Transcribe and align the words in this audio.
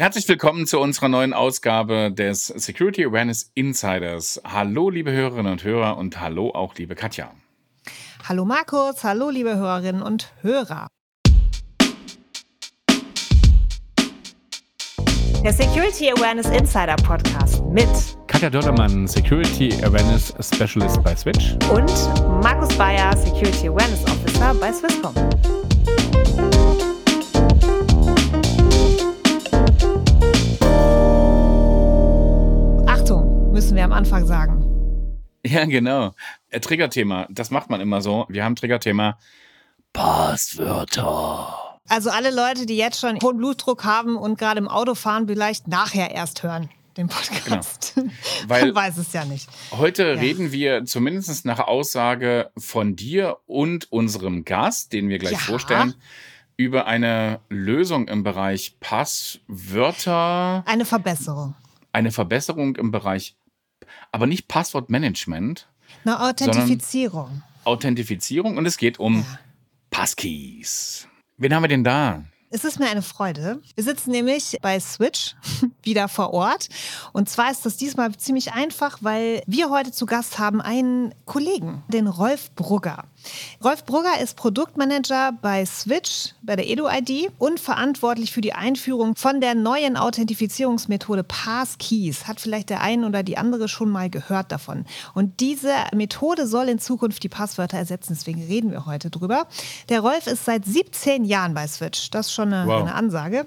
Herzlich 0.00 0.26
willkommen 0.28 0.66
zu 0.66 0.80
unserer 0.80 1.10
neuen 1.10 1.34
Ausgabe 1.34 2.10
des 2.10 2.46
Security 2.46 3.04
Awareness 3.04 3.50
Insiders. 3.52 4.40
Hallo, 4.46 4.88
liebe 4.88 5.12
Hörerinnen 5.12 5.52
und 5.52 5.62
Hörer 5.62 5.98
und 5.98 6.18
hallo 6.18 6.52
auch, 6.54 6.74
liebe 6.76 6.94
Katja. 6.94 7.30
Hallo 8.26 8.46
Markus, 8.46 9.04
hallo, 9.04 9.28
liebe 9.28 9.56
Hörerinnen 9.56 10.00
und 10.00 10.32
Hörer. 10.40 10.86
Der 15.44 15.52
Security 15.52 16.10
Awareness 16.10 16.46
Insider 16.46 16.96
Podcast 16.96 17.62
mit 17.66 17.86
Katja 18.26 18.48
Dördermann, 18.48 19.06
Security 19.06 19.70
Awareness 19.84 20.32
Specialist 20.40 21.02
bei 21.02 21.14
Switch 21.14 21.52
und 21.74 21.92
Markus 22.42 22.74
Bayer, 22.78 23.14
Security 23.18 23.68
Awareness 23.68 24.02
Officer 24.04 24.54
bei 24.54 24.72
Swisscom. 24.72 25.12
Müssen 33.70 33.76
wir 33.76 33.84
am 33.84 33.92
Anfang 33.92 34.26
sagen. 34.26 34.66
Ja, 35.46 35.64
genau. 35.64 36.12
Äh, 36.48 36.58
Triggerthema, 36.58 37.28
das 37.30 37.52
macht 37.52 37.70
man 37.70 37.80
immer 37.80 38.00
so. 38.02 38.26
Wir 38.28 38.42
haben 38.42 38.56
Triggerthema 38.56 39.16
Passwörter. 39.92 41.78
Also 41.88 42.10
alle 42.10 42.34
Leute, 42.34 42.66
die 42.66 42.76
jetzt 42.76 42.98
schon 42.98 43.20
hohen 43.22 43.36
Blutdruck 43.36 43.84
haben 43.84 44.16
und 44.16 44.40
gerade 44.40 44.58
im 44.58 44.66
Auto 44.66 44.96
fahren, 44.96 45.28
vielleicht 45.28 45.68
nachher 45.68 46.10
erst 46.10 46.42
hören 46.42 46.68
den 46.96 47.06
Podcast. 47.06 47.92
Genau. 47.94 48.10
Weil 48.48 48.66
Man 48.66 48.74
weiß 48.74 48.98
es 48.98 49.12
ja 49.12 49.24
nicht. 49.24 49.48
Heute 49.70 50.02
ja. 50.02 50.20
reden 50.20 50.50
wir 50.50 50.84
zumindest 50.84 51.46
nach 51.46 51.60
Aussage 51.60 52.50
von 52.58 52.96
dir 52.96 53.36
und 53.46 53.92
unserem 53.92 54.44
Gast, 54.44 54.92
den 54.92 55.08
wir 55.08 55.18
gleich 55.18 55.34
ja. 55.34 55.38
vorstellen, 55.38 55.94
über 56.56 56.86
eine 56.86 57.38
Lösung 57.48 58.08
im 58.08 58.24
Bereich 58.24 58.80
Passwörter. 58.80 60.64
Eine 60.66 60.84
Verbesserung. 60.84 61.54
Eine 61.92 62.10
Verbesserung 62.10 62.74
im 62.74 62.90
Bereich 62.90 63.36
aber 64.12 64.26
nicht 64.26 64.48
Passwortmanagement. 64.48 65.68
Eine 66.04 66.20
Authentifizierung. 66.20 67.42
Authentifizierung 67.64 68.56
und 68.56 68.66
es 68.66 68.78
geht 68.78 68.98
um 68.98 69.16
ja. 69.16 69.38
Passkeys. 69.90 71.08
Wen 71.36 71.54
haben 71.54 71.62
wir 71.62 71.68
denn 71.68 71.84
da? 71.84 72.24
Es 72.52 72.64
ist 72.64 72.80
mir 72.80 72.90
eine 72.90 73.02
Freude. 73.02 73.62
Wir 73.76 73.84
sitzen 73.84 74.10
nämlich 74.10 74.56
bei 74.60 74.80
Switch 74.80 75.36
wieder 75.84 76.08
vor 76.08 76.34
Ort. 76.34 76.68
Und 77.12 77.28
zwar 77.28 77.50
ist 77.50 77.64
das 77.64 77.76
diesmal 77.76 78.12
ziemlich 78.16 78.52
einfach, 78.52 78.98
weil 79.02 79.42
wir 79.46 79.70
heute 79.70 79.92
zu 79.92 80.04
Gast 80.04 80.40
haben 80.40 80.60
einen 80.60 81.14
Kollegen, 81.26 81.84
den 81.88 82.08
Rolf 82.08 82.50
Brugger. 82.56 83.04
Rolf 83.62 83.84
Brugger 83.84 84.20
ist 84.22 84.36
Produktmanager 84.36 85.32
bei 85.40 85.64
Switch, 85.66 86.34
bei 86.42 86.56
der 86.56 86.68
EduID 86.68 87.30
und 87.38 87.60
verantwortlich 87.60 88.32
für 88.32 88.40
die 88.40 88.52
Einführung 88.52 89.16
von 89.16 89.40
der 89.40 89.54
neuen 89.54 89.96
Authentifizierungsmethode 89.96 91.24
Passkeys. 91.24 92.26
Hat 92.26 92.40
vielleicht 92.40 92.70
der 92.70 92.80
ein 92.80 93.04
oder 93.04 93.22
die 93.22 93.36
andere 93.36 93.68
schon 93.68 93.90
mal 93.90 94.10
gehört 94.10 94.52
davon. 94.52 94.84
Und 95.14 95.40
diese 95.40 95.74
Methode 95.94 96.46
soll 96.46 96.68
in 96.68 96.78
Zukunft 96.78 97.22
die 97.22 97.28
Passwörter 97.28 97.78
ersetzen. 97.78 98.14
Deswegen 98.14 98.42
reden 98.42 98.70
wir 98.70 98.86
heute 98.86 99.10
drüber. 99.10 99.46
Der 99.88 100.00
Rolf 100.00 100.26
ist 100.26 100.44
seit 100.44 100.64
17 100.64 101.24
Jahren 101.24 101.54
bei 101.54 101.66
Switch. 101.66 102.10
Das 102.10 102.26
ist 102.26 102.32
schon 102.32 102.52
eine, 102.52 102.66
wow. 102.66 102.80
eine 102.80 102.94
Ansage 102.94 103.46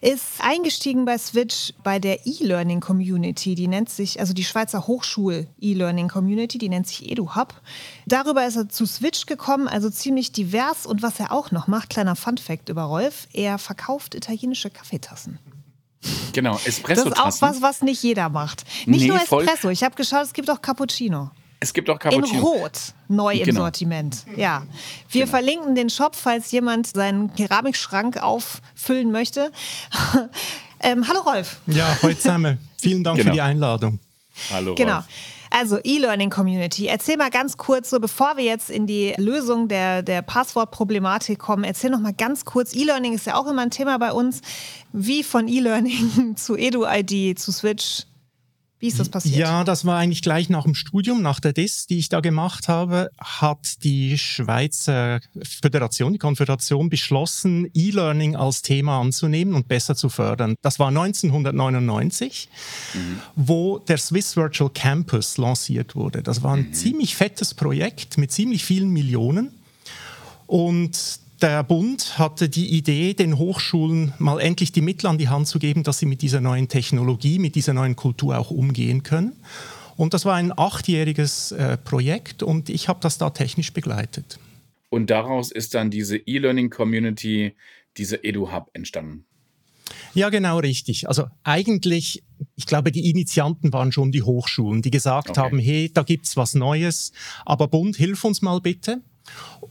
ist 0.00 0.40
eingestiegen 0.40 1.04
bei 1.04 1.18
Switch 1.18 1.72
bei 1.82 1.98
der 1.98 2.26
E-Learning 2.26 2.80
Community, 2.80 3.54
die 3.54 3.68
nennt 3.68 3.90
sich, 3.90 4.20
also 4.20 4.32
die 4.32 4.44
Schweizer 4.44 4.86
Hochschul 4.86 5.46
E-Learning 5.60 6.08
Community, 6.08 6.58
die 6.58 6.68
nennt 6.68 6.86
sich 6.86 7.10
EduHub. 7.10 7.60
Darüber 8.06 8.46
ist 8.46 8.56
er 8.56 8.68
zu 8.68 8.86
Switch 8.86 9.26
gekommen, 9.26 9.68
also 9.68 9.90
ziemlich 9.90 10.32
divers 10.32 10.86
und 10.86 11.02
was 11.02 11.20
er 11.20 11.32
auch 11.32 11.50
noch 11.50 11.66
macht, 11.66 11.90
kleiner 11.90 12.16
Fun 12.16 12.38
Fact 12.38 12.68
über 12.68 12.82
Rolf, 12.82 13.28
er 13.32 13.58
verkauft 13.58 14.14
italienische 14.14 14.70
Kaffeetassen. 14.70 15.38
Genau, 16.32 16.58
Espresso-Tassen. 16.64 17.10
Das 17.10 17.34
ist 17.34 17.42
auch 17.42 17.48
was, 17.48 17.62
was 17.62 17.82
nicht 17.82 18.02
jeder 18.02 18.28
macht. 18.28 18.64
Nicht 18.86 19.02
nee, 19.02 19.08
nur 19.08 19.16
Espresso, 19.16 19.70
ich 19.70 19.82
habe 19.84 19.94
geschaut, 19.94 20.24
es 20.24 20.32
gibt 20.32 20.50
auch 20.50 20.60
Cappuccino. 20.60 21.30
Es 21.60 21.72
gibt 21.72 21.88
auch 21.88 21.98
Cappuccino. 21.98 22.38
In 22.38 22.44
Rot, 22.44 22.72
neu 23.08 23.34
im 23.34 23.44
genau. 23.44 23.62
Sortiment. 23.62 24.24
Ja. 24.36 24.64
Wir 25.10 25.22
genau. 25.22 25.30
verlinken 25.30 25.74
den 25.74 25.88
Shop, 25.88 26.14
falls 26.14 26.50
jemand 26.50 26.88
seinen 26.88 27.34
Keramikschrank 27.34 28.18
auffüllen 28.18 29.12
möchte. 29.12 29.50
ähm, 30.80 31.06
hallo 31.08 31.20
Rolf. 31.20 31.60
Ja, 31.66 31.96
heute 32.02 32.18
zusammen. 32.18 32.58
Vielen 32.80 33.02
Dank 33.02 33.16
genau. 33.16 33.30
für 33.30 33.34
die 33.34 33.40
Einladung. 33.40 33.98
Hallo 34.50 34.74
Genau. 34.74 34.96
Rolf. 34.96 35.06
Also 35.56 35.78
E-Learning 35.84 36.30
Community. 36.30 36.88
Erzähl 36.88 37.16
mal 37.16 37.30
ganz 37.30 37.56
kurz, 37.56 37.88
so 37.88 38.00
bevor 38.00 38.36
wir 38.36 38.42
jetzt 38.42 38.70
in 38.70 38.88
die 38.88 39.14
Lösung 39.18 39.68
der, 39.68 40.02
der 40.02 40.20
Passwortproblematik 40.20 41.38
kommen, 41.38 41.62
erzähl 41.62 41.90
noch 41.90 42.00
mal 42.00 42.12
ganz 42.12 42.44
kurz. 42.44 42.74
E-Learning 42.74 43.14
ist 43.14 43.26
ja 43.26 43.36
auch 43.36 43.46
immer 43.46 43.62
ein 43.62 43.70
Thema 43.70 43.96
bei 44.00 44.10
uns. 44.10 44.40
Wie 44.92 45.22
von 45.22 45.46
E-Learning 45.46 46.34
zu 46.36 46.56
EduID 46.56 47.38
zu 47.38 47.52
Switch 47.52 48.02
wie 48.80 48.88
ist 48.88 48.98
das 48.98 49.08
passiert? 49.08 49.36
Ja, 49.36 49.64
das 49.64 49.84
war 49.84 49.98
eigentlich 49.98 50.20
gleich 50.20 50.48
nach 50.48 50.64
dem 50.64 50.74
Studium, 50.74 51.22
nach 51.22 51.40
der 51.40 51.52
DIS, 51.52 51.86
die 51.86 51.98
ich 51.98 52.08
da 52.08 52.20
gemacht 52.20 52.68
habe, 52.68 53.10
hat 53.18 53.82
die 53.84 54.18
Schweizer 54.18 55.20
Föderation, 55.42 56.12
die 56.12 56.18
Konföderation 56.18 56.90
beschlossen, 56.90 57.70
E-Learning 57.72 58.36
als 58.36 58.62
Thema 58.62 59.00
anzunehmen 59.00 59.54
und 59.54 59.68
besser 59.68 59.94
zu 59.94 60.08
fördern. 60.08 60.56
Das 60.60 60.78
war 60.78 60.88
1999, 60.88 62.48
mhm. 62.94 63.20
wo 63.36 63.78
der 63.78 63.98
Swiss 63.98 64.36
Virtual 64.36 64.70
Campus 64.70 65.38
lanciert 65.38 65.94
wurde. 65.94 66.22
Das 66.22 66.42
war 66.42 66.54
ein 66.54 66.68
mhm. 66.68 66.72
ziemlich 66.74 67.16
fettes 67.16 67.54
Projekt 67.54 68.18
mit 68.18 68.32
ziemlich 68.32 68.64
vielen 68.64 68.90
Millionen. 68.90 69.50
Und 70.46 71.23
der 71.42 71.62
Bund 71.62 72.18
hatte 72.18 72.48
die 72.48 72.76
Idee, 72.76 73.14
den 73.14 73.38
Hochschulen 73.38 74.14
mal 74.18 74.40
endlich 74.40 74.72
die 74.72 74.80
Mittel 74.80 75.06
an 75.08 75.18
die 75.18 75.28
Hand 75.28 75.48
zu 75.48 75.58
geben, 75.58 75.82
dass 75.82 75.98
sie 75.98 76.06
mit 76.06 76.22
dieser 76.22 76.40
neuen 76.40 76.68
Technologie, 76.68 77.38
mit 77.38 77.54
dieser 77.54 77.72
neuen 77.72 77.96
Kultur 77.96 78.38
auch 78.38 78.50
umgehen 78.50 79.02
können. 79.02 79.32
Und 79.96 80.14
das 80.14 80.24
war 80.24 80.34
ein 80.34 80.56
achtjähriges 80.56 81.52
äh, 81.52 81.76
Projekt 81.76 82.42
und 82.42 82.68
ich 82.68 82.88
habe 82.88 83.00
das 83.00 83.18
da 83.18 83.30
technisch 83.30 83.72
begleitet. 83.72 84.38
Und 84.90 85.10
daraus 85.10 85.50
ist 85.50 85.74
dann 85.74 85.90
diese 85.90 86.16
E-Learning-Community, 86.16 87.54
diese 87.96 88.22
EduHub 88.22 88.70
entstanden. 88.72 89.24
Ja, 90.14 90.30
genau 90.30 90.58
richtig. 90.58 91.08
Also 91.08 91.26
eigentlich, 91.42 92.22
ich 92.56 92.66
glaube, 92.66 92.92
die 92.92 93.10
Initianten 93.10 93.72
waren 93.72 93.92
schon 93.92 94.12
die 94.12 94.22
Hochschulen, 94.22 94.82
die 94.82 94.90
gesagt 94.90 95.30
okay. 95.30 95.40
haben, 95.40 95.58
hey, 95.58 95.90
da 95.92 96.02
gibt 96.02 96.26
es 96.26 96.36
was 96.36 96.54
Neues, 96.54 97.12
aber 97.44 97.68
Bund, 97.68 97.96
hilf 97.96 98.24
uns 98.24 98.40
mal 98.40 98.60
bitte 98.60 99.02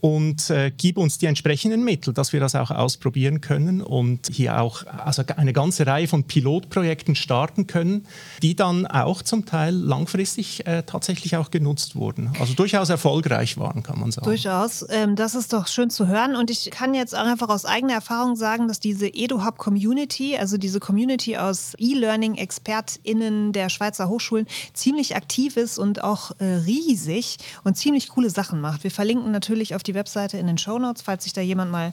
und 0.00 0.50
äh, 0.50 0.70
gib 0.76 0.98
uns 0.98 1.18
die 1.18 1.26
entsprechenden 1.26 1.84
Mittel, 1.84 2.12
dass 2.12 2.32
wir 2.32 2.40
das 2.40 2.54
auch 2.54 2.70
ausprobieren 2.70 3.40
können 3.40 3.80
und 3.80 4.28
hier 4.30 4.60
auch 4.60 4.84
also 4.86 5.22
eine 5.36 5.52
ganze 5.52 5.86
Reihe 5.86 6.08
von 6.08 6.24
Pilotprojekten 6.24 7.14
starten 7.14 7.66
können, 7.66 8.06
die 8.42 8.54
dann 8.54 8.86
auch 8.86 9.22
zum 9.22 9.46
Teil 9.46 9.74
langfristig 9.74 10.66
äh, 10.66 10.82
tatsächlich 10.82 11.36
auch 11.36 11.50
genutzt 11.50 11.96
wurden. 11.96 12.30
Also 12.38 12.54
durchaus 12.54 12.90
erfolgreich 12.90 13.56
waren, 13.56 13.82
kann 13.82 13.98
man 13.98 14.12
sagen. 14.12 14.26
Durchaus. 14.26 14.84
Ähm, 14.90 15.16
das 15.16 15.34
ist 15.34 15.52
doch 15.52 15.68
schön 15.68 15.90
zu 15.90 16.06
hören 16.06 16.36
und 16.36 16.50
ich 16.50 16.70
kann 16.70 16.94
jetzt 16.94 17.16
auch 17.16 17.24
einfach 17.24 17.48
aus 17.48 17.64
eigener 17.64 17.94
Erfahrung 17.94 18.36
sagen, 18.36 18.68
dass 18.68 18.80
diese 18.80 19.06
EduHub 19.06 19.56
Community, 19.56 20.36
also 20.36 20.58
diese 20.58 20.80
Community 20.80 21.36
aus 21.36 21.74
E-Learning-ExpertInnen 21.78 23.52
der 23.52 23.68
Schweizer 23.68 24.08
Hochschulen, 24.08 24.46
ziemlich 24.72 25.16
aktiv 25.16 25.56
ist 25.56 25.78
und 25.78 26.02
auch 26.04 26.32
äh, 26.40 26.44
riesig 26.44 27.38
und 27.62 27.76
ziemlich 27.76 28.08
coole 28.08 28.30
Sachen 28.30 28.60
macht. 28.60 28.84
Wir 28.84 28.90
verlinken 28.90 29.30
natürlich 29.30 29.43
auf 29.74 29.82
die 29.82 29.94
Webseite 29.94 30.38
in 30.38 30.46
den 30.46 30.58
Show 30.58 30.78
Notes, 30.78 31.02
falls 31.02 31.24
sich 31.24 31.32
da 31.32 31.40
jemand 31.40 31.70
mal 31.70 31.92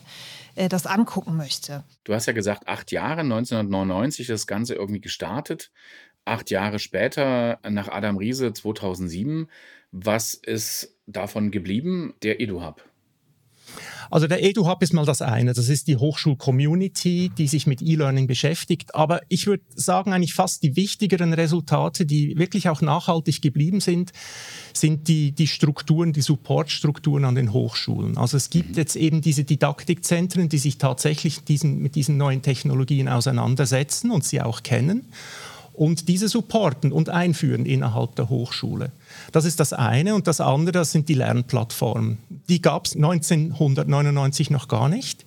äh, 0.54 0.68
das 0.68 0.86
angucken 0.86 1.36
möchte. 1.36 1.84
Du 2.04 2.14
hast 2.14 2.26
ja 2.26 2.32
gesagt, 2.32 2.68
acht 2.68 2.92
Jahre, 2.92 3.20
1999 3.20 4.26
das 4.26 4.46
Ganze 4.46 4.74
irgendwie 4.74 5.00
gestartet. 5.00 5.70
Acht 6.24 6.50
Jahre 6.50 6.78
später, 6.78 7.58
nach 7.68 7.88
Adam 7.88 8.16
Riese 8.16 8.52
2007. 8.52 9.48
Was 9.90 10.34
ist 10.34 10.96
davon 11.06 11.50
geblieben? 11.50 12.14
Der 12.22 12.40
EduHub. 12.40 12.84
Also 14.10 14.26
der 14.26 14.44
EduHub 14.44 14.82
ist 14.82 14.92
mal 14.92 15.06
das 15.06 15.22
eine. 15.22 15.54
Das 15.54 15.68
ist 15.68 15.88
die 15.88 15.96
Hochschul-Community, 15.96 17.30
die 17.36 17.48
sich 17.48 17.66
mit 17.66 17.80
E-Learning 17.80 18.26
beschäftigt. 18.26 18.94
Aber 18.94 19.22
ich 19.28 19.46
würde 19.46 19.62
sagen, 19.74 20.12
eigentlich 20.12 20.34
fast 20.34 20.62
die 20.62 20.76
wichtigeren 20.76 21.32
Resultate, 21.32 22.04
die 22.04 22.36
wirklich 22.36 22.68
auch 22.68 22.82
nachhaltig 22.82 23.40
geblieben 23.40 23.80
sind, 23.80 24.12
sind 24.74 25.08
die, 25.08 25.32
die 25.32 25.46
Strukturen, 25.46 26.12
die 26.12 26.20
Supportstrukturen 26.20 27.24
an 27.24 27.34
den 27.34 27.52
Hochschulen. 27.52 28.18
Also 28.18 28.36
es 28.36 28.50
gibt 28.50 28.76
jetzt 28.76 28.96
eben 28.96 29.22
diese 29.22 29.44
Didaktikzentren, 29.44 30.48
die 30.48 30.58
sich 30.58 30.76
tatsächlich 30.76 31.44
diesen, 31.44 31.78
mit 31.78 31.94
diesen 31.94 32.18
neuen 32.18 32.42
Technologien 32.42 33.08
auseinandersetzen 33.08 34.10
und 34.10 34.24
sie 34.24 34.42
auch 34.42 34.62
kennen 34.62 35.06
und 35.72 36.08
diese 36.08 36.28
supporten 36.28 36.92
und 36.92 37.08
einführen 37.08 37.66
innerhalb 37.66 38.14
der 38.16 38.28
Hochschule. 38.28 38.92
Das 39.32 39.44
ist 39.44 39.60
das 39.60 39.72
eine. 39.72 40.14
Und 40.14 40.26
das 40.26 40.40
andere, 40.40 40.72
das 40.72 40.92
sind 40.92 41.08
die 41.08 41.14
Lernplattformen. 41.14 42.18
Die 42.48 42.62
gab 42.62 42.86
es 42.86 42.96
1999 42.96 44.50
noch 44.50 44.68
gar 44.68 44.88
nicht. 44.88 45.24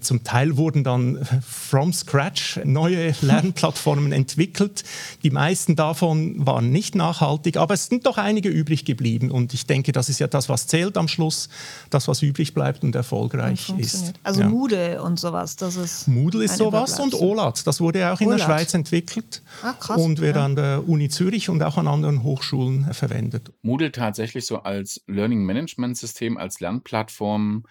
Zum 0.00 0.24
Teil 0.24 0.56
wurden 0.56 0.82
dann 0.82 1.26
from 1.46 1.92
scratch 1.92 2.60
neue 2.64 3.14
Lernplattformen 3.20 4.12
entwickelt. 4.12 4.82
Die 5.22 5.30
meisten 5.30 5.76
davon 5.76 6.46
waren 6.46 6.70
nicht 6.70 6.94
nachhaltig, 6.94 7.56
aber 7.56 7.74
es 7.74 7.86
sind 7.86 8.06
doch 8.06 8.16
einige 8.18 8.48
übrig 8.48 8.84
geblieben. 8.84 9.30
Und 9.30 9.52
ich 9.54 9.66
denke, 9.66 9.92
das 9.92 10.08
ist 10.08 10.18
ja 10.18 10.26
das, 10.26 10.48
was 10.48 10.66
zählt 10.66 10.96
am 10.96 11.08
Schluss, 11.08 11.48
das, 11.90 12.08
was 12.08 12.22
übrig 12.22 12.54
bleibt 12.54 12.82
und 12.82 12.94
erfolgreich 12.94 13.68
und 13.68 13.80
ist. 13.80 14.14
Also 14.22 14.40
ja. 14.40 14.48
Moodle 14.48 15.02
und 15.02 15.20
sowas, 15.20 15.56
das 15.56 15.76
ist. 15.76 16.08
Moodle 16.08 16.44
ist 16.44 16.56
sowas 16.56 16.98
und 16.98 17.14
OLAT, 17.14 17.66
das 17.66 17.80
wurde 17.80 18.00
ja 18.00 18.14
auch 18.14 18.20
in 18.20 18.28
OLAT. 18.28 18.40
der 18.40 18.44
Schweiz 18.44 18.74
entwickelt 18.74 19.42
Ach, 19.62 19.78
krass, 19.78 20.00
und 20.00 20.20
wird 20.20 20.36
ja. 20.36 20.44
an 20.44 20.56
der 20.56 20.88
Uni 20.88 21.08
Zürich 21.08 21.48
und 21.48 21.62
auch 21.62 21.76
an 21.76 21.86
anderen 21.86 22.22
Hochschulen 22.22 22.92
verwendet. 22.94 23.19
Moodle 23.62 23.92
tatsächlich 23.92 24.46
so 24.46 24.62
als 24.62 25.02
Learning 25.06 25.44
Management 25.44 25.96
System, 25.96 26.36
als 26.36 26.60
Lernplattform 26.60 27.64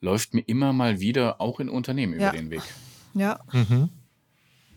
läuft 0.00 0.34
mir 0.34 0.42
immer 0.42 0.72
mal 0.72 1.00
wieder 1.00 1.40
auch 1.40 1.60
in 1.60 1.68
Unternehmen 1.68 2.18
ja. 2.18 2.28
über 2.28 2.36
den 2.36 2.50
Weg. 2.50 2.62
Ja. 3.14 3.40
Mhm. 3.52 3.90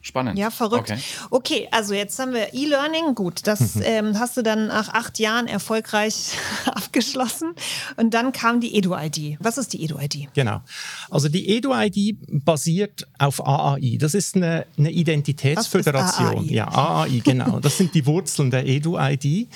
Spannend. 0.02 0.38
Ja, 0.38 0.52
verrückt. 0.52 0.92
Okay. 0.92 1.00
okay, 1.32 1.68
also 1.72 1.94
jetzt 1.94 2.18
haben 2.20 2.34
wir 2.34 2.54
E-Learning. 2.54 3.14
Gut, 3.14 3.46
das 3.46 3.76
mhm. 3.76 3.82
ähm, 3.84 4.20
hast 4.20 4.38
du 4.38 4.42
dann 4.42 4.68
nach 4.68 4.90
acht 4.90 5.20
Jahren 5.20 5.48
erfolgreich 5.48 6.32
abgeschlossen. 6.66 7.54
Und 7.98 8.14
dann 8.14 8.32
kam 8.32 8.62
die 8.62 8.76
Edu-ID. 8.78 9.38
Was 9.40 9.58
ist 9.58 9.74
die 9.74 9.84
Edu-ID? 9.84 10.30
Genau. 10.34 10.62
Also 11.10 11.28
die 11.28 11.50
Edu-ID 11.50 12.18
basiert 12.46 13.08
auf 13.18 13.46
AAI. 13.46 13.98
Das 14.00 14.14
ist 14.14 14.36
eine, 14.36 14.66
eine 14.78 14.92
Identitätsföderation. 14.92 16.38
AAI? 16.38 16.54
Ja, 16.54 16.68
AAI, 16.68 17.22
genau. 17.24 17.60
Das 17.60 17.78
sind 17.78 17.94
die 17.94 18.06
Wurzeln 18.06 18.52
der 18.52 18.66
Edu-ID, 18.66 19.50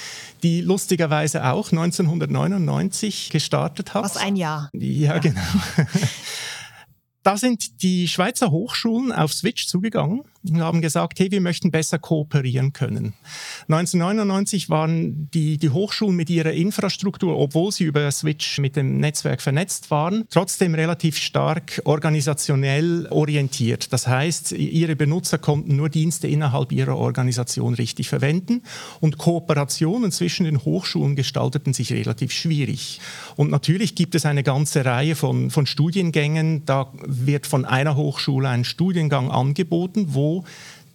die 0.43 0.61
lustigerweise 0.61 1.45
auch 1.45 1.71
1999 1.71 3.29
gestartet 3.29 3.93
hat. 3.93 4.03
Was 4.03 4.17
ein 4.17 4.35
Jahr. 4.35 4.69
Ja, 4.73 5.13
ja. 5.13 5.17
genau. 5.19 5.41
Da 7.23 7.37
sind 7.37 7.83
die 7.83 8.07
Schweizer 8.07 8.49
Hochschulen 8.49 9.11
auf 9.11 9.31
Switch 9.31 9.67
zugegangen 9.67 10.23
und 10.49 10.61
haben 10.61 10.81
gesagt, 10.81 11.19
hey, 11.19 11.29
wir 11.31 11.41
möchten 11.41 11.71
besser 11.71 11.99
kooperieren 11.99 12.73
können. 12.73 13.13
1999 13.67 14.69
waren 14.69 15.29
die, 15.31 15.57
die 15.57 15.69
Hochschulen 15.69 16.15
mit 16.15 16.29
ihrer 16.29 16.51
Infrastruktur, 16.51 17.37
obwohl 17.37 17.71
sie 17.71 17.83
über 17.83 18.09
Switch 18.11 18.57
mit 18.59 18.75
dem 18.75 18.97
Netzwerk 18.97 19.41
vernetzt 19.41 19.91
waren, 19.91 20.25
trotzdem 20.29 20.73
relativ 20.73 21.17
stark 21.17 21.81
organisationell 21.85 23.07
orientiert. 23.09 23.93
Das 23.93 24.07
heißt, 24.07 24.53
ihre 24.53 24.95
Benutzer 24.95 25.37
konnten 25.37 25.75
nur 25.75 25.89
Dienste 25.89 26.27
innerhalb 26.27 26.71
ihrer 26.71 26.97
Organisation 26.97 27.73
richtig 27.75 28.09
verwenden 28.09 28.63
und 28.99 29.17
Kooperationen 29.17 30.11
zwischen 30.11 30.45
den 30.45 30.63
Hochschulen 30.63 31.15
gestalteten 31.15 31.73
sich 31.73 31.93
relativ 31.93 32.31
schwierig. 32.31 32.99
Und 33.35 33.51
natürlich 33.51 33.95
gibt 33.95 34.15
es 34.15 34.25
eine 34.25 34.43
ganze 34.43 34.85
Reihe 34.85 35.15
von, 35.15 35.51
von 35.51 35.65
Studiengängen, 35.65 36.65
da 36.65 36.91
wird 37.05 37.45
von 37.45 37.65
einer 37.65 37.95
Hochschule 37.95 38.49
ein 38.49 38.63
Studiengang 38.63 39.29
angeboten, 39.29 40.07
wo 40.09 40.30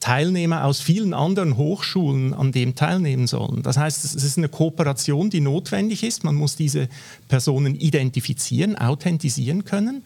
Teilnehmer 0.00 0.64
aus 0.64 0.80
vielen 0.80 1.14
anderen 1.14 1.56
Hochschulen 1.56 2.34
an 2.34 2.52
dem 2.52 2.74
teilnehmen 2.74 3.26
sollen. 3.26 3.62
Das 3.62 3.76
heißt, 3.76 4.04
es 4.04 4.14
ist 4.14 4.38
eine 4.38 4.48
Kooperation, 4.48 5.30
die 5.30 5.40
notwendig 5.40 6.02
ist. 6.02 6.22
Man 6.22 6.34
muss 6.34 6.54
diese 6.54 6.88
Personen 7.28 7.74
identifizieren, 7.74 8.76
authentisieren 8.76 9.64
können. 9.64 10.04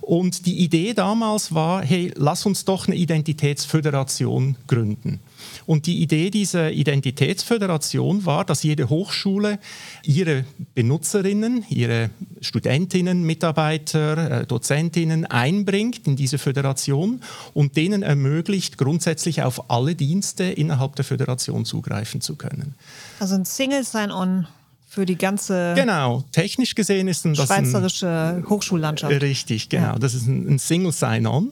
Und 0.00 0.46
die 0.46 0.58
Idee 0.58 0.94
damals 0.94 1.54
war, 1.54 1.82
hey, 1.84 2.12
lass 2.16 2.46
uns 2.46 2.64
doch 2.64 2.86
eine 2.86 2.96
Identitätsföderation 2.96 4.56
gründen. 4.66 5.20
Und 5.66 5.86
die 5.86 6.02
Idee 6.02 6.30
dieser 6.30 6.72
Identitätsföderation 6.72 8.26
war, 8.26 8.44
dass 8.44 8.62
jede 8.62 8.88
Hochschule 8.88 9.58
ihre 10.04 10.44
Benutzerinnen, 10.74 11.64
ihre 11.68 12.10
Studentinnen, 12.40 13.22
Mitarbeiter, 13.22 14.42
äh, 14.42 14.46
Dozentinnen 14.46 15.26
einbringt 15.26 16.06
in 16.06 16.16
diese 16.16 16.38
Föderation 16.38 17.20
und 17.54 17.76
denen 17.76 18.02
ermöglicht, 18.02 18.78
grundsätzlich 18.78 19.42
auf 19.42 19.70
alle 19.70 19.94
Dienste 19.94 20.44
innerhalb 20.44 20.96
der 20.96 21.04
Föderation 21.04 21.64
zugreifen 21.64 22.20
zu 22.20 22.36
können. 22.36 22.74
Also 23.20 23.34
ein 23.34 23.44
Single 23.44 23.84
Sign-On 23.84 24.46
für 24.88 25.04
die 25.04 25.16
ganze 25.16 25.74
genau 25.76 26.24
technisch 26.32 26.74
gesehen 26.74 27.08
ist 27.08 27.24
das 27.24 27.36
schweizerische 27.36 28.08
ein, 28.08 28.48
Hochschullandschaft 28.48 29.22
richtig 29.22 29.68
genau 29.68 29.92
ja. 29.92 29.98
das 29.98 30.14
ist 30.14 30.26
ein, 30.26 30.54
ein 30.54 30.58
Single 30.58 30.92
Sign-On 30.92 31.50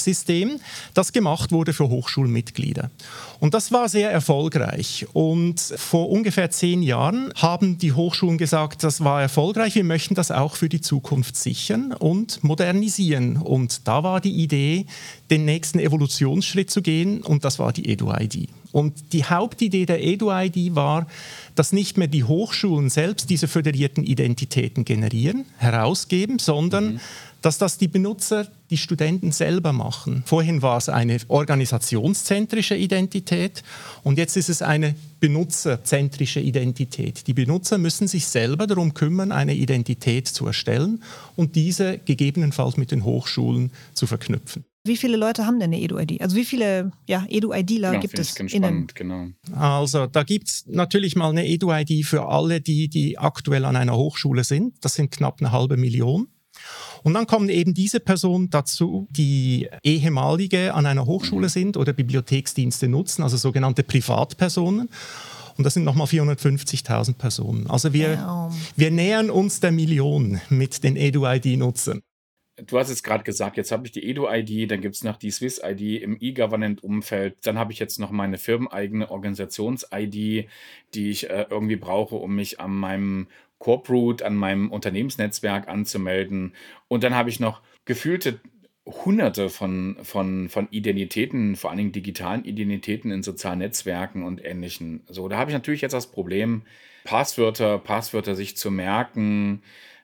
System, 0.00 0.60
das 0.94 1.12
gemacht 1.12 1.52
wurde 1.52 1.72
für 1.72 1.88
Hochschulmitglieder. 1.88 2.90
Und 3.40 3.54
das 3.54 3.72
war 3.72 3.88
sehr 3.88 4.10
erfolgreich. 4.10 5.06
Und 5.12 5.60
vor 5.60 6.10
ungefähr 6.10 6.50
zehn 6.50 6.82
Jahren 6.82 7.32
haben 7.36 7.78
die 7.78 7.92
Hochschulen 7.92 8.38
gesagt, 8.38 8.84
das 8.84 9.02
war 9.02 9.20
erfolgreich, 9.20 9.74
wir 9.74 9.84
möchten 9.84 10.14
das 10.14 10.30
auch 10.30 10.56
für 10.56 10.68
die 10.68 10.80
Zukunft 10.80 11.36
sichern 11.36 11.92
und 11.92 12.42
modernisieren. 12.44 13.36
Und 13.36 13.86
da 13.86 14.02
war 14.02 14.20
die 14.20 14.32
Idee, 14.32 14.86
den 15.30 15.44
nächsten 15.44 15.78
Evolutionsschritt 15.78 16.70
zu 16.70 16.82
gehen, 16.82 17.22
und 17.22 17.44
das 17.44 17.58
war 17.58 17.72
die 17.72 17.88
EduID. 17.88 18.48
Und 18.72 19.12
die 19.12 19.24
Hauptidee 19.24 19.86
der 19.86 20.02
EduID 20.02 20.74
war, 20.74 21.06
dass 21.54 21.72
nicht 21.72 21.96
mehr 21.96 22.08
die 22.08 22.24
Hochschulen 22.24 22.90
selbst 22.90 23.30
diese 23.30 23.46
föderierten 23.46 24.02
Identitäten 24.02 24.84
generieren, 24.84 25.44
herausgeben, 25.58 26.40
sondern 26.40 26.94
mhm 26.94 27.00
dass 27.44 27.58
das 27.58 27.76
die 27.76 27.88
Benutzer, 27.88 28.48
die 28.70 28.78
Studenten 28.78 29.30
selber 29.30 29.74
machen. 29.74 30.22
Vorhin 30.24 30.62
war 30.62 30.78
es 30.78 30.88
eine 30.88 31.18
organisationszentrische 31.28 32.74
Identität 32.74 33.62
und 34.02 34.16
jetzt 34.16 34.38
ist 34.38 34.48
es 34.48 34.62
eine 34.62 34.94
benutzerzentrische 35.20 36.40
Identität. 36.40 37.26
Die 37.26 37.34
Benutzer 37.34 37.76
müssen 37.76 38.08
sich 38.08 38.26
selber 38.26 38.66
darum 38.66 38.94
kümmern, 38.94 39.30
eine 39.30 39.54
Identität 39.54 40.26
zu 40.26 40.46
erstellen 40.46 41.02
und 41.36 41.54
diese 41.54 41.98
gegebenenfalls 41.98 42.78
mit 42.78 42.90
den 42.90 43.04
Hochschulen 43.04 43.72
zu 43.92 44.06
verknüpfen. 44.06 44.64
Wie 44.86 44.96
viele 44.96 45.18
Leute 45.18 45.46
haben 45.46 45.60
denn 45.60 45.72
eine 45.72 45.80
Edu-ID? 45.80 46.22
Also 46.22 46.36
wie 46.36 46.44
viele 46.44 46.92
ja, 47.06 47.26
Edu-IDler 47.28 47.94
ja, 47.94 48.00
gibt 48.00 48.18
es? 48.18 48.34
Ganz 48.34 48.52
spannend, 48.52 48.94
genau. 48.94 49.28
Also 49.54 50.06
da 50.06 50.22
gibt 50.22 50.48
es 50.48 50.64
natürlich 50.66 51.16
mal 51.16 51.30
eine 51.30 51.46
Edu-ID 51.46 52.06
für 52.06 52.26
alle, 52.26 52.60
die, 52.62 52.88
die 52.88 53.18
aktuell 53.18 53.66
an 53.66 53.76
einer 53.76 53.96
Hochschule 53.96 54.44
sind. 54.44 54.74
Das 54.82 54.94
sind 54.94 55.10
knapp 55.10 55.40
eine 55.40 55.52
halbe 55.52 55.76
Million. 55.78 56.28
Und 57.04 57.12
dann 57.12 57.26
kommen 57.26 57.50
eben 57.50 57.74
diese 57.74 58.00
Personen 58.00 58.48
dazu, 58.48 59.06
die 59.10 59.68
ehemalige 59.82 60.72
an 60.72 60.86
einer 60.86 61.04
Hochschule 61.04 61.50
sind 61.50 61.76
oder 61.76 61.92
Bibliotheksdienste 61.92 62.88
nutzen, 62.88 63.22
also 63.22 63.36
sogenannte 63.36 63.82
Privatpersonen. 63.82 64.88
Und 65.56 65.64
das 65.64 65.74
sind 65.74 65.84
nochmal 65.84 66.06
450.000 66.06 67.14
Personen. 67.14 67.68
Also 67.68 67.92
wir, 67.92 68.18
wow. 68.18 68.54
wir 68.74 68.90
nähern 68.90 69.28
uns 69.28 69.60
der 69.60 69.70
Million 69.70 70.40
mit 70.48 70.82
den 70.82 70.96
EduID-Nutzern. 70.96 72.00
Du 72.56 72.78
hast 72.78 72.88
es 72.88 73.02
gerade 73.02 73.24
gesagt, 73.24 73.58
jetzt 73.58 73.70
habe 73.70 73.84
ich 73.84 73.92
die 73.92 74.08
Edu-ID, 74.08 74.70
dann 74.70 74.80
gibt 74.80 74.94
es 74.94 75.04
noch 75.04 75.16
die 75.16 75.30
Swiss-ID 75.30 76.02
im 76.02 76.16
E-Government-Umfeld, 76.20 77.38
dann 77.42 77.58
habe 77.58 77.72
ich 77.72 77.80
jetzt 77.80 77.98
noch 77.98 78.12
meine 78.12 78.38
firmeneigene 78.38 79.10
Organisations-ID, 79.10 80.12
die 80.94 81.10
ich 81.10 81.28
äh, 81.28 81.46
irgendwie 81.50 81.76
brauche, 81.76 82.14
um 82.14 82.36
mich 82.36 82.60
an 82.60 82.72
meinem 82.72 83.26
Corporate 83.64 84.24
an 84.26 84.36
meinem 84.36 84.70
Unternehmensnetzwerk 84.70 85.68
anzumelden. 85.68 86.54
Und 86.86 87.02
dann 87.02 87.14
habe 87.14 87.30
ich 87.30 87.40
noch 87.40 87.62
gefühlte 87.86 88.38
hunderte 88.84 89.48
von, 89.48 89.96
von, 90.02 90.50
von 90.50 90.68
Identitäten, 90.70 91.56
vor 91.56 91.70
allen 91.70 91.78
Dingen 91.78 91.92
digitalen 91.92 92.44
Identitäten 92.44 93.10
in 93.10 93.22
sozialen 93.22 93.60
Netzwerken 93.60 94.22
und 94.22 94.44
ähnlichen. 94.44 95.02
So, 95.08 95.28
da 95.28 95.38
habe 95.38 95.50
ich 95.50 95.54
natürlich 95.54 95.80
jetzt 95.80 95.94
das 95.94 96.10
Problem, 96.10 96.64
Passwörter, 97.04 97.78
Passwörter 97.78 98.34
sich 98.34 98.58
zu 98.58 98.70
merken. 98.70 99.62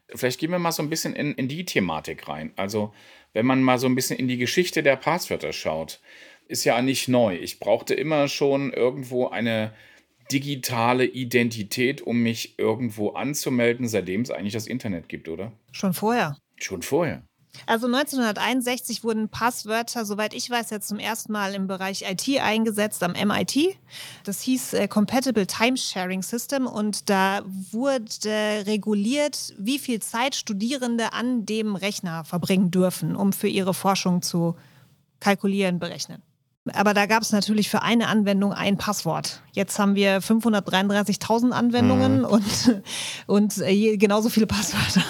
Vielleicht 0.09 0.41
gehen 0.41 0.53
wir 0.53 0.59
mal 0.59 0.73
so 0.73 0.83
ein 0.83 0.89
bisschen 0.89 1.15
in, 1.15 1.35
in 1.35 1.47
die 1.47 1.67
Thematik 1.67 2.29
rein. 2.29 2.53
Also, 2.57 2.95
wenn 3.35 3.45
man 3.45 3.63
mal 3.63 3.79
so 3.79 3.87
ein 3.89 3.95
bisschen 3.95 4.19
in 4.19 4.27
die 4.27 4.39
Geschichte 4.39 4.83
der 4.83 4.97
Passwörter 4.97 5.53
schaut, 5.53 6.01
ist 6.49 6.65
ja 6.65 6.81
nicht 6.81 7.09
neu. 7.09 7.37
Ich 7.37 7.61
brauchte 7.61 7.93
immer 7.93 8.27
schon 8.27 8.73
irgendwo 8.73 9.29
eine 9.29 9.75
digitale 10.33 11.05
Identität, 11.05 12.03
um 12.03 12.23
mich 12.23 12.59
irgendwo 12.59 13.11
anzumelden, 13.11 13.89
seitdem 13.89 14.23
es 14.23 14.31
eigentlich 14.31 14.53
das 14.53 14.67
Internet 14.67 15.09
gibt, 15.09 15.29
oder? 15.29 15.53
Schon 15.73 15.95
vorher. 15.95 16.37
Schon 16.57 16.83
vorher. 16.83 17.23
Also 17.67 17.87
1961 17.87 19.05
wurden 19.05 19.29
Passwörter, 19.29 20.05
soweit 20.05 20.35
ich 20.35 20.49
weiß, 20.49 20.71
jetzt 20.71 20.89
zum 20.89 20.99
ersten 20.99 21.33
Mal 21.33 21.55
im 21.55 21.67
Bereich 21.67 22.05
IT 22.09 22.41
eingesetzt 22.41 23.03
am 23.03 23.13
MIT. 23.13 23.77
Das 24.25 24.41
hieß 24.43 24.75
äh, 24.75 24.89
Compatible 24.89 25.47
Time 25.47 25.77
Sharing 25.77 26.23
System 26.23 26.67
und 26.67 27.11
da 27.11 27.43
wurde 27.45 28.65
reguliert, 28.67 29.55
wie 29.59 29.79
viel 29.79 30.01
Zeit 30.01 30.37
Studierende 30.37 31.13
an 31.13 31.45
dem 31.45 31.75
Rechner 31.75 32.25
verbringen 32.25 32.71
dürfen, 32.71 33.17
um 33.17 33.33
für 33.33 33.49
ihre 33.49 33.75
Forschung 33.75 34.23
zu 34.23 34.57
kalkulieren, 35.19 35.79
berechnen. 35.79 36.23
Aber 36.75 36.93
da 36.93 37.07
gab 37.07 37.23
es 37.23 37.33
natürlich 37.33 37.71
für 37.71 37.81
eine 37.81 38.09
Anwendung 38.09 38.53
ein 38.53 38.77
Passwort. 38.77 39.43
Jetzt 39.53 39.79
haben 39.79 39.95
wir 39.95 40.21
533.000 40.21 41.53
Anwendungen 41.53 42.19
mhm. 42.19 42.25
und, 42.27 42.83
und 43.27 43.59
äh, 43.59 43.97
genauso 43.97 44.29
viele 44.29 44.47
Passwörter. 44.47 45.03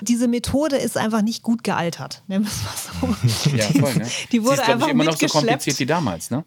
Diese 0.00 0.28
Methode 0.28 0.76
ist 0.76 0.96
einfach 0.96 1.22
nicht 1.22 1.42
gut 1.42 1.64
gealtert, 1.64 2.22
nennen 2.28 2.44
wir 2.44 2.52
es 2.52 3.00
mal 3.00 3.16
so. 3.28 3.56
Ja, 3.56 3.64
voll, 3.64 3.94
ne? 3.96 4.06
Die 4.30 4.44
wurde 4.44 4.56
Sie 4.56 4.62
ist, 4.62 4.68
einfach 4.68 4.86
ich, 4.86 4.92
immer 4.92 5.04
noch 5.04 5.16
so 5.16 5.26
kompliziert 5.26 5.78
wie 5.80 5.86
damals, 5.86 6.30
ne? 6.30 6.44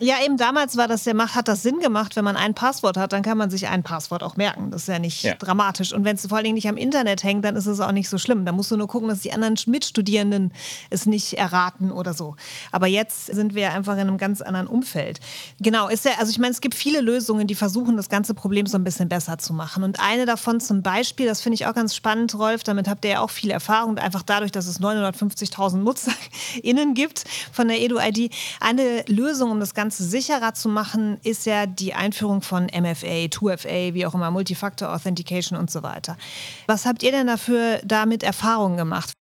Ja, 0.00 0.16
eben 0.24 0.36
damals 0.36 0.76
war 0.76 0.88
das 0.88 1.04
ja, 1.04 1.14
hat 1.16 1.46
das 1.46 1.62
Sinn 1.62 1.78
gemacht, 1.78 2.16
wenn 2.16 2.24
man 2.24 2.36
ein 2.36 2.52
Passwort 2.52 2.96
hat, 2.96 3.12
dann 3.12 3.22
kann 3.22 3.38
man 3.38 3.48
sich 3.48 3.68
ein 3.68 3.84
Passwort 3.84 4.24
auch 4.24 4.36
merken. 4.36 4.72
Das 4.72 4.82
ist 4.82 4.88
ja 4.88 4.98
nicht 4.98 5.22
ja. 5.22 5.34
dramatisch. 5.34 5.92
Und 5.92 6.04
wenn 6.04 6.16
es 6.16 6.26
vor 6.26 6.36
allen 6.36 6.44
Dingen 6.44 6.56
nicht 6.56 6.68
am 6.68 6.76
Internet 6.76 7.22
hängt, 7.22 7.44
dann 7.44 7.54
ist 7.54 7.66
es 7.66 7.78
auch 7.78 7.92
nicht 7.92 8.08
so 8.08 8.18
schlimm. 8.18 8.44
Da 8.44 8.50
musst 8.50 8.72
du 8.72 8.76
nur 8.76 8.88
gucken, 8.88 9.08
dass 9.08 9.20
die 9.20 9.32
anderen 9.32 9.56
Mitstudierenden 9.66 10.52
es 10.90 11.06
nicht 11.06 11.34
erraten 11.34 11.92
oder 11.92 12.12
so. 12.12 12.34
Aber 12.72 12.88
jetzt 12.88 13.26
sind 13.26 13.54
wir 13.54 13.72
einfach 13.72 13.94
in 13.94 14.00
einem 14.00 14.18
ganz 14.18 14.40
anderen 14.42 14.66
Umfeld. 14.66 15.20
Genau, 15.60 15.88
ist 15.88 16.04
ja, 16.04 16.12
also 16.18 16.30
ich 16.30 16.40
meine, 16.40 16.50
es 16.50 16.60
gibt 16.60 16.74
viele 16.74 17.00
Lösungen, 17.00 17.46
die 17.46 17.54
versuchen, 17.54 17.96
das 17.96 18.08
ganze 18.08 18.34
Problem 18.34 18.66
so 18.66 18.76
ein 18.76 18.84
bisschen 18.84 19.08
besser 19.08 19.38
zu 19.38 19.52
machen. 19.52 19.84
Und 19.84 20.00
eine 20.00 20.26
davon 20.26 20.58
zum 20.58 20.82
Beispiel, 20.82 21.26
das 21.26 21.40
finde 21.40 21.54
ich 21.54 21.66
auch 21.66 21.74
ganz 21.74 21.94
spannend, 21.94 22.36
Rolf, 22.36 22.64
damit 22.64 22.88
habt 22.88 23.04
ihr 23.04 23.12
ja 23.12 23.20
auch 23.20 23.30
viel 23.30 23.52
Erfahrung, 23.52 23.96
einfach 23.98 24.22
dadurch, 24.22 24.50
dass 24.50 24.66
es 24.66 24.80
950.000 24.80 25.76
NutzerInnen 25.76 26.94
gibt 26.94 27.24
von 27.52 27.68
der 27.68 27.80
Edu-ID. 27.80 28.32
Eine 28.58 29.04
Lösung, 29.06 29.52
um 29.52 29.60
das 29.60 29.72
Ganze 29.72 29.83
Ganze 29.84 30.04
sicherer 30.04 30.54
zu 30.54 30.70
machen, 30.70 31.18
ist 31.24 31.44
ja 31.44 31.66
die 31.66 31.92
Einführung 31.92 32.40
von 32.40 32.68
MFA, 32.68 33.26
2FA, 33.26 33.92
wie 33.92 34.06
auch 34.06 34.14
immer, 34.14 34.30
Multifactor 34.30 34.90
Authentication 34.90 35.58
und 35.58 35.70
so 35.70 35.82
weiter. 35.82 36.16
Was 36.66 36.86
habt 36.86 37.02
ihr 37.02 37.12
denn 37.12 37.26
dafür 37.26 37.80
damit 37.84 38.22
Erfahrungen 38.22 38.78
gemacht? 38.78 39.12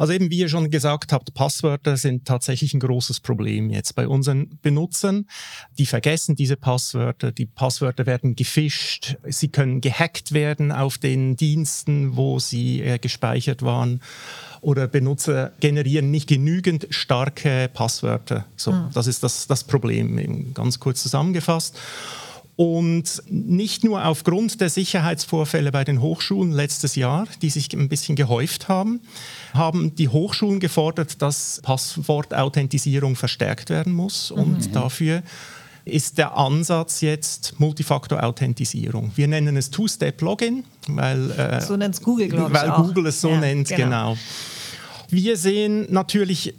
Also 0.00 0.14
eben, 0.14 0.30
wie 0.30 0.38
ihr 0.38 0.48
schon 0.48 0.70
gesagt 0.70 1.12
habt, 1.12 1.34
Passwörter 1.34 1.98
sind 1.98 2.24
tatsächlich 2.24 2.72
ein 2.72 2.80
großes 2.80 3.20
Problem 3.20 3.68
jetzt 3.68 3.94
bei 3.94 4.08
unseren 4.08 4.58
Benutzern. 4.62 5.26
Die 5.78 5.84
vergessen 5.84 6.36
diese 6.36 6.56
Passwörter, 6.56 7.32
die 7.32 7.44
Passwörter 7.44 8.06
werden 8.06 8.34
gefischt, 8.34 9.18
sie 9.28 9.48
können 9.48 9.82
gehackt 9.82 10.32
werden 10.32 10.72
auf 10.72 10.96
den 10.96 11.36
Diensten, 11.36 12.16
wo 12.16 12.38
sie 12.38 12.80
äh, 12.80 12.98
gespeichert 12.98 13.60
waren 13.60 14.00
oder 14.62 14.88
Benutzer 14.88 15.52
generieren 15.60 16.10
nicht 16.10 16.30
genügend 16.30 16.86
starke 16.88 17.68
Passwörter. 17.70 18.46
So, 18.56 18.72
mhm. 18.72 18.88
Das 18.94 19.06
ist 19.06 19.22
das, 19.22 19.48
das 19.48 19.64
Problem, 19.64 20.54
ganz 20.54 20.80
kurz 20.80 21.02
zusammengefasst. 21.02 21.78
Und 22.60 23.22
nicht 23.26 23.84
nur 23.84 24.04
aufgrund 24.04 24.60
der 24.60 24.68
Sicherheitsvorfälle 24.68 25.72
bei 25.72 25.82
den 25.82 26.02
Hochschulen 26.02 26.52
letztes 26.52 26.94
Jahr, 26.94 27.26
die 27.40 27.48
sich 27.48 27.72
ein 27.72 27.88
bisschen 27.88 28.16
gehäuft 28.16 28.68
haben, 28.68 29.00
haben 29.54 29.94
die 29.94 30.08
Hochschulen 30.08 30.60
gefordert, 30.60 31.22
dass 31.22 31.62
Passwortauthentisierung 31.62 33.16
verstärkt 33.16 33.70
werden 33.70 33.94
muss. 33.94 34.30
Und 34.30 34.66
mhm. 34.66 34.72
dafür 34.72 35.22
ist 35.86 36.18
der 36.18 36.36
Ansatz 36.36 37.00
jetzt 37.00 37.54
Multifaktor-Authentisierung. 37.58 39.12
Wir 39.14 39.26
nennen 39.26 39.56
es 39.56 39.70
Two-Step-Login, 39.70 40.64
weil, 40.88 41.30
äh, 41.30 41.62
so 41.62 41.78
Google. 42.02 42.52
Weil. 42.52 42.72
Google 42.72 43.06
es 43.06 43.22
so 43.22 43.30
ja, 43.30 43.40
nennt, 43.40 43.68
genau. 43.70 44.10
genau. 44.12 44.18
Wir 45.08 45.38
sehen 45.38 45.86
natürlich 45.88 46.54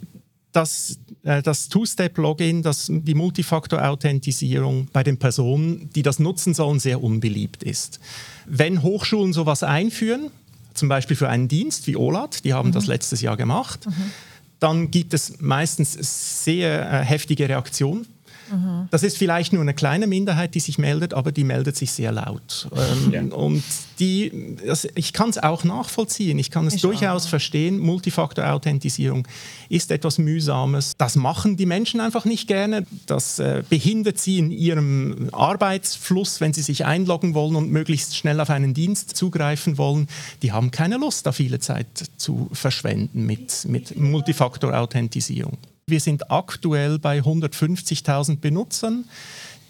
dass 0.52 0.98
äh, 1.24 1.42
das 1.42 1.68
Two-Step-Login, 1.68 2.62
die 2.88 3.14
Multifaktor-Authentisierung 3.14 4.88
bei 4.92 5.02
den 5.02 5.18
Personen, 5.18 5.90
die 5.94 6.02
das 6.02 6.18
nutzen 6.18 6.54
sollen, 6.54 6.78
sehr 6.78 7.02
unbeliebt 7.02 7.62
ist. 7.62 8.00
Wenn 8.46 8.82
Hochschulen 8.82 9.32
sowas 9.32 9.62
einführen, 9.62 10.30
zum 10.74 10.88
Beispiel 10.88 11.16
für 11.16 11.28
einen 11.28 11.48
Dienst 11.48 11.86
wie 11.86 11.96
OLAT, 11.96 12.44
die 12.44 12.54
haben 12.54 12.68
mhm. 12.68 12.72
das 12.72 12.86
letztes 12.86 13.20
Jahr 13.20 13.36
gemacht, 13.36 13.86
mhm. 13.86 14.12
dann 14.60 14.90
gibt 14.90 15.14
es 15.14 15.40
meistens 15.40 16.44
sehr 16.44 16.90
äh, 16.90 17.04
heftige 17.04 17.48
Reaktionen 17.48 18.06
Mhm. 18.52 18.88
Das 18.90 19.02
ist 19.02 19.16
vielleicht 19.16 19.52
nur 19.52 19.62
eine 19.62 19.74
kleine 19.74 20.06
Minderheit, 20.06 20.54
die 20.54 20.60
sich 20.60 20.78
meldet, 20.78 21.14
aber 21.14 21.32
die 21.32 21.44
meldet 21.44 21.76
sich 21.76 21.90
sehr 21.90 22.12
laut. 22.12 22.68
Ähm, 22.76 23.12
ja. 23.12 23.36
Und 23.36 23.62
die, 23.98 24.56
das, 24.64 24.86
ich 24.94 25.12
kann 25.12 25.30
es 25.30 25.38
auch 25.38 25.64
nachvollziehen, 25.64 26.38
ich 26.38 26.50
kann 26.50 26.66
es 26.66 26.74
ich 26.74 26.82
durchaus 26.82 27.26
auch. 27.26 27.30
verstehen. 27.30 27.78
Multifaktor-Authentisierung 27.78 29.26
ist 29.68 29.90
etwas 29.90 30.18
Mühsames. 30.18 30.92
Das 30.98 31.16
machen 31.16 31.56
die 31.56 31.66
Menschen 31.66 32.00
einfach 32.00 32.24
nicht 32.24 32.46
gerne. 32.46 32.86
Das 33.06 33.38
äh, 33.38 33.62
behindert 33.68 34.18
sie 34.18 34.38
in 34.38 34.50
ihrem 34.50 35.30
Arbeitsfluss, 35.32 36.40
wenn 36.40 36.52
sie 36.52 36.62
sich 36.62 36.84
einloggen 36.84 37.34
wollen 37.34 37.56
und 37.56 37.70
möglichst 37.70 38.16
schnell 38.16 38.40
auf 38.40 38.50
einen 38.50 38.74
Dienst 38.74 39.16
zugreifen 39.16 39.78
wollen. 39.78 40.08
Die 40.42 40.52
haben 40.52 40.70
keine 40.70 40.96
Lust, 40.98 41.26
da 41.26 41.32
viele 41.32 41.58
Zeit 41.58 41.86
zu 42.16 42.48
verschwenden 42.52 43.24
mit, 43.24 43.64
mit 43.66 43.98
Multifaktor-Authentisierung. 43.98 45.56
Wir 45.92 46.00
sind 46.00 46.30
aktuell 46.30 46.98
bei 46.98 47.18
150.000 47.18 48.40
Benutzern, 48.40 49.04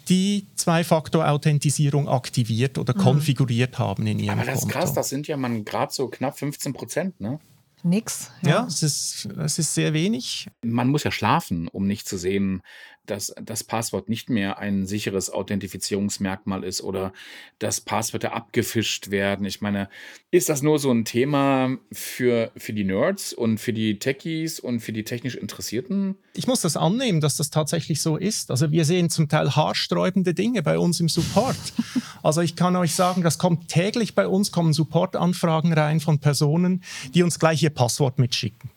die 0.07 0.47
Zwei-Faktor-Authentisierung 0.55 2.07
aktiviert 2.07 2.77
oder 2.77 2.95
mhm. 2.95 3.01
konfiguriert 3.01 3.77
haben 3.77 4.07
in 4.07 4.19
ihrem 4.19 4.39
Aber 4.39 4.49
das 4.49 4.63
ist 4.63 4.69
krass, 4.69 4.93
das 4.93 5.09
sind 5.09 5.27
ja 5.27 5.35
man 5.35 5.65
gerade 5.65 5.91
so 5.91 6.07
knapp 6.07 6.39
15 6.39 6.71
Prozent, 6.71 7.19
ne? 7.19 7.41
Nix. 7.83 8.31
Ja, 8.41 8.49
ja 8.49 8.65
es, 8.65 8.83
ist, 8.83 9.25
es 9.37 9.59
ist 9.59 9.73
sehr 9.73 9.91
wenig. 9.91 10.47
Man 10.61 10.87
muss 10.87 11.03
ja 11.03 11.11
schlafen, 11.11 11.67
um 11.67 11.87
nicht 11.87 12.07
zu 12.07 12.17
sehen, 12.17 12.61
dass 13.05 13.35
das 13.41 13.63
Passwort 13.65 14.07
nicht 14.07 14.29
mehr 14.29 14.59
ein 14.59 14.85
sicheres 14.85 15.29
Authentifizierungsmerkmal 15.29 16.63
ist 16.63 16.81
oder 16.81 17.11
dass 17.59 17.81
Passwörter 17.81 18.33
abgefischt 18.33 19.11
werden. 19.11 19.45
Ich 19.45 19.59
meine, 19.59 19.89
ist 20.31 20.47
das 20.47 20.61
nur 20.61 20.79
so 20.79 20.89
ein 20.89 21.03
Thema 21.03 21.77
für, 21.91 22.51
für 22.55 22.71
die 22.71 22.85
Nerds 22.85 23.33
und 23.33 23.57
für 23.57 23.73
die 23.73 23.99
Techies 23.99 24.59
und 24.59 24.79
für 24.79 24.93
die 24.93 25.03
technisch 25.03 25.35
Interessierten? 25.35 26.15
Ich 26.33 26.47
muss 26.47 26.61
das 26.61 26.77
annehmen, 26.77 27.19
dass 27.19 27.35
das 27.35 27.49
tatsächlich 27.49 28.01
so 28.01 28.15
ist. 28.15 28.51
Also 28.51 28.71
wir 28.71 28.85
sehen 28.85 29.09
zum 29.09 29.27
Teil 29.27 29.53
haarsträubende 29.53 30.33
Dinge 30.33 30.63
bei 30.63 30.79
uns 30.79 31.01
im 31.01 31.09
Support. 31.09 31.57
also 32.23 32.39
ich 32.39 32.55
kann 32.55 32.75
euch 32.77 32.95
sagen, 32.95 33.21
das 33.21 33.37
kommt 33.37 33.67
täglich 33.67 34.15
bei 34.15 34.27
uns, 34.27 34.51
kommen 34.51 34.71
Supportanfragen 34.71 35.73
rein 35.73 35.99
von 35.99 36.19
Personen, 36.19 36.83
die 37.13 37.21
uns 37.21 37.37
gleich 37.37 37.61
ihr 37.63 37.69
Passwort 37.69 38.17
mitschicken. 38.17 38.71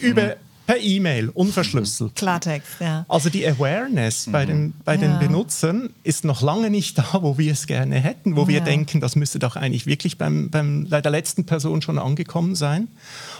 Über 0.00 0.36
mhm 0.36 0.51
per 0.66 0.78
E-Mail, 0.80 1.28
unverschlüsselt. 1.30 2.14
Klartext, 2.14 2.80
ja. 2.80 3.04
Also 3.08 3.30
die 3.30 3.46
Awareness 3.46 4.26
mhm. 4.26 4.32
bei, 4.32 4.46
den, 4.46 4.74
bei 4.84 4.94
ja. 4.94 5.00
den 5.00 5.18
Benutzern 5.18 5.90
ist 6.04 6.24
noch 6.24 6.40
lange 6.40 6.70
nicht 6.70 6.98
da, 6.98 7.04
wo 7.20 7.36
wir 7.36 7.52
es 7.52 7.66
gerne 7.66 7.96
hätten, 7.96 8.36
wo 8.36 8.42
ja. 8.42 8.48
wir 8.48 8.60
denken, 8.60 9.00
das 9.00 9.16
müsste 9.16 9.38
doch 9.38 9.56
eigentlich 9.56 9.86
wirklich 9.86 10.18
beim, 10.18 10.50
beim, 10.50 10.86
bei 10.88 11.00
der 11.00 11.10
letzten 11.10 11.44
Person 11.44 11.82
schon 11.82 11.98
angekommen 11.98 12.54
sein. 12.54 12.88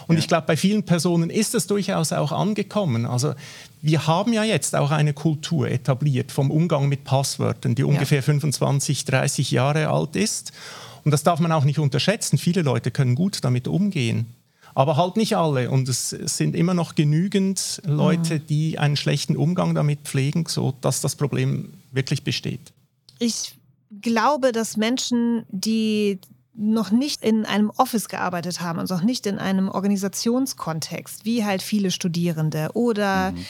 Und 0.07 0.15
ja. 0.15 0.19
ich 0.19 0.27
glaube, 0.27 0.47
bei 0.47 0.57
vielen 0.57 0.83
Personen 0.83 1.29
ist 1.29 1.55
es 1.55 1.67
durchaus 1.67 2.11
auch 2.11 2.31
angekommen. 2.31 3.05
Also 3.05 3.33
wir 3.81 4.05
haben 4.05 4.33
ja 4.33 4.43
jetzt 4.43 4.75
auch 4.75 4.91
eine 4.91 5.13
Kultur 5.13 5.69
etabliert 5.69 6.31
vom 6.31 6.51
Umgang 6.51 6.89
mit 6.89 7.03
Passwörtern, 7.03 7.75
die 7.75 7.83
ungefähr 7.83 8.21
25, 8.21 9.05
30 9.05 9.51
Jahre 9.51 9.89
alt 9.89 10.15
ist. 10.15 10.51
Und 11.05 11.11
das 11.11 11.23
darf 11.23 11.39
man 11.39 11.51
auch 11.51 11.65
nicht 11.65 11.79
unterschätzen. 11.79 12.37
Viele 12.37 12.61
Leute 12.61 12.91
können 12.91 13.15
gut 13.15 13.43
damit 13.43 13.67
umgehen 13.67 14.27
aber 14.75 14.97
halt 14.97 15.17
nicht 15.17 15.35
alle. 15.37 15.69
Und 15.69 15.87
es 15.89 16.09
sind 16.09 16.55
immer 16.55 16.73
noch 16.73 16.95
genügend 16.95 17.81
Leute, 17.85 18.35
mhm. 18.35 18.45
die 18.47 18.79
einen 18.79 18.95
schlechten 18.97 19.35
Umgang 19.35 19.75
damit 19.75 19.99
pflegen, 20.03 20.45
sodass 20.47 21.01
das 21.01 21.15
Problem 21.15 21.73
wirklich 21.91 22.23
besteht. 22.23 22.73
Ich 23.19 23.55
glaube, 24.01 24.51
dass 24.51 24.77
Menschen, 24.77 25.45
die 25.49 26.19
noch 26.55 26.91
nicht 26.91 27.23
in 27.23 27.45
einem 27.45 27.71
Office 27.71 28.09
gearbeitet 28.09 28.61
haben, 28.61 28.79
also 28.79 28.95
auch 28.95 29.01
nicht 29.01 29.25
in 29.25 29.39
einem 29.39 29.69
Organisationskontext, 29.69 31.25
wie 31.25 31.43
halt 31.43 31.63
viele 31.63 31.89
Studierende 31.89 32.69
oder 32.73 33.31
mhm. 33.31 33.45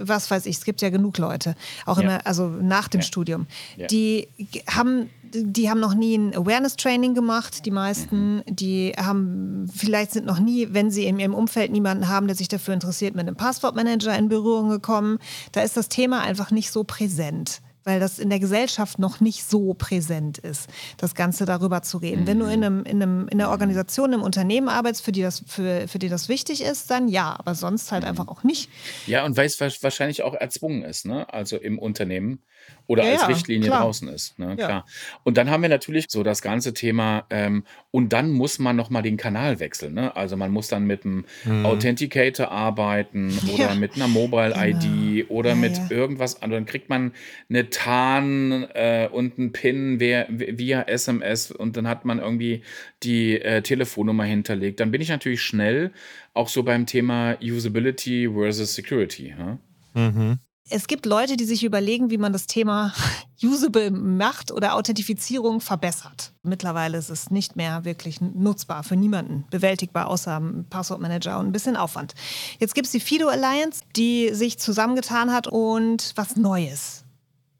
was 0.00 0.30
weiß 0.30 0.44
ich, 0.46 0.56
es 0.58 0.64
gibt 0.64 0.82
ja 0.82 0.90
genug 0.90 1.16
Leute, 1.16 1.54
auch 1.86 1.96
ja. 1.96 2.04
immer, 2.04 2.26
also 2.26 2.48
nach 2.48 2.88
dem 2.88 3.00
ja. 3.00 3.06
Studium, 3.06 3.46
ja. 3.76 3.86
die 3.86 4.28
haben 4.68 5.08
die 5.36 5.68
haben 5.68 5.80
noch 5.80 5.94
nie 5.94 6.16
ein 6.16 6.36
Awareness-Training 6.36 7.14
gemacht, 7.14 7.66
die 7.66 7.72
meisten. 7.72 8.36
Mhm. 8.36 8.42
Die 8.46 8.92
haben, 8.96 9.68
vielleicht 9.74 10.12
sind 10.12 10.26
noch 10.26 10.38
nie, 10.38 10.68
wenn 10.70 10.92
sie 10.92 11.06
in 11.06 11.18
ihrem 11.18 11.34
Umfeld 11.34 11.72
niemanden 11.72 12.08
haben, 12.08 12.28
der 12.28 12.36
sich 12.36 12.46
dafür 12.46 12.72
interessiert, 12.72 13.16
mit 13.16 13.26
einem 13.26 13.34
Passwortmanager 13.34 14.16
in 14.16 14.28
Berührung 14.28 14.68
gekommen. 14.68 15.18
Da 15.50 15.62
ist 15.62 15.76
das 15.76 15.88
Thema 15.88 16.20
einfach 16.20 16.52
nicht 16.52 16.70
so 16.70 16.84
präsent 16.84 17.62
weil 17.84 18.00
das 18.00 18.18
in 18.18 18.30
der 18.30 18.40
Gesellschaft 18.40 18.98
noch 18.98 19.20
nicht 19.20 19.44
so 19.44 19.74
präsent 19.74 20.38
ist, 20.38 20.68
das 20.96 21.14
Ganze 21.14 21.44
darüber 21.44 21.82
zu 21.82 21.98
reden. 21.98 22.22
Mhm. 22.22 22.26
Wenn 22.26 22.38
du 22.38 22.46
in, 22.46 22.60
mhm. 22.60 22.64
einem, 22.64 22.84
in, 22.84 23.02
einem, 23.02 23.28
in 23.28 23.40
einer 23.40 23.50
Organisation, 23.50 24.12
im 24.12 24.22
Unternehmen 24.22 24.68
arbeitest, 24.68 25.04
für 25.04 25.12
die, 25.12 25.22
das, 25.22 25.44
für, 25.46 25.86
für 25.88 25.98
die 25.98 26.08
das 26.08 26.28
wichtig 26.28 26.62
ist, 26.62 26.90
dann 26.90 27.08
ja, 27.08 27.36
aber 27.38 27.54
sonst 27.54 27.92
halt 27.92 28.02
mhm. 28.02 28.10
einfach 28.10 28.28
auch 28.28 28.42
nicht. 28.42 28.70
Ja, 29.06 29.24
und 29.24 29.36
weil 29.36 29.46
es 29.46 29.60
wahrscheinlich 29.60 30.22
auch 30.22 30.34
erzwungen 30.34 30.82
ist, 30.82 31.06
ne? 31.06 31.32
also 31.32 31.56
im 31.56 31.78
Unternehmen 31.78 32.40
oder 32.86 33.04
ja, 33.04 33.12
als 33.12 33.28
Richtlinie 33.28 33.68
klar. 33.68 33.82
draußen 33.82 34.08
ist. 34.08 34.38
Ne? 34.38 34.48
Ja. 34.58 34.66
Klar. 34.66 34.86
Und 35.22 35.38
dann 35.38 35.50
haben 35.50 35.62
wir 35.62 35.70
natürlich 35.70 36.06
so 36.08 36.22
das 36.22 36.42
ganze 36.42 36.74
Thema, 36.74 37.24
ähm, 37.30 37.64
und 37.90 38.12
dann 38.12 38.30
muss 38.30 38.58
man 38.58 38.76
nochmal 38.76 39.02
den 39.02 39.16
Kanal 39.16 39.58
wechseln. 39.60 39.94
Ne? 39.94 40.14
Also 40.16 40.36
man 40.36 40.50
muss 40.50 40.68
dann 40.68 40.84
mit 40.84 41.04
einem 41.04 41.24
mhm. 41.44 41.64
Authenticator 41.64 42.50
arbeiten 42.50 43.38
oder 43.54 43.68
ja. 43.70 43.74
mit 43.74 43.94
einer 43.94 44.08
Mobile-ID 44.08 44.82
genau. 44.82 45.30
oder 45.30 45.54
mit 45.54 45.90
irgendwas. 45.90 46.42
Also 46.42 46.54
dann 46.54 46.66
kriegt 46.66 46.90
man 46.90 47.12
eine 47.48 47.70
TAN 47.74 48.68
äh, 48.74 49.08
und 49.10 49.36
einen 49.36 49.52
PIN 49.52 49.98
via, 49.98 50.26
via, 50.28 50.82
SMS 50.82 51.50
und 51.50 51.76
dann 51.76 51.88
hat 51.88 52.04
man 52.04 52.20
irgendwie 52.20 52.62
die 53.02 53.40
äh, 53.40 53.62
Telefonnummer 53.62 54.24
hinterlegt. 54.24 54.78
Dann 54.78 54.92
bin 54.92 55.00
ich 55.00 55.08
natürlich 55.08 55.42
schnell 55.42 55.92
auch 56.34 56.48
so 56.48 56.62
beim 56.62 56.86
Thema 56.86 57.36
Usability 57.42 58.30
versus 58.32 58.74
Security. 58.74 59.34
Ja? 59.36 59.58
Mhm. 59.94 60.38
Es 60.70 60.86
gibt 60.86 61.04
Leute, 61.04 61.36
die 61.36 61.44
sich 61.44 61.64
überlegen, 61.64 62.10
wie 62.10 62.16
man 62.16 62.32
das 62.32 62.46
Thema 62.46 62.94
usable 63.42 63.90
macht 63.90 64.52
oder 64.52 64.76
Authentifizierung 64.76 65.60
verbessert. 65.60 66.32
Mittlerweile 66.44 66.96
ist 66.96 67.10
es 67.10 67.30
nicht 67.30 67.56
mehr 67.56 67.84
wirklich 67.84 68.20
nutzbar 68.20 68.84
für 68.84 68.94
niemanden, 68.94 69.44
bewältigbar, 69.50 70.06
außer 70.06 70.40
Passwortmanager 70.70 71.40
und 71.40 71.46
ein 71.46 71.52
bisschen 71.52 71.76
Aufwand. 71.76 72.14
Jetzt 72.60 72.74
gibt 72.76 72.86
es 72.86 72.92
die 72.92 73.00
Fido 73.00 73.28
Alliance, 73.28 73.82
die 73.96 74.32
sich 74.32 74.58
zusammengetan 74.58 75.32
hat 75.32 75.48
und 75.48 76.12
was 76.14 76.36
Neues 76.36 77.03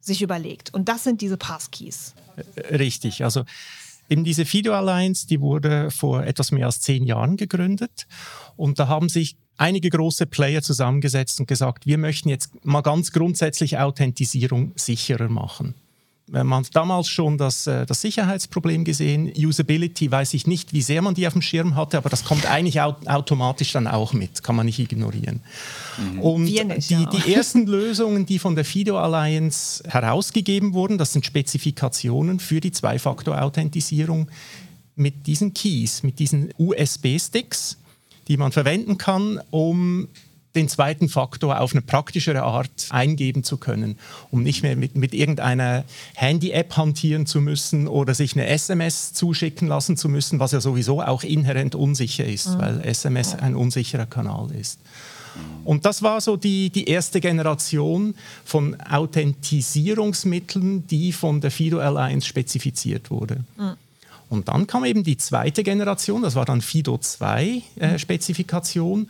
sich 0.07 0.23
überlegt. 0.23 0.73
Und 0.75 0.89
das 0.89 1.05
sind 1.05 1.21
diese 1.21 1.37
Passkeys. 1.37 2.15
Richtig. 2.71 3.25
Also 3.25 3.45
eben 4.09 4.25
diese 4.25 4.45
Fido 4.45 4.75
Alliance, 4.75 5.27
die 5.27 5.41
wurde 5.41 5.91
vor 5.91 6.25
etwas 6.25 6.53
mehr 6.53 6.67
als 6.67 6.81
zehn 6.81 7.05
Jahren 7.05 7.37
gegründet. 7.37 8.07
Und 8.57 8.79
da 8.79 8.89
haben 8.89 9.09
sich 9.09 9.37
einige 9.57 9.91
große 9.91 10.27
Player 10.27 10.63
zusammengesetzt 10.63 11.41
und 11.41 11.47
gesagt, 11.47 11.87
wir 11.87 11.99
möchten 11.99 12.29
jetzt 12.29 12.65
mal 12.65 12.83
ganz 12.83 13.13
grundsätzlich 13.13 13.79
Authentisierung 13.79 14.73
sicherer 14.77 15.29
machen. 15.29 15.75
Man 16.27 16.65
hat 16.65 16.75
damals 16.75 17.09
schon 17.09 17.37
das, 17.37 17.67
äh, 17.67 17.85
das 17.85 18.01
Sicherheitsproblem 18.01 18.85
gesehen. 18.85 19.31
Usability 19.37 20.11
weiß 20.11 20.35
ich 20.35 20.47
nicht, 20.47 20.73
wie 20.73 20.83
sehr 20.83 21.03
man 21.03 21.15
die 21.15 21.27
auf 21.27 21.35
dem 21.35 21.43
Schirm 21.43 21.77
hatte, 21.77 21.99
aber 21.99 22.09
das 22.09 22.25
kommt 22.25 22.47
eigentlich 22.47 22.81
automatisch 22.81 23.73
dann 23.73 23.87
auch 23.87 24.13
mit, 24.13 24.43
kann 24.43 24.57
man 24.57 24.67
nicht 24.67 24.79
ignorieren. 24.79 25.43
Mhm. 25.99 26.21
Und 26.21 26.45
nicht, 26.45 26.91
die, 26.91 26.95
ja. 26.95 27.07
die 27.07 27.35
ersten 27.35 27.67
Lösungen, 27.67 28.25
die 28.25 28.39
von 28.39 28.55
der 28.55 28.65
FIDO 28.65 28.99
Alliance 28.99 29.85
herausgegeben 29.87 30.73
wurden, 30.73 30.97
das 30.97 31.13
sind 31.13 31.27
Spezifikationen 31.27 32.41
für 32.41 32.61
die 32.61 32.73
Zwei-Faktor-Authentisierung 32.73 34.31
mit 34.97 35.27
diesen 35.27 35.53
Keys, 35.53 36.03
mit 36.03 36.19
diesen 36.19 36.55
USB-Sticks 36.57 37.77
die 38.29 38.37
man 38.37 38.53
verwenden 38.53 38.99
kann, 38.99 39.41
um 39.51 40.09
den 40.55 40.69
zweiten 40.69 41.09
Faktor 41.09 41.61
auf 41.61 41.73
eine 41.73 41.83
praktischere 41.83 42.43
Art 42.43 42.71
eingeben 42.91 43.45
zu 43.45 43.57
können, 43.57 43.99
um 44.31 44.43
nicht 44.43 44.63
mehr 44.63 44.77
mit, 44.77 44.97
mit 44.97 45.15
irgendeiner 45.15 45.85
Handy-App 46.15 46.77
hantieren 46.77 47.27
zu 47.27 47.41
müssen 47.41 47.89
oder 47.89 48.15
sich 48.15 48.35
eine 48.35 48.47
SMS 48.47 49.13
zuschicken 49.13 49.69
lassen 49.69 49.97
zu 49.97 50.09
müssen, 50.09 50.39
was 50.39 50.53
ja 50.53 50.61
sowieso 50.61 51.03
auch 51.03 51.23
inhärent 51.23 51.75
unsicher 51.75 52.25
ist, 52.25 52.51
mhm. 52.51 52.59
weil 52.59 52.81
SMS 52.83 53.35
ein 53.35 53.57
unsicherer 53.57 54.07
Kanal 54.07 54.51
ist. 54.53 54.79
Und 55.65 55.85
das 55.85 56.03
war 56.03 56.21
so 56.21 56.37
die, 56.37 56.71
die 56.71 56.85
erste 56.85 57.21
Generation 57.21 58.15
von 58.45 58.81
Authentisierungsmitteln, 58.81 60.87
die 60.87 61.11
von 61.13 61.41
der 61.41 61.51
FIDO 61.51 61.81
Alliance 61.81 62.29
spezifiziert 62.29 63.11
wurde. 63.11 63.41
Mhm. 63.57 63.73
Und 64.29 64.49
dann 64.49 64.67
kam 64.67 64.85
eben 64.85 65.05
die 65.05 65.17
zweite 65.17 65.63
Generation, 65.63 66.21
das 66.23 66.35
war 66.35 66.45
dann 66.45 66.61
FIDO 66.61 66.99
2 66.99 67.63
äh, 67.77 67.99
Spezifikation, 67.99 69.09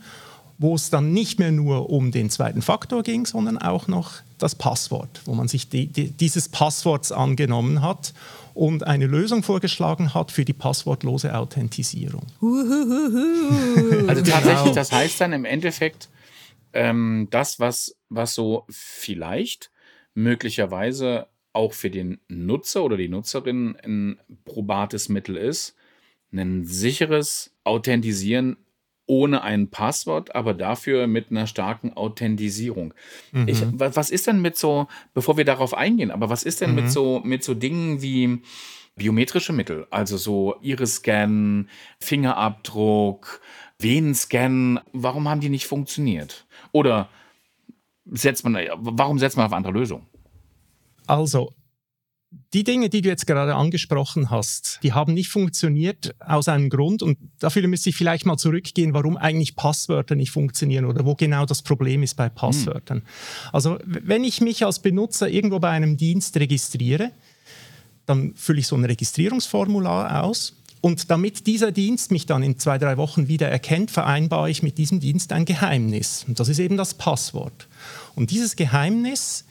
wo 0.57 0.75
es 0.75 0.89
dann 0.89 1.11
nicht 1.11 1.39
mehr 1.39 1.51
nur 1.51 1.89
um 1.89 2.11
den 2.11 2.29
zweiten 2.29 2.61
Faktor 2.61 3.03
ging, 3.03 3.25
sondern 3.25 3.57
auch 3.57 3.87
noch 3.87 4.13
das 4.37 4.55
Passwort, 4.55 5.21
wo 5.25 5.33
man 5.33 5.47
sich 5.47 5.69
die, 5.69 5.87
die, 5.87 6.09
dieses 6.09 6.49
Passworts 6.49 7.11
angenommen 7.11 7.81
hat 7.81 8.13
und 8.53 8.87
eine 8.87 9.05
Lösung 9.05 9.43
vorgeschlagen 9.43 10.13
hat 10.13 10.31
für 10.31 10.45
die 10.45 10.53
passwortlose 10.53 11.35
Authentisierung. 11.35 12.25
Also 14.07 14.21
tatsächlich, 14.21 14.63
genau. 14.63 14.73
das 14.73 14.91
heißt 14.91 15.19
dann 15.19 15.33
im 15.33 15.45
Endeffekt, 15.45 16.09
ähm, 16.73 17.27
das, 17.31 17.59
was, 17.59 17.97
was 18.09 18.33
so 18.33 18.65
vielleicht 18.69 19.71
möglicherweise 20.13 21.27
auch 21.53 21.73
für 21.73 21.89
den 21.89 22.19
Nutzer 22.27 22.83
oder 22.83 22.97
die 22.97 23.07
Nutzerin 23.07 23.77
ein 23.83 24.19
probates 24.43 25.09
Mittel 25.09 25.37
ist, 25.37 25.75
ein 26.33 26.65
sicheres 26.65 27.53
Authentisieren 27.63 28.57
ohne 29.07 29.43
ein 29.43 29.69
Passwort, 29.69 30.35
aber 30.35 30.53
dafür 30.53 31.07
mit 31.07 31.31
einer 31.31 31.47
starken 31.47 31.93
Authentisierung. 31.93 32.93
Mhm. 33.31 33.47
Ich, 33.47 33.63
was 33.71 34.09
ist 34.09 34.27
denn 34.27 34.41
mit 34.41 34.57
so, 34.57 34.87
bevor 35.13 35.37
wir 35.37 35.45
darauf 35.45 35.75
eingehen, 35.75 36.11
aber 36.11 36.29
was 36.29 36.43
ist 36.43 36.61
denn 36.61 36.71
mhm. 36.71 36.75
mit 36.75 36.91
so 36.91 37.21
mit 37.23 37.43
so 37.43 37.53
Dingen 37.53 38.01
wie 38.01 38.41
biometrische 38.95 39.53
Mittel, 39.53 39.87
also 39.89 40.17
so 40.17 40.55
Iris-Scan, 40.61 41.67
Fingerabdruck, 41.99 43.41
Venenscan, 43.77 44.79
warum 44.93 45.27
haben 45.27 45.41
die 45.41 45.49
nicht 45.49 45.67
funktioniert? 45.67 46.45
Oder 46.71 47.09
setzt 48.05 48.43
man, 48.43 48.57
warum 48.77 49.19
setzt 49.19 49.37
man 49.37 49.47
auf 49.47 49.53
andere 49.53 49.73
Lösungen? 49.73 50.05
Also, 51.07 51.53
die 52.55 52.63
Dinge, 52.63 52.89
die 52.89 53.01
du 53.01 53.09
jetzt 53.09 53.27
gerade 53.27 53.53
angesprochen 53.53 54.29
hast, 54.29 54.79
die 54.81 54.93
haben 54.93 55.13
nicht 55.13 55.27
funktioniert 55.27 56.15
aus 56.19 56.47
einem 56.47 56.69
Grund 56.69 57.03
und 57.03 57.17
dafür 57.39 57.67
müsste 57.67 57.89
ich 57.89 57.97
vielleicht 57.97 58.25
mal 58.25 58.37
zurückgehen, 58.37 58.93
warum 58.93 59.17
eigentlich 59.17 59.57
Passwörter 59.57 60.15
nicht 60.15 60.31
funktionieren 60.31 60.85
oder 60.85 61.05
wo 61.05 61.15
genau 61.15 61.45
das 61.45 61.61
Problem 61.61 62.01
ist 62.01 62.15
bei 62.15 62.29
Passwörtern. 62.29 62.99
Hm. 62.99 63.05
Also 63.51 63.77
wenn 63.85 64.23
ich 64.23 64.39
mich 64.39 64.65
als 64.65 64.79
Benutzer 64.79 65.27
irgendwo 65.27 65.59
bei 65.59 65.69
einem 65.69 65.97
Dienst 65.97 66.37
registriere, 66.37 67.11
dann 68.05 68.33
fülle 68.35 68.59
ich 68.59 68.67
so 68.67 68.77
ein 68.77 68.85
Registrierungsformular 68.85 70.23
aus 70.23 70.55
und 70.79 71.11
damit 71.11 71.47
dieser 71.47 71.73
Dienst 71.73 72.11
mich 72.11 72.25
dann 72.25 72.41
in 72.41 72.57
zwei, 72.57 72.77
drei 72.77 72.95
Wochen 72.95 73.27
wieder 73.27 73.49
erkennt, 73.49 73.91
vereinbare 73.91 74.49
ich 74.49 74.63
mit 74.63 74.77
diesem 74.77 75.01
Dienst 75.01 75.33
ein 75.33 75.43
Geheimnis. 75.43 76.23
Und 76.25 76.39
das 76.39 76.47
ist 76.47 76.59
eben 76.59 76.77
das 76.77 76.93
Passwort. 76.93 77.67
Und 78.15 78.31
dieses 78.31 78.55
Geheimnis 78.55 79.43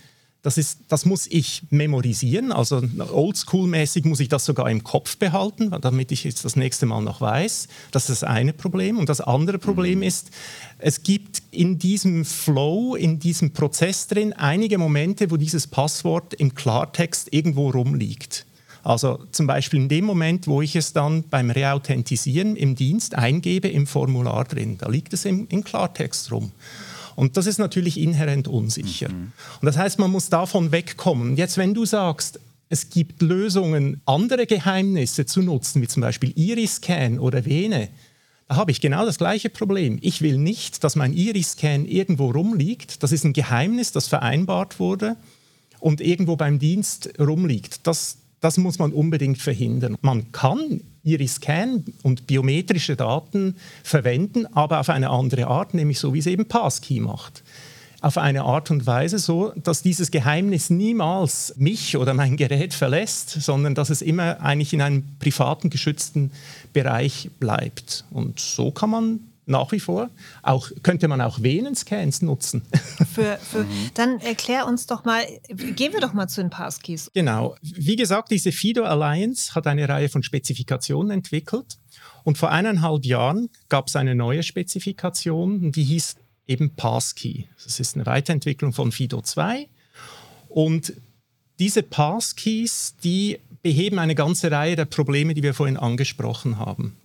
das, 0.45 0.59
ist, 0.59 0.81
das 0.89 1.07
muss 1.07 1.27
ich 1.27 1.63
memorisieren, 1.71 2.53
also 2.53 2.77
oldschool-mäßig 2.77 4.07
muss 4.07 4.21
ich 4.21 4.29
das 4.29 4.45
sogar 4.45 4.71
im 4.71 4.85
Kopf 4.85 5.17
behalten, 5.17 5.75
damit 5.81 6.13
ich 6.13 6.27
es 6.27 6.43
das 6.43 6.55
nächste 6.55 6.85
Mal 6.85 7.01
noch 7.01 7.23
weiß. 7.23 7.67
Das 7.91 8.11
ist 8.11 8.23
das 8.23 8.29
eine 8.29 8.53
Problem. 8.53 8.99
Und 8.99 9.09
das 9.09 9.23
andere 9.23 9.59
Problem 9.59 10.01
mhm. 10.01 10.05
ist, 10.05 10.31
es 10.79 11.03
gibt 11.03 11.43
in 11.51 11.79
diesem 11.79 12.27
Flow, 12.27 12.95
in 12.95 13.19
diesem 13.19 13.55
Prozess 13.55 14.07
drin 14.07 14.35
einige 14.35 14.77
Momente, 14.77 15.31
wo 15.31 15.39
dieses 15.39 15.67
Passwort 15.67 16.35
im 16.35 16.55
Klartext 16.55 17.33
irgendwo 17.33 17.71
rumliegt. 17.71 18.45
Also 18.83 19.21
zum 19.33 19.47
Beispiel 19.47 19.81
in 19.81 19.89
dem 19.89 20.05
Moment, 20.05 20.47
wo 20.47 20.61
ich 20.61 20.77
es 20.77 20.93
dann 20.93 21.23
beim 21.31 21.49
Reauthentisieren 21.49 22.55
im 22.55 22.75
Dienst 22.75 23.15
eingebe 23.15 23.69
im 23.69 23.87
Formular 23.87 24.45
drin, 24.45 24.77
da 24.77 24.91
liegt 24.91 25.15
es 25.15 25.25
im, 25.25 25.47
im 25.49 25.65
Klartext 25.65 26.31
rum. 26.31 26.53
Und 27.17 27.37
das 27.37 27.47
ist 27.47 27.59
natürlich 27.59 27.99
inhärent 27.99 28.49
unsicher. 28.49 29.09
Mhm. 29.09 29.33
Und 29.61 29.67
das 29.67 29.77
heißt, 29.77 29.99
man 29.99 30.11
muss 30.11 30.31
davon 30.31 30.73
wegkommen. 30.73 31.37
Jetzt, 31.37 31.57
wenn 31.57 31.75
du 31.75 31.85
sagst, 31.85 32.41
es 32.69 32.91
gibt 32.91 33.23
Lösungen, 33.23 34.01
andere 34.07 34.47
Geheimnisse 34.47 35.27
zu 35.27 35.43
nutzen, 35.43 35.83
wie 35.83 35.89
zum 35.89 36.01
Beispiel 36.01 36.33
Iris-Scan 36.35 37.19
oder 37.19 37.45
Vene, 37.45 37.89
da 38.49 38.57
habe 38.57 38.71
ich 38.71 38.81
genau 38.81 39.07
das 39.07 39.19
gleiche 39.19 39.49
Problem. 39.49 39.99
Ich 40.03 40.21
will 40.21 40.39
nicht, 40.39 40.85
dass 40.85 40.97
mein 40.97 41.13
Iris-Scan 41.13 41.85
irgendwo 41.87 42.31
rumliegt. 42.31 43.03
Das 43.03 43.13
ist 43.13 43.25
ein 43.25 43.33
Geheimnis, 43.33 43.93
das 43.93 44.09
vereinbart 44.09 44.79
wurde 44.79 45.17
und 45.81 46.01
irgendwo 46.01 46.37
beim 46.37 46.59
Dienst 46.59 47.11
rumliegt. 47.19 47.87
Das, 47.87 48.19
das 48.45 48.59
muss 48.59 48.79
man 48.79 48.93
unbedingt 48.93 49.39
verhindern. 49.39 49.97
Man 50.03 50.31
kann 50.31 50.83
Iris-Scan 51.03 51.83
und 52.03 52.27
biometrische 52.27 52.95
Daten 52.95 53.57
verwenden, 53.83 54.47
aber 54.55 54.81
auf 54.81 54.91
eine 54.91 55.09
andere 55.09 55.47
Art, 55.47 55.73
nämlich 55.73 55.99
so 55.99 56.13
wie 56.13 56.19
es 56.19 56.27
eben 56.27 56.47
Passkey 56.47 57.01
macht. 57.01 57.43
Auf 58.03 58.19
eine 58.19 58.43
Art 58.43 58.71
und 58.71 58.87
Weise 58.87 59.19
so, 59.19 59.53
dass 59.57 59.81
dieses 59.81 60.11
Geheimnis 60.11 60.69
niemals 60.69 61.55
mich 61.57 61.97
oder 61.97 62.13
mein 62.13 62.37
Gerät 62.37 62.75
verlässt, 62.75 63.31
sondern 63.31 63.75
dass 63.75 63.89
es 63.89 64.03
immer 64.03 64.43
eigentlich 64.43 64.75
in 64.75 64.83
einem 64.83 65.05
privaten, 65.19 65.71
geschützten 65.71 66.31
Bereich 66.75 67.31
bleibt. 67.41 68.05
Und 68.11 68.41
so 68.41 68.71
kann 68.71 68.91
man 68.91 69.21
nach 69.47 69.73
wie 69.73 69.81
vor. 69.81 70.11
Auch, 70.43 70.71
könnte 70.83 71.09
man 71.09 71.21
auch 71.21 71.43
Venenscans 71.43 72.23
nutzen. 72.23 72.63
Für, 73.15 73.39
für, 73.39 73.65
mhm. 73.65 73.91
Dann 73.95 74.21
erklär 74.21 74.67
uns 74.67 74.87
doch 74.87 75.05
mal, 75.05 75.25
gehen 75.49 75.93
wir 75.93 76.01
doch 76.01 76.13
mal 76.15 76.29
zu 76.29 76.41
den 76.41 76.51
Passkeys. 76.51 77.11
Genau. 77.15 77.55
Wie 77.63 77.97
gesagt, 77.97 78.31
diese 78.31 78.51
FIDO 78.51 78.85
Alliance 78.85 79.55
hat 79.55 79.67
eine 79.67 79.89
Reihe 79.89 80.09
von 80.09 80.23
Spezifikationen 80.23 81.11
entwickelt. 81.11 81.79
Und 82.25 82.39
vor 82.39 82.51
eineinhalb 82.51 83.05
Jahren 83.05 83.51
gab 83.69 83.89
es 83.89 83.97
eine 83.97 84.15
neue 84.15 84.43
Spezifikation, 84.43 85.71
die 85.73 85.85
hieß 85.85 86.17
eben 86.47 86.75
Passkey. 86.75 87.49
Das 87.63 87.81
ist 87.81 87.95
eine 87.95 88.07
Weiterentwicklung 88.07 88.73
von 88.73 88.93
FIDO 88.93 89.21
2. 89.21 89.69
Und 90.49 90.95
diese 91.59 91.83
Passkeys, 91.83 92.95
die 93.03 93.39
beheben 93.63 93.99
eine 93.99 94.15
ganze 94.15 94.51
Reihe 94.51 94.77
der 94.77 94.85
Probleme, 94.85 95.35
die 95.35 95.43
wir 95.43 95.55
vorhin 95.55 95.77
angesprochen 95.77 96.59
haben. 96.59 96.97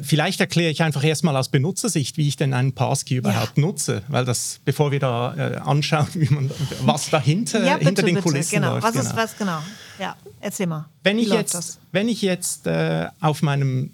Vielleicht 0.00 0.40
erkläre 0.40 0.70
ich 0.70 0.82
einfach 0.82 1.02
erstmal 1.02 1.36
aus 1.36 1.48
Benutzersicht, 1.48 2.16
wie 2.18 2.28
ich 2.28 2.36
denn 2.36 2.54
einen 2.54 2.72
Passkey 2.72 3.16
überhaupt 3.16 3.56
ja. 3.56 3.60
nutze, 3.60 4.02
weil 4.08 4.24
das, 4.24 4.60
bevor 4.64 4.92
wir 4.92 5.00
da 5.00 5.34
äh, 5.34 5.56
anschauen, 5.56 6.06
man, 6.30 6.50
was 6.82 7.10
dahinter 7.10 7.64
ja, 7.64 7.76
hinter 7.78 8.02
den 8.02 8.16
bitte, 8.16 8.28
Kulissen 8.28 8.56
genau. 8.56 8.74
läuft. 8.74 8.84
Was 8.84 8.92
genau. 8.92 9.04
ist 9.04 9.16
was 9.16 9.36
genau? 9.36 9.62
Ja, 9.98 10.16
erzähl 10.40 10.66
mal. 10.66 10.88
Wenn 11.02 11.18
ich 11.18 11.28
jetzt, 11.30 11.80
wenn 11.90 12.08
ich 12.08 12.22
jetzt 12.22 12.66
äh, 12.66 13.08
auf 13.20 13.42
meinem 13.42 13.92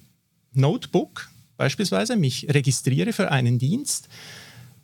Notebook 0.52 1.30
beispielsweise 1.56 2.16
mich 2.16 2.46
registriere 2.50 3.12
für 3.12 3.30
einen 3.30 3.58
Dienst, 3.58 4.08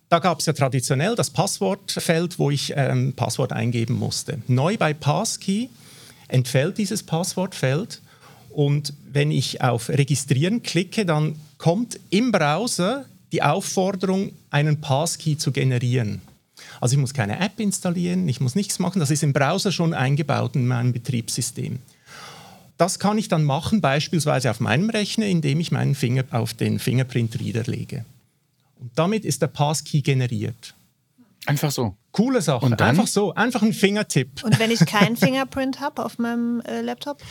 da 0.09 0.19
gab 0.19 0.41
es 0.41 0.47
ja 0.47 0.53
traditionell 0.53 1.15
das 1.15 1.31
Passwortfeld, 1.31 2.39
wo 2.39 2.51
ich 2.51 2.73
ähm, 2.77 3.15
Passwort 3.15 3.53
eingeben 3.53 3.95
musste. 3.95 4.39
Neu 4.49 4.77
bei 4.77 4.93
Passkey 4.93 5.71
entfällt 6.29 6.79
dieses 6.79 7.03
Passwortfeld 7.03 8.01
und 8.51 8.95
wenn 9.11 9.31
ich 9.31 9.63
auf 9.63 9.89
Registrieren 9.89 10.63
klicke, 10.63 11.07
dann 11.07 11.37
kommt 11.59 11.99
im 12.11 12.33
Browser 12.33 13.07
die 13.33 13.43
Aufforderung, 13.43 14.33
einen 14.51 14.81
Passkey 14.81 15.39
zu 15.39 15.53
generieren. 15.53 16.21
Also 16.81 16.95
ich 16.95 17.01
muss 17.01 17.15
keine 17.15 17.39
App 17.39 17.59
installieren, 17.61 18.29
ich 18.29 18.41
muss 18.41 18.55
nichts 18.55 18.79
machen. 18.79 19.01
Das 19.01 19.11
ist 19.11 19.23
im 19.23 19.33
Browser 19.33 19.73
schon 19.73 19.95
eingebaut 19.95 20.57
in 20.57 20.67
meinem 20.67 20.93
Betriebssystem. 20.93 21.79
Das 22.77 22.99
kann 22.99 23.19
ich 23.19 23.29
dann 23.29 23.45
machen, 23.45 23.81
beispielsweise 23.81 24.51
auf 24.51 24.59
meinem 24.59 24.89
Rechner, 24.91 25.27
indem 25.27 25.61
ich 25.61 25.71
meinen 25.71 25.95
Finger 25.95 26.25
auf 26.31 26.55
den 26.55 26.79
Fingerprint-Reader 26.79 27.65
lege. 27.65 28.05
Und 28.81 28.91
damit 28.95 29.27
ist 29.27 29.43
der 29.43 29.49
Passkey 29.49 30.01
generiert. 30.01 30.75
Einfach 31.47 31.71
so. 31.71 31.95
Coole 32.13 32.41
Sache. 32.43 32.65
Und 32.65 32.81
dann? 32.81 32.91
Einfach 32.91 33.07
so, 33.07 33.35
einfach 33.35 33.63
ein 33.63 33.73
Fingertipp. 33.73 34.43
Und 34.43 34.59
wenn 34.59 34.71
ich 34.71 34.81
keinen 34.81 35.17
Fingerprint 35.19 35.81
habe 35.81 36.05
auf 36.05 36.19
meinem 36.19 36.61
äh, 36.63 36.81
Laptop? 36.81 37.23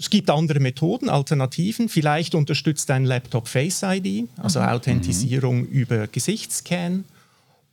Es 0.00 0.08
gibt 0.08 0.30
andere 0.30 0.60
Methoden, 0.60 1.10
Alternativen. 1.10 1.90
Vielleicht 1.90 2.34
unterstützt 2.34 2.88
dein 2.88 3.04
Laptop 3.04 3.48
Face 3.48 3.82
ID, 3.82 4.30
also 4.38 4.60
mhm. 4.60 4.68
Authentisierung 4.68 5.66
über 5.66 6.06
Gesichtsscan. 6.06 7.04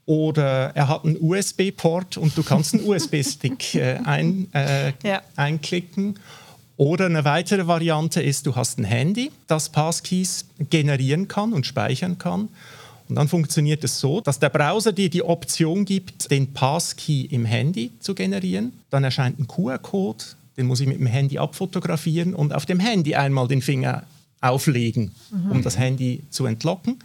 Oder 0.05 0.75
er 0.75 0.89
hat 0.89 1.05
einen 1.05 1.15
USB-Port 1.21 2.17
und 2.17 2.37
du 2.37 2.43
kannst 2.43 2.73
einen 2.73 2.83
USB-Stick 2.85 3.75
äh, 3.75 3.99
ein, 4.03 4.53
äh, 4.53 4.91
ja. 5.05 5.21
einklicken. 5.37 6.19
Oder 6.75 7.05
eine 7.05 7.23
weitere 7.23 7.65
Variante 7.65 8.21
ist, 8.21 8.45
du 8.45 8.57
hast 8.57 8.77
ein 8.77 8.83
Handy, 8.83 9.31
das 9.47 9.69
Passkeys 9.69 10.47
generieren 10.69 11.29
kann 11.29 11.53
und 11.53 11.65
speichern 11.65 12.17
kann. 12.17 12.49
Und 13.07 13.15
dann 13.15 13.29
funktioniert 13.29 13.85
es 13.85 14.01
so, 14.01 14.19
dass 14.19 14.37
der 14.37 14.49
Browser 14.49 14.91
dir 14.91 15.09
die 15.09 15.23
Option 15.23 15.85
gibt, 15.85 16.29
den 16.29 16.51
Passkey 16.51 17.21
im 17.21 17.45
Handy 17.45 17.91
zu 18.01 18.13
generieren. 18.13 18.73
Dann 18.89 19.05
erscheint 19.05 19.39
ein 19.39 19.47
QR-Code, 19.47 20.25
den 20.58 20.65
muss 20.65 20.80
ich 20.80 20.88
mit 20.88 21.00
dem 21.00 21.06
Handy 21.06 21.38
abfotografieren 21.38 22.34
und 22.34 22.54
auf 22.54 22.65
dem 22.65 22.80
Handy 22.80 23.15
einmal 23.15 23.48
den 23.48 23.62
Finger 23.62 24.04
auflegen, 24.41 25.13
mhm. 25.32 25.52
um 25.52 25.62
das 25.62 25.78
Handy 25.78 26.24
zu 26.30 26.46
entlocken. 26.46 27.00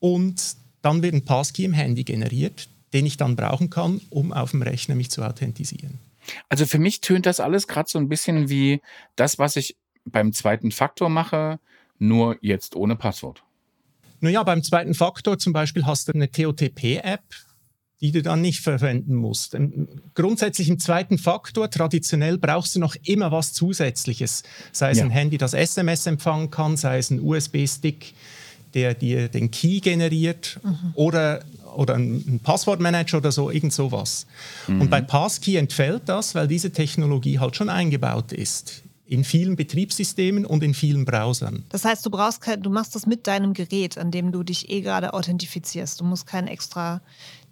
Und 0.00 0.56
dann 0.82 1.02
wird 1.02 1.14
ein 1.14 1.24
Passkey 1.24 1.64
im 1.64 1.72
Handy 1.72 2.04
generiert, 2.04 2.68
den 2.92 3.06
ich 3.06 3.16
dann 3.16 3.36
brauchen 3.36 3.70
kann, 3.70 4.00
um 4.10 4.32
auf 4.32 4.50
dem 4.50 4.62
Rechner 4.62 4.94
mich 4.94 5.10
zu 5.10 5.22
authentisieren. 5.22 5.98
Also 6.48 6.66
für 6.66 6.78
mich 6.78 7.00
tönt 7.00 7.26
das 7.26 7.40
alles 7.40 7.68
gerade 7.68 7.88
so 7.88 7.98
ein 7.98 8.08
bisschen 8.08 8.48
wie 8.48 8.80
das, 9.14 9.38
was 9.38 9.56
ich 9.56 9.76
beim 10.04 10.32
zweiten 10.32 10.70
Faktor 10.70 11.08
mache, 11.08 11.58
nur 11.98 12.36
jetzt 12.40 12.76
ohne 12.76 12.96
Passwort. 12.96 13.42
Naja, 14.20 14.42
beim 14.42 14.62
zweiten 14.62 14.94
Faktor 14.94 15.38
zum 15.38 15.52
Beispiel 15.52 15.86
hast 15.86 16.08
du 16.08 16.12
eine 16.12 16.30
TOTP-App, 16.30 17.22
die 18.00 18.12
du 18.12 18.22
dann 18.22 18.42
nicht 18.42 18.60
verwenden 18.60 19.14
musst. 19.14 19.54
Ähm, 19.54 19.88
grundsätzlich 20.14 20.68
im 20.68 20.78
zweiten 20.78 21.18
Faktor, 21.18 21.70
traditionell 21.70 22.38
brauchst 22.38 22.76
du 22.76 22.80
noch 22.80 22.94
immer 23.04 23.32
was 23.32 23.52
Zusätzliches. 23.52 24.42
Sei 24.72 24.90
es 24.90 24.98
ja. 24.98 25.04
ein 25.04 25.10
Handy, 25.10 25.38
das 25.38 25.54
SMS 25.54 26.06
empfangen 26.06 26.50
kann, 26.50 26.76
sei 26.76 26.98
es 26.98 27.10
ein 27.10 27.20
USB-Stick, 27.20 28.14
der 28.74 28.94
dir 28.94 29.28
den 29.28 29.50
Key 29.50 29.80
generiert 29.80 30.60
mhm. 30.62 30.92
oder 30.94 31.40
oder 31.74 31.94
ein, 31.94 32.40
Passwortmanager 32.42 33.18
oder 33.18 33.30
so, 33.30 33.50
irgend 33.50 33.72
sowas. 33.72 34.26
Mhm. 34.66 34.80
Und 34.82 34.90
bei 34.90 35.02
Passkey 35.02 35.56
entfällt 35.56 36.04
das, 36.06 36.34
weil 36.34 36.48
diese 36.48 36.70
Technologie 36.70 37.38
halt 37.38 37.54
schon 37.54 37.68
eingebaut 37.68 38.32
ist 38.32 38.82
in 39.06 39.22
vielen 39.22 39.54
Betriebssystemen 39.54 40.44
und 40.44 40.62
in 40.64 40.74
vielen 40.74 41.04
Browsern. 41.04 41.64
Das 41.68 41.84
heißt, 41.84 42.04
du 42.04 42.10
brauchst 42.10 42.40
kein, 42.40 42.62
du 42.62 42.70
machst 42.70 42.94
das 42.94 43.06
mit 43.06 43.26
deinem 43.26 43.54
Gerät, 43.54 43.98
an 43.98 44.10
dem 44.10 44.32
du 44.32 44.42
dich 44.42 44.68
eh 44.68 44.80
gerade 44.80 45.14
authentifizierst. 45.14 46.00
Du 46.00 46.04
musst 46.04 46.26
kein 46.26 46.48
extra 46.48 47.00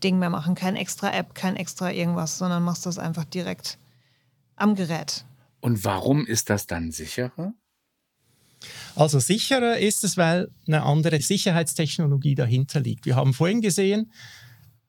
Ding 0.02 0.18
mehr 0.18 0.30
machen, 0.30 0.54
kein 0.54 0.74
extra 0.74 1.12
App, 1.12 1.34
kein 1.34 1.56
extra 1.56 1.92
irgendwas, 1.92 2.38
sondern 2.38 2.62
machst 2.62 2.86
das 2.86 2.98
einfach 2.98 3.24
direkt 3.24 3.78
am 4.56 4.74
Gerät. 4.74 5.24
Und 5.60 5.84
warum 5.84 6.26
ist 6.26 6.50
das 6.50 6.66
dann 6.66 6.90
sicherer? 6.90 7.54
Also 8.96 9.20
sicherer 9.20 9.78
ist 9.78 10.04
es, 10.04 10.16
weil 10.16 10.50
eine 10.66 10.82
andere 10.82 11.20
Sicherheitstechnologie 11.20 12.34
dahinter 12.34 12.80
liegt. 12.80 13.06
Wir 13.06 13.16
haben 13.16 13.34
vorhin 13.34 13.60
gesehen, 13.60 14.10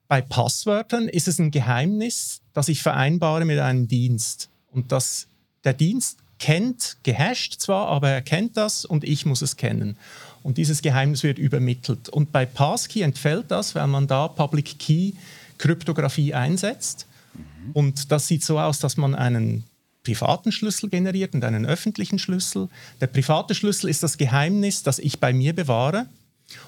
bei 0.08 0.22
Passwörtern 0.22 1.08
ist 1.08 1.28
es 1.28 1.40
ein 1.40 1.52
Geheimnis, 1.52 2.42
das 2.54 2.70
ich 2.70 2.82
vereinbare 2.82 3.46
mit 3.46 3.60
einem 3.60 3.88
Dienst. 3.88 4.50
Und 4.72 4.92
das, 4.92 5.28
der 5.64 5.74
Dienst 5.74 6.20
kennt, 6.46 6.98
gehasht 7.02 7.60
zwar, 7.60 7.88
aber 7.88 8.12
er 8.12 8.22
kennt 8.22 8.56
das 8.56 8.86
und 8.86 9.04
ich 9.04 9.26
muss 9.26 9.42
es 9.42 9.58
kennen. 9.58 9.98
Und 10.44 10.60
dieses 10.60 10.84
Geheimnis 10.84 11.24
wird 11.24 11.40
übermittelt. 11.40 12.08
Und 12.08 12.32
bei 12.32 12.46
Passkey 12.46 13.02
entfällt 13.02 13.50
das, 13.50 13.74
weil 13.74 13.88
man 13.88 14.06
da 14.06 14.28
Public 14.28 14.78
Key 14.78 15.14
Kryptographie 15.58 16.36
einsetzt. 16.36 17.08
Mhm. 17.34 17.72
Und 17.74 18.12
das 18.12 18.28
sieht 18.28 18.44
so 18.44 18.60
aus, 18.60 18.78
dass 18.78 18.96
man 18.96 19.16
einen 19.16 19.64
privaten 20.04 20.52
Schlüssel 20.52 20.88
generiert 20.88 21.34
und 21.34 21.44
einen 21.44 21.66
öffentlichen 21.66 22.20
Schlüssel. 22.20 22.70
Der 23.02 23.08
private 23.08 23.56
Schlüssel 23.56 23.90
ist 23.90 24.04
das 24.04 24.20
Geheimnis, 24.20 24.84
das 24.84 25.00
ich 25.00 25.20
bei 25.20 25.34
mir 25.34 25.56
bewahre. 25.56 26.06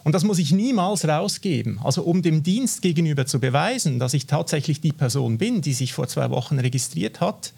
Und 0.03 0.13
das 0.13 0.23
muss 0.23 0.39
ich 0.39 0.51
niemals 0.51 1.07
rausgeben. 1.07 1.79
Also 1.83 2.01
um 2.01 2.23
dem 2.23 2.41
Dienst 2.41 2.81
gegenüber 2.81 3.27
zu 3.27 3.39
beweisen, 3.39 3.99
dass 3.99 4.15
ich 4.15 4.25
tatsächlich 4.25 4.81
die 4.81 4.91
Person 4.91 5.37
bin, 5.37 5.61
die 5.61 5.73
sich 5.73 5.93
vor 5.93 6.07
zwei 6.07 6.31
Wochen 6.31 6.57
registriert 6.57 7.21
hat, 7.21 7.53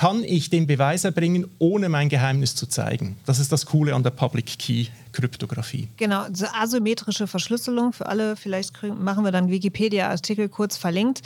kann 0.00 0.24
ich 0.24 0.48
den 0.48 0.66
Beweis 0.66 1.04
erbringen, 1.04 1.46
ohne 1.58 1.90
mein 1.90 2.08
Geheimnis 2.08 2.54
zu 2.54 2.66
zeigen. 2.66 3.18
Das 3.26 3.38
ist 3.38 3.52
das 3.52 3.66
Coole 3.66 3.94
an 3.94 4.02
der 4.02 4.08
Public 4.08 4.58
Key 4.58 4.86
Kryptographie. 5.12 5.88
Genau, 5.98 6.26
diese 6.26 6.54
asymmetrische 6.54 7.26
Verschlüsselung 7.26 7.92
für 7.92 8.06
alle, 8.06 8.34
vielleicht 8.34 8.82
machen 8.82 9.24
wir 9.24 9.30
dann 9.30 9.50
Wikipedia-Artikel 9.50 10.48
kurz 10.48 10.78
verlinkt. 10.78 11.20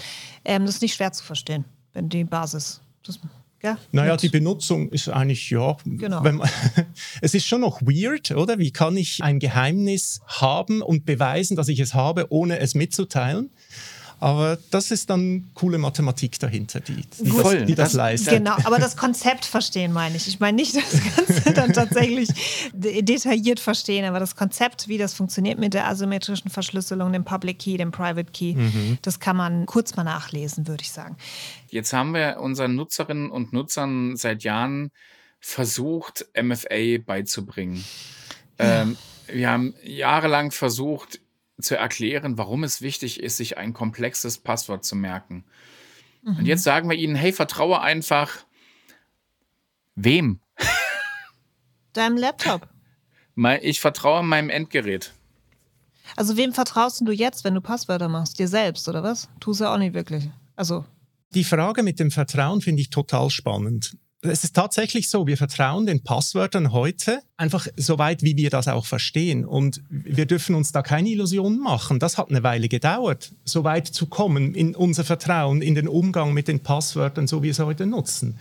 Ähm, 0.45 0.67
das 0.67 0.75
ist 0.75 0.83
nicht 0.83 0.95
schwer 0.97 1.13
zu 1.13 1.23
verstehen, 1.23 1.65
wenn 1.93 2.09
die 2.09 2.25
Basis. 2.25 2.81
Das 3.07 3.21
ja, 3.63 3.79
naja, 3.93 4.17
die 4.17 4.29
Benutzung 4.29 4.89
ist 4.89 5.09
eigentlich, 5.09 5.51
ja, 5.51 5.77
genau. 5.85 6.23
Man, 6.23 6.43
es 7.21 7.33
ist 7.33 7.47
schon 7.47 7.61
noch 7.61 7.81
weird, 7.81 8.33
oder? 8.33 8.59
Wie 8.59 8.73
kann 8.73 8.97
ich 8.97 9.23
ein 9.23 9.39
Geheimnis 9.39 10.21
haben 10.27 10.83
und 10.83 11.07
beweisen, 11.07 11.57
dass 11.57 11.69
ich 11.69 11.79
es 11.79 11.95
habe, 11.95 12.27
ohne 12.31 12.59
es 12.59 12.75
mitzuteilen? 12.75 13.51
Aber 14.25 14.57
das 14.71 14.91
ist 14.91 15.11
dann 15.11 15.51
coole 15.53 15.77
Mathematik 15.77 16.39
dahinter, 16.39 16.81
die, 16.81 17.03
die, 17.21 17.31
Voll, 17.31 17.59
das, 17.59 17.67
die 17.67 17.75
das, 17.75 17.89
das, 17.91 17.93
leistet. 17.93 18.33
Genau, 18.39 18.57
aber 18.65 18.79
das 18.79 18.97
Konzept 18.97 19.45
verstehen 19.45 19.93
meine 19.93 20.17
ich. 20.17 20.27
Ich 20.29 20.41
meine 20.41 20.57
nicht 20.57 20.75
das 20.75 20.93
Ganze 21.15 21.53
dann 21.53 21.75
tatsächlich 21.75 22.31
detailliert 22.73 23.61
verstehen, 23.61 24.07
aber 24.07 24.21
das 24.21 24.35
Konzept, 24.35 24.89
wie 24.89 24.97
das 24.97 25.13
funktioniert 25.13 25.59
mit 25.59 25.75
der 25.75 25.87
asymmetrischen 25.89 26.51
Verschlüsselung, 26.51 27.13
dem 27.13 27.25
Public 27.25 27.59
Key, 27.59 27.77
dem 27.77 27.91
Private 27.91 28.33
Key, 28.33 28.55
mhm. 28.55 28.97
das 29.03 29.21
kann 29.21 29.37
man 29.37 29.67
kurz 29.67 29.95
mal 29.95 30.05
nachlesen, 30.05 30.67
würde 30.69 30.85
ich 30.85 30.91
sagen. 30.91 31.19
Jetzt 31.69 31.93
haben 31.93 32.15
wir 32.15 32.39
unseren 32.41 32.77
Nutzerinnen 32.77 33.31
und 33.31 33.53
Nutzern 33.53 34.17
seit 34.17 34.43
Jahren 34.43 34.91
versucht, 35.39 36.25
MFA 36.35 36.97
beizubringen. 37.05 37.85
Ja. 38.59 38.85
Ähm, 38.85 38.97
wir 39.27 39.51
haben 39.51 39.75
jahrelang 39.83 40.51
versucht, 40.51 41.21
zu 41.65 41.77
erklären, 41.77 42.39
warum 42.39 42.65
es 42.65 42.83
wichtig 42.83 43.21
ist, 43.21 43.37
sich 43.37 43.59
ein 43.59 43.73
komplexes 43.73 44.39
Passwort 44.39 44.85
zu 44.85 44.97
merken. 44.97 45.45
Mhm. 46.23 46.39
Und 46.39 46.47
jetzt 46.47 46.63
sagen 46.63 46.89
wir 46.89 46.97
ihnen, 46.97 47.15
hey, 47.15 47.33
vertraue 47.33 47.81
einfach 47.81 48.31
wem? 49.95 50.41
Deinem 51.93 52.17
Laptop. 52.17 52.69
Ich 53.63 53.81
vertraue 53.81 54.23
meinem 54.23 54.49
Endgerät. 54.49 55.13
Also 56.15 56.37
wem 56.37 56.53
vertraust 56.53 57.03
du 57.05 57.11
jetzt, 57.11 57.43
wenn 57.43 57.55
du 57.55 57.61
Passwörter 57.61 58.09
machst? 58.09 58.39
Dir 58.39 58.47
selbst, 58.47 58.89
oder 58.89 59.03
was? 59.03 59.29
Tust 59.41 59.61
du 59.61 59.65
auch 59.65 59.77
nicht 59.77 59.93
wirklich. 59.93 60.31
Also. 60.55 60.85
Die 61.35 61.43
Frage 61.43 61.83
mit 61.83 61.99
dem 61.99 62.13
Vertrauen 62.13 62.61
finde 62.61 62.83
ich 62.83 62.91
total 62.91 63.31
spannend 63.31 63.97
es 64.25 64.45
ist 64.45 64.55
tatsächlich 64.57 65.09
so, 65.09 65.27
wir 65.27 65.37
vertrauen 65.37 65.87
den 65.87 66.03
Passwörtern 66.03 66.73
heute 66.73 67.21
einfach 67.37 67.67
so 67.77 67.99
weit, 67.99 68.23
wie 68.23 68.37
wir 68.37 68.51
das 68.51 68.69
auch 68.69 68.87
verstehen. 68.87 69.45
Und 69.45 69.83
wir 69.89 70.27
dürfen 70.27 70.55
uns 70.55 70.73
da 70.73 70.83
keine 70.83 71.09
Illusionen 71.09 71.61
machen. 71.61 71.99
Das 71.99 72.19
hat 72.19 72.31
eine 72.31 72.43
Weile 72.43 72.69
gedauert, 72.69 73.33
so 73.45 73.65
weit 73.65 73.87
zu 73.87 74.07
kommen 74.07 74.55
in 74.55 74.75
unser 74.75 75.05
Vertrauen, 75.05 75.63
in 75.63 75.75
den 75.75 75.89
Umgang 75.89 76.33
mit 76.33 76.49
den 76.49 76.61
Passwörtern, 76.61 77.27
so 77.27 77.43
wie 77.43 77.45
wir 77.45 77.51
es 77.51 77.59
heute 77.59 77.87
nutzen. 77.87 78.39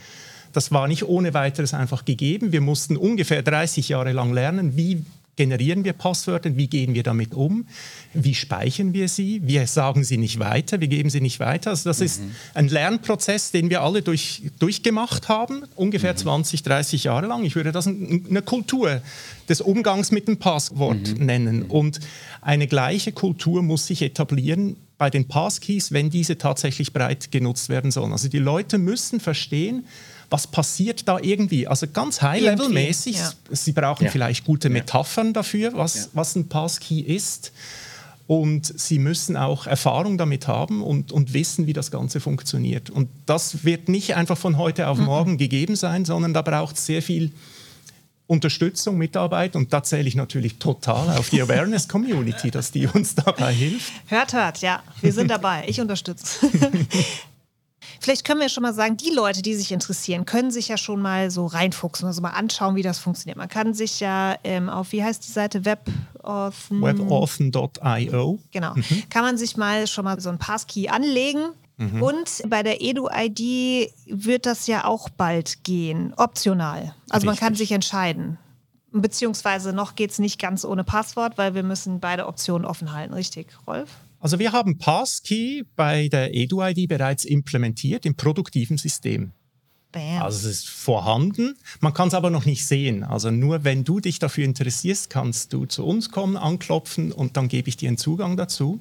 Das 0.53 0.71
war 0.71 0.87
nicht 0.87 1.03
ohne 1.03 1.33
weiteres 1.33 1.73
einfach 1.73 2.05
gegeben. 2.05 2.51
Wir 2.51 2.61
mussten 2.61 2.95
ungefähr 2.95 3.41
30 3.41 3.89
Jahre 3.89 4.13
lang 4.13 4.33
lernen, 4.33 4.77
wie 4.77 5.03
generieren 5.35 5.83
wir 5.83 5.93
Passwörter, 5.93 6.55
wie 6.55 6.67
gehen 6.67 6.93
wir 6.93 7.03
damit 7.03 7.33
um, 7.33 7.65
wie 8.13 8.35
speichern 8.35 8.93
wir 8.93 9.07
sie, 9.07 9.41
wir 9.43 9.65
sagen 9.67 10.03
sie 10.03 10.17
nicht 10.17 10.39
weiter, 10.39 10.79
wir 10.79 10.87
geben 10.87 11.09
sie 11.09 11.21
nicht 11.21 11.39
weiter. 11.39 11.71
Also 11.71 11.89
das 11.89 11.99
mhm. 11.99 12.05
ist 12.05 12.21
ein 12.53 12.67
Lernprozess, 12.67 13.51
den 13.51 13.69
wir 13.69 13.81
alle 13.81 14.01
durch, 14.01 14.43
durchgemacht 14.59 15.29
haben, 15.29 15.63
ungefähr 15.75 16.13
mhm. 16.13 16.17
20, 16.17 16.63
30 16.63 17.05
Jahre 17.05 17.27
lang. 17.27 17.43
Ich 17.45 17.55
würde 17.55 17.71
das 17.71 17.87
eine 17.87 18.41
Kultur 18.43 19.01
des 19.49 19.61
Umgangs 19.61 20.11
mit 20.11 20.27
dem 20.27 20.37
Passwort 20.37 21.17
mhm. 21.17 21.25
nennen. 21.25 21.59
Mhm. 21.63 21.71
Und 21.71 21.99
eine 22.41 22.67
gleiche 22.67 23.11
Kultur 23.11 23.63
muss 23.63 23.87
sich 23.87 24.01
etablieren 24.01 24.75
bei 24.97 25.09
den 25.09 25.27
Passkeys, 25.27 25.91
wenn 25.91 26.09
diese 26.09 26.37
tatsächlich 26.37 26.93
breit 26.93 27.31
genutzt 27.31 27.69
werden 27.69 27.91
sollen. 27.91 28.11
Also 28.11 28.29
die 28.29 28.39
Leute 28.39 28.77
müssen 28.77 29.19
verstehen, 29.19 29.85
was 30.33 30.47
passiert 30.47 31.07
da 31.07 31.19
irgendwie? 31.19 31.67
Also 31.67 31.85
ganz 31.87 32.23
High-Level-mäßig. 32.23 33.17
Ja. 33.17 33.31
Sie 33.51 33.71
brauchen 33.71 34.05
ja. 34.05 34.09
vielleicht 34.09 34.45
gute 34.45 34.69
Metaphern 34.69 35.31
dafür, 35.31 35.73
was, 35.75 36.09
was 36.13 36.35
ein 36.35 36.49
Passkey 36.49 37.01
ist. 37.01 37.51
Und 38.25 38.79
sie 38.79 38.97
müssen 38.97 39.37
auch 39.37 39.67
Erfahrung 39.67 40.17
damit 40.17 40.47
haben 40.47 40.81
und, 40.81 41.11
und 41.11 41.33
wissen, 41.33 41.67
wie 41.67 41.73
das 41.73 41.91
Ganze 41.91 42.19
funktioniert. 42.19 42.89
Und 42.89 43.09
das 43.27 43.63
wird 43.63 43.89
nicht 43.89 44.15
einfach 44.15 44.37
von 44.37 44.57
heute 44.57 44.87
auf 44.87 44.97
morgen 44.97 45.33
mhm. 45.33 45.37
gegeben 45.37 45.75
sein, 45.75 46.03
sondern 46.03 46.33
da 46.33 46.41
braucht 46.41 46.77
es 46.77 46.87
sehr 46.87 47.03
viel 47.03 47.31
Unterstützung, 48.25 48.97
Mitarbeit 48.97 49.55
und 49.55 49.71
da 49.71 49.83
zähle 49.83 50.07
ich 50.07 50.15
natürlich 50.15 50.57
total 50.57 51.15
auf 51.17 51.29
die 51.29 51.41
Awareness 51.41 51.87
Community, 51.87 52.49
dass 52.49 52.71
die 52.71 52.87
uns 52.87 53.13
dabei 53.13 53.53
hilft. 53.53 53.91
Hört, 54.07 54.33
hört, 54.33 54.61
ja, 54.61 54.81
wir 55.01 55.13
sind 55.13 55.29
dabei. 55.29 55.65
Ich 55.67 55.79
unterstütze. 55.79 56.49
Vielleicht 58.03 58.25
können 58.25 58.41
wir 58.41 58.49
schon 58.49 58.63
mal 58.63 58.73
sagen, 58.73 58.97
die 58.97 59.11
Leute, 59.11 59.41
die 59.41 59.55
sich 59.55 59.71
interessieren, 59.71 60.25
können 60.25 60.51
sich 60.51 60.67
ja 60.67 60.75
schon 60.75 61.01
mal 61.01 61.31
so 61.31 61.45
reinfuchsen, 61.45 62.05
also 62.05 62.21
mal 62.21 62.31
anschauen, 62.31 62.75
wie 62.75 62.81
das 62.81 62.99
funktioniert. 62.99 63.37
Man 63.37 63.47
kann 63.47 63.73
sich 63.73 64.01
ja 64.01 64.35
ähm, 64.43 64.67
auf, 64.67 64.91
wie 64.91 65.01
heißt 65.01 65.25
die 65.25 65.31
Seite, 65.31 65.63
WebAuthn? 65.63 66.81
WebAuthn.io. 66.81 68.39
Genau. 68.51 68.73
Mhm. 68.75 69.03
Kann 69.09 69.23
man 69.23 69.37
sich 69.37 69.55
mal 69.55 69.87
schon 69.87 70.03
mal 70.03 70.19
so 70.19 70.27
ein 70.27 70.37
Passkey 70.37 70.89
anlegen. 70.89 71.51
Mhm. 71.77 72.03
Und 72.03 72.43
bei 72.49 72.61
der 72.61 72.81
Edu-ID 72.81 73.89
wird 74.07 74.47
das 74.47 74.67
ja 74.67 74.83
auch 74.83 75.07
bald 75.07 75.63
gehen, 75.63 76.13
optional. 76.17 76.93
Also 77.09 77.13
Richtig. 77.13 77.25
man 77.25 77.37
kann 77.37 77.55
sich 77.55 77.71
entscheiden. 77.71 78.37
Beziehungsweise 78.91 79.71
noch 79.71 79.95
geht 79.95 80.11
es 80.11 80.19
nicht 80.19 80.41
ganz 80.41 80.65
ohne 80.65 80.83
Passwort, 80.83 81.37
weil 81.37 81.55
wir 81.55 81.63
müssen 81.63 82.01
beide 82.01 82.27
Optionen 82.27 82.65
offen 82.65 82.91
halten. 82.91 83.13
Richtig, 83.13 83.47
Rolf? 83.65 83.91
Also 84.23 84.39
wir 84.39 84.53
haben 84.53 84.77
Passkey 84.77 85.65
bei 85.75 86.07
der 86.07 86.33
EduID 86.33 86.87
bereits 86.87 87.25
implementiert 87.25 88.05
im 88.05 88.15
produktiven 88.15 88.77
System. 88.77 89.33
Bam. 89.91 90.21
Also 90.21 90.47
es 90.47 90.59
ist 90.59 90.69
vorhanden, 90.69 91.57
man 91.81 91.93
kann 91.93 92.07
es 92.07 92.13
aber 92.13 92.29
noch 92.29 92.45
nicht 92.45 92.65
sehen. 92.65 93.03
Also 93.03 93.31
nur 93.31 93.65
wenn 93.65 93.83
du 93.83 93.99
dich 93.99 94.19
dafür 94.19 94.45
interessierst, 94.45 95.09
kannst 95.09 95.51
du 95.51 95.65
zu 95.65 95.85
uns 95.85 96.09
kommen, 96.09 96.37
anklopfen 96.37 97.11
und 97.11 97.35
dann 97.35 97.49
gebe 97.49 97.67
ich 97.67 97.75
dir 97.75 97.89
einen 97.89 97.97
Zugang 97.97 98.37
dazu. 98.37 98.79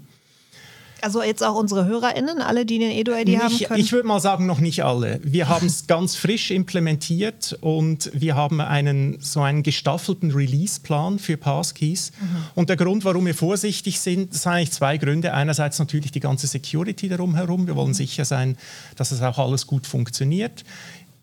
Also 1.02 1.22
jetzt 1.22 1.42
auch 1.42 1.56
unsere 1.56 1.84
HörerInnen, 1.84 2.40
alle, 2.40 2.64
die 2.64 2.78
den 2.78 2.92
Edu-ID 2.92 3.40
haben 3.40 3.58
können? 3.58 3.80
Ich 3.80 3.92
würde 3.92 4.06
mal 4.06 4.20
sagen, 4.20 4.46
noch 4.46 4.60
nicht 4.60 4.84
alle. 4.84 5.20
Wir 5.24 5.48
haben 5.48 5.66
es 5.66 5.86
ganz 5.88 6.14
frisch 6.14 6.52
implementiert 6.52 7.58
und 7.60 8.10
wir 8.14 8.36
haben 8.36 8.60
einen, 8.60 9.18
so 9.20 9.40
einen 9.40 9.64
gestaffelten 9.64 10.30
Release-Plan 10.30 11.18
für 11.18 11.36
Passkeys. 11.36 12.12
Mhm. 12.20 12.36
Und 12.54 12.68
der 12.68 12.76
Grund, 12.76 13.04
warum 13.04 13.26
wir 13.26 13.34
vorsichtig 13.34 13.98
sind, 13.98 14.32
sind 14.32 14.52
eigentlich 14.52 14.70
zwei 14.70 14.96
Gründe. 14.96 15.34
Einerseits 15.34 15.80
natürlich 15.80 16.12
die 16.12 16.20
ganze 16.20 16.46
Security 16.46 17.08
darum 17.08 17.34
herum. 17.34 17.66
Wir 17.66 17.74
wollen 17.74 17.88
mhm. 17.88 17.94
sicher 17.94 18.24
sein, 18.24 18.56
dass 18.96 19.10
es 19.10 19.22
auch 19.22 19.38
alles 19.38 19.66
gut 19.66 19.88
funktioniert. 19.88 20.64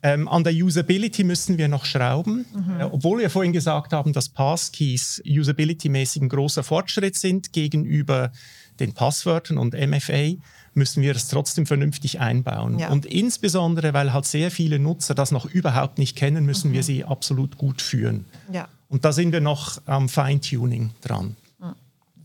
Ähm, 0.02 0.28
an 0.30 0.44
der 0.44 0.54
Usability 0.54 1.26
müssen 1.26 1.58
wir 1.58 1.68
noch 1.68 1.84
schrauben, 1.84 2.46
mhm. 2.54 2.80
äh, 2.80 2.84
obwohl 2.84 3.20
wir 3.20 3.30
vorhin 3.30 3.52
gesagt 3.52 3.92
haben, 3.92 4.14
dass 4.14 4.30
Passkeys 4.30 5.22
usability-mäßig 5.26 6.22
ein 6.22 6.30
großer 6.30 6.64
Fortschritt 6.64 7.18
sind 7.18 7.52
gegenüber 7.52 8.32
den 8.80 8.94
Passwörtern 8.94 9.58
und 9.58 9.74
MFA, 9.74 10.34
müssen 10.74 11.02
wir 11.04 11.16
es 11.16 11.28
trotzdem 11.28 11.66
vernünftig 11.66 12.20
einbauen. 12.20 12.80
Ja. 12.80 12.90
Und 12.90 13.06
insbesondere, 13.06 13.94
weil 13.94 14.14
halt 14.14 14.26
sehr 14.26 14.52
viele 14.52 14.80
Nutzer 14.80 15.16
das 15.16 15.32
noch 15.32 15.46
überhaupt 15.46 15.98
nicht 15.98 16.16
kennen, 16.16 16.46
müssen 16.46 16.70
mhm. 16.70 16.76
wir 16.76 16.84
sie 16.84 17.04
absolut 17.04 17.58
gut 17.58 17.82
führen. 17.82 18.26
Ja. 18.52 18.68
Und 18.88 19.06
da 19.06 19.12
sind 19.12 19.32
wir 19.32 19.42
noch 19.42 19.82
am 19.86 20.10
Feintuning 20.10 20.92
dran. 21.02 21.36
Mhm. 21.60 21.74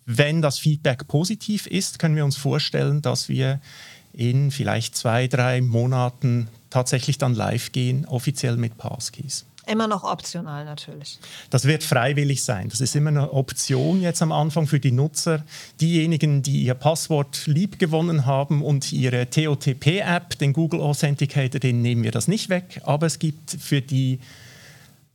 Wenn 0.07 0.43
das 0.43 0.59
Feedback 0.59 1.09
positiv 1.09 1.67
ist, 1.67 1.99
können 1.99 2.17
wir 2.17 2.25
uns 2.25 2.37
vorstellen, 2.37 3.03
dass 3.03 3.29
wir 3.29 3.61
in 4.12 4.51
vielleicht 4.51 4.97
zwei, 4.97 5.27
drei 5.27 5.61
Monaten 5.61 6.49
tatsächlich 6.71 7.19
dann 7.19 7.35
live 7.35 7.73
gehen, 7.73 8.07
offiziell 8.07 8.57
mit 8.57 8.79
Passkeys. 8.79 9.45
Immer 9.66 9.88
noch 9.88 10.05
optional 10.05 10.64
natürlich. 10.64 11.18
Das 11.50 11.64
wird 11.64 11.83
freiwillig 11.83 12.44
sein. 12.44 12.68
Das 12.68 12.81
ist 12.81 12.94
immer 12.94 13.11
eine 13.11 13.33
Option 13.33 14.03
jetzt 14.03 14.20
am 14.22 14.33
Anfang 14.33 14.66
für 14.66 14.81
die 14.81 14.92
Nutzer. 14.92 15.44
Diejenigen, 15.81 16.42
die 16.42 16.62
ihr 16.64 16.74
Passwort 16.74 17.46
liebgewonnen 17.46 18.27
haben 18.27 18.62
und 18.62 18.92
ihre 18.92 19.31
TOTP-App, 19.31 20.38
den 20.38 20.53
Google 20.53 20.81
Authenticator, 20.81 21.61
den 21.61 21.83
nehmen 21.83 22.03
wir 22.03 22.11
das 22.11 22.29
nicht 22.29 22.48
weg. 22.48 22.81
Aber 22.85 23.07
es 23.07 23.18
gibt 23.18 23.50
für 23.53 23.81
die 23.81 24.20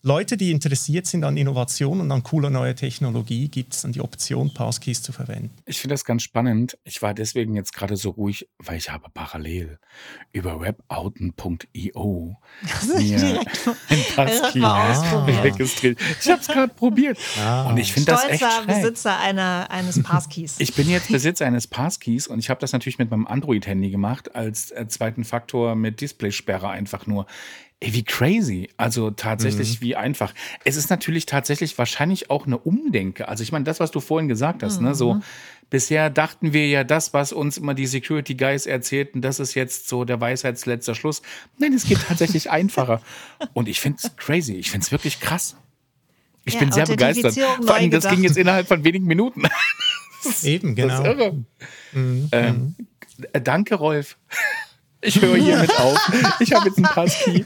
Leute, 0.02 0.38
die 0.38 0.52
interessiert 0.52 1.08
sind 1.08 1.26
an 1.26 1.36
Innovation 1.36 2.00
und 2.00 2.10
an 2.12 2.24
cooler 2.24 2.50
neuer 2.50 2.76
Technologie, 2.76 3.50
gibt 3.50 3.74
es 3.74 3.82
dann 3.82 3.92
die 3.92 4.00
Option, 4.00 4.54
Passkeys 4.54 5.02
zu 5.02 5.12
verwenden. 5.12 5.52
Ich 5.66 5.80
finde 5.80 5.94
das 5.94 6.06
ganz 6.06 6.24
spannend. 6.24 6.78
Ich 6.86 7.02
war 7.02 7.14
deswegen 7.14 7.56
jetzt 7.56 7.74
gerade 7.74 7.98
so 7.98 8.12
ruhig, 8.12 8.48
weil 8.60 8.78
ich 8.78 8.90
habe 8.90 9.10
parallel 9.14 9.78
über 10.32 10.62
webouten.io 10.62 12.38
mir 12.98 13.42
ein 13.90 14.06
Passkey 14.16 14.62
ah. 14.64 15.26
registriert. 15.42 16.00
Ich 16.22 16.30
habe 16.30 16.42
es 16.42 16.48
gerade 16.48 16.74
probiert. 16.74 17.18
Ah. 17.38 17.70
Und 17.70 17.78
ich 17.78 17.92
finde 17.92 18.14
das 18.14 18.26
echt 18.26 18.38
Stolzer 18.38 18.66
Besitzer 18.68 19.20
einer, 19.20 19.70
eines 19.70 20.02
Passkeys. 20.02 20.60
Ich 20.60 20.74
bin 20.76 20.90
jetzt 20.90 21.08
Besitzer 21.12 21.46
eines 21.46 21.68
Passkeys 21.68 22.28
und 22.28 22.40
ich 22.40 22.50
habe 22.50 22.62
das 22.62 22.72
natürlich 22.72 23.00
mit 23.00 23.12
meinem 23.12 23.28
Android-Handy 23.28 23.90
gemacht, 23.90 24.34
als 24.36 24.72
äh, 24.72 24.88
zweiten 24.88 25.26
Faktor 25.26 25.76
mit 25.76 26.00
Displaysperre 26.00 26.70
einfach 26.70 27.06
nur. 27.06 27.26
Ey, 27.82 27.94
wie 27.94 28.04
crazy. 28.04 28.70
Also 28.76 29.10
tatsächlich, 29.12 29.80
mhm. 29.80 29.86
wie 29.86 29.96
einfach. 29.96 30.34
Es 30.66 30.76
ist 30.76 30.90
natürlich 30.90 31.26
tatsächlich 31.26 31.78
wahrscheinlich 31.78 32.30
auch 32.30 32.46
eine 32.46 32.58
Umdenke. 32.58 33.30
Also 33.30 33.42
ich 33.42 33.54
meine, 33.54 33.64
das, 33.64 33.80
was 33.80 33.92
du 33.92 34.02
vorhin 34.02 34.28
gesagt 34.28 34.64
hast, 34.64 34.82
mhm. 34.82 34.88
ne, 34.88 34.96
so 34.96 35.14
mhm. 35.16 35.24
bisher 35.70 36.10
dachten 36.10 36.52
wir 36.52 36.68
ja 36.68 36.84
das, 36.84 37.14
was 37.14 37.32
uns 37.32 37.58
immer 37.58 37.74
die 37.74 37.88
Security 37.88 38.36
Guys 38.36 38.66
erzählten, 38.66 39.22
das 39.22 39.40
ist 39.40 39.54
jetzt 39.54 39.88
so 39.88 40.04
der 40.04 40.20
Weisheitsletzter 40.20 40.94
Schluss. 40.94 41.22
Nein, 41.58 41.74
es 41.74 41.86
geht 41.86 42.00
tatsächlich 42.06 42.52
einfacher. 42.52 43.02
Und 43.54 43.70
ich 43.70 43.80
finde 43.80 44.00
es 44.04 44.14
crazy. 44.18 44.56
Ich 44.56 44.72
finde 44.72 44.86
es 44.86 44.92
wirklich 44.92 45.22
krass. 45.22 45.56
Ich 46.44 46.56
ja, 46.56 46.60
bin 46.60 46.74
sehr 46.74 46.86
begeistert. 46.86 47.36
Vor 47.64 47.76
allem, 47.76 47.92
das 47.92 48.10
ging 48.10 48.24
jetzt 48.24 48.38
innerhalb 48.38 48.68
von 48.68 48.84
wenigen 48.84 49.06
Minuten. 49.06 49.44
Eben, 50.44 50.76
genau. 50.76 51.02
Das 51.04 51.14
ist 51.14 51.20
irre. 51.20 51.46
Mhm. 51.94 52.30
Ähm, 52.34 52.76
mhm. 52.78 53.44
danke, 53.44 53.76
Rolf. 53.76 54.18
Ich 55.02 55.22
höre 55.22 55.36
hiermit 55.38 55.74
auf. 55.80 55.98
Ich 56.40 56.52
habe 56.52 56.68
jetzt 56.68 56.78
einen 56.78 56.86
Passkey. 56.86 57.46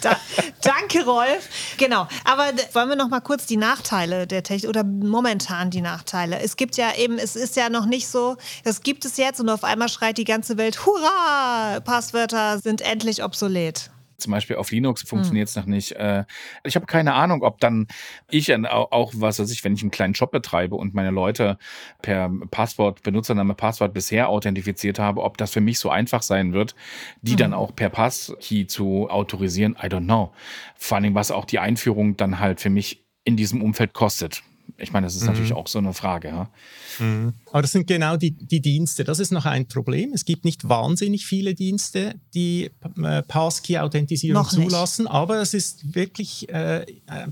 da, 0.00 0.16
danke, 0.62 1.04
Rolf. 1.04 1.48
Genau. 1.76 2.08
Aber 2.24 2.44
wollen 2.72 2.88
wir 2.88 2.96
noch 2.96 3.08
mal 3.08 3.20
kurz 3.20 3.44
die 3.44 3.58
Nachteile 3.58 4.26
der 4.26 4.42
Technik 4.42 4.70
oder 4.70 4.84
momentan 4.84 5.70
die 5.70 5.82
Nachteile? 5.82 6.40
Es 6.40 6.56
gibt 6.56 6.76
ja 6.76 6.94
eben, 6.96 7.18
es 7.18 7.36
ist 7.36 7.56
ja 7.56 7.68
noch 7.68 7.84
nicht 7.84 8.08
so, 8.08 8.36
das 8.64 8.80
gibt 8.80 9.04
es 9.04 9.18
jetzt 9.18 9.40
und 9.40 9.50
auf 9.50 9.64
einmal 9.64 9.88
schreit 9.88 10.16
die 10.16 10.24
ganze 10.24 10.56
Welt, 10.56 10.86
hurra, 10.86 11.80
Passwörter 11.80 12.58
sind 12.58 12.80
endlich 12.80 13.22
obsolet 13.22 13.90
zum 14.22 14.32
Beispiel 14.32 14.56
auf 14.56 14.70
Linux 14.70 15.02
funktioniert 15.02 15.48
es 15.48 15.56
hm. 15.56 15.62
noch 15.62 15.66
nicht. 15.68 15.92
Äh, 15.92 16.24
ich 16.64 16.76
habe 16.76 16.86
keine 16.86 17.14
Ahnung, 17.14 17.42
ob 17.42 17.60
dann 17.60 17.88
ich 18.30 18.54
auch, 18.54 19.12
was 19.16 19.38
weiß 19.38 19.50
ich, 19.50 19.64
wenn 19.64 19.74
ich 19.74 19.82
einen 19.82 19.90
kleinen 19.90 20.14
Shop 20.14 20.30
betreibe 20.30 20.76
und 20.76 20.94
meine 20.94 21.10
Leute 21.10 21.58
per 22.00 22.30
Passwort, 22.50 23.02
Benutzername, 23.02 23.54
Passwort 23.54 23.92
bisher 23.92 24.28
authentifiziert 24.28 24.98
habe, 24.98 25.22
ob 25.22 25.36
das 25.36 25.52
für 25.52 25.60
mich 25.60 25.78
so 25.78 25.90
einfach 25.90 26.22
sein 26.22 26.52
wird, 26.52 26.74
die 27.22 27.32
mhm. 27.32 27.36
dann 27.36 27.54
auch 27.54 27.74
per 27.74 27.90
Passkey 27.90 28.66
zu 28.66 29.08
autorisieren. 29.10 29.76
I 29.82 29.86
don't 29.86 30.04
know. 30.04 30.32
Vor 30.76 30.98
allem, 30.98 31.14
was 31.14 31.30
auch 31.30 31.44
die 31.44 31.58
Einführung 31.58 32.16
dann 32.16 32.38
halt 32.38 32.60
für 32.60 32.70
mich 32.70 33.04
in 33.24 33.36
diesem 33.36 33.62
Umfeld 33.62 33.92
kostet. 33.92 34.42
Ich 34.78 34.92
meine, 34.92 35.06
das 35.06 35.14
ist 35.14 35.22
mhm. 35.22 35.28
natürlich 35.28 35.52
auch 35.52 35.68
so 35.68 35.78
eine 35.78 35.92
Frage. 35.92 36.28
Ja? 36.28 36.50
Mhm. 36.98 37.34
Aber 37.50 37.62
das 37.62 37.72
sind 37.72 37.86
genau 37.86 38.16
die, 38.16 38.32
die 38.32 38.60
Dienste. 38.60 39.04
Das 39.04 39.18
ist 39.18 39.30
noch 39.30 39.46
ein 39.46 39.68
Problem. 39.68 40.12
Es 40.12 40.24
gibt 40.24 40.44
nicht 40.44 40.68
wahnsinnig 40.68 41.26
viele 41.26 41.54
Dienste, 41.54 42.14
die 42.34 42.70
äh, 43.02 43.22
Passkey-Authentisierung 43.22 44.44
zulassen, 44.48 45.06
aber 45.06 45.40
es 45.40 45.54
ist 45.54 45.94
wirklich 45.94 46.48
äh, 46.48 46.84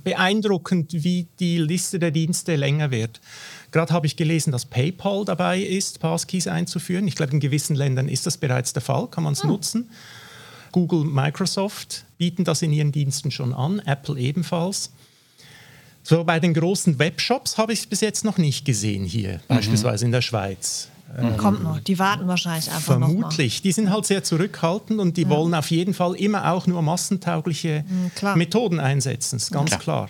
beeindruckend, 0.04 0.92
wie 0.92 1.26
die 1.40 1.58
Liste 1.58 1.98
der 1.98 2.10
Dienste 2.10 2.56
länger 2.56 2.90
wird. 2.90 3.20
Gerade 3.72 3.92
habe 3.92 4.06
ich 4.06 4.16
gelesen, 4.16 4.52
dass 4.52 4.66
PayPal 4.66 5.24
dabei 5.24 5.60
ist, 5.60 6.00
Passkeys 6.00 6.46
einzuführen. 6.46 7.06
Ich 7.08 7.14
glaube, 7.14 7.32
in 7.32 7.40
gewissen 7.40 7.74
Ländern 7.74 8.08
ist 8.08 8.26
das 8.26 8.36
bereits 8.36 8.72
der 8.72 8.82
Fall, 8.82 9.08
kann 9.08 9.24
man 9.24 9.32
es 9.32 9.42
hm. 9.42 9.50
nutzen. 9.50 9.90
Google, 10.72 11.04
Microsoft 11.04 12.04
bieten 12.18 12.44
das 12.44 12.62
in 12.62 12.72
ihren 12.72 12.92
Diensten 12.92 13.30
schon 13.30 13.52
an, 13.52 13.80
Apple 13.80 14.18
ebenfalls. 14.20 14.92
So 16.02 16.24
bei 16.24 16.40
den 16.40 16.54
großen 16.54 16.98
Webshops 16.98 17.58
habe 17.58 17.72
ich 17.72 17.80
es 17.80 17.86
bis 17.86 18.00
jetzt 18.00 18.24
noch 18.24 18.38
nicht 18.38 18.64
gesehen 18.64 19.04
hier, 19.04 19.34
mhm. 19.34 19.54
beispielsweise 19.54 20.04
in 20.04 20.12
der 20.12 20.22
Schweiz. 20.22 20.88
Mhm. 21.20 21.36
Kommt 21.36 21.64
noch, 21.64 21.80
die 21.80 21.98
warten 21.98 22.28
wahrscheinlich 22.28 22.68
einfach 22.68 22.82
Vermutlich. 22.82 23.56
Noch 23.56 23.62
die 23.62 23.72
sind 23.72 23.90
halt 23.90 24.06
sehr 24.06 24.22
zurückhaltend 24.22 25.00
und 25.00 25.16
die 25.16 25.22
ja. 25.22 25.28
wollen 25.28 25.54
auf 25.54 25.70
jeden 25.70 25.92
Fall 25.92 26.14
immer 26.14 26.52
auch 26.52 26.66
nur 26.66 26.82
massentaugliche 26.82 27.84
mhm, 27.86 28.38
Methoden 28.38 28.78
einsetzen, 28.78 29.36
ist 29.36 29.50
ganz 29.50 29.72
ja. 29.72 29.78
klar. 29.78 30.08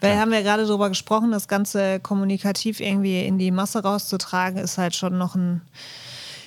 Weil 0.00 0.18
haben 0.18 0.32
wir 0.32 0.42
gerade 0.42 0.66
darüber 0.66 0.88
gesprochen, 0.88 1.30
das 1.30 1.48
Ganze 1.48 2.00
kommunikativ 2.00 2.80
irgendwie 2.80 3.24
in 3.24 3.38
die 3.38 3.50
Masse 3.50 3.82
rauszutragen, 3.82 4.58
ist 4.58 4.76
halt 4.78 4.94
schon 4.94 5.16
noch 5.16 5.34
ein 5.34 5.62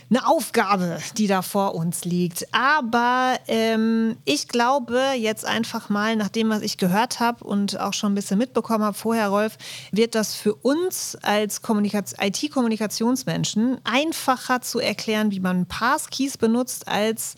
eine 0.10 0.28
Aufgabe, 0.28 1.00
die 1.18 1.28
da 1.28 1.42
vor 1.42 1.76
uns 1.76 2.06
liegt. 2.06 2.48
Aber 2.54 3.38
ähm, 3.48 4.18
ich 4.26 4.48
glaube 4.48 5.02
jetzt 5.18 5.46
einfach 5.46 5.90
mal, 5.90 6.16
nach 6.16 6.30
dem, 6.30 6.50
was 6.50 6.62
ich 6.62 6.78
gehört 6.78 7.20
habe 7.20 7.44
und 7.44 7.80
auch 7.80 7.94
schon 7.94 8.12
ein 8.12 8.16
bisschen 8.16 8.38
mitbekommen 8.38 8.84
habe 8.84 8.96
vorher, 8.96 9.30
Rolf, 9.30 9.58
wird 9.92 10.16
das 10.16 10.36
für 10.36 10.54
uns 10.54 11.18
als 11.22 11.62
IT-Kommunikationsmenschen 12.20 13.80
einfacher 13.84 14.62
zu 14.62 14.80
erklären, 14.80 15.32
wie 15.32 15.40
man 15.40 15.66
Passkeys 15.66 16.38
benutzt, 16.38 16.88
als 16.88 17.36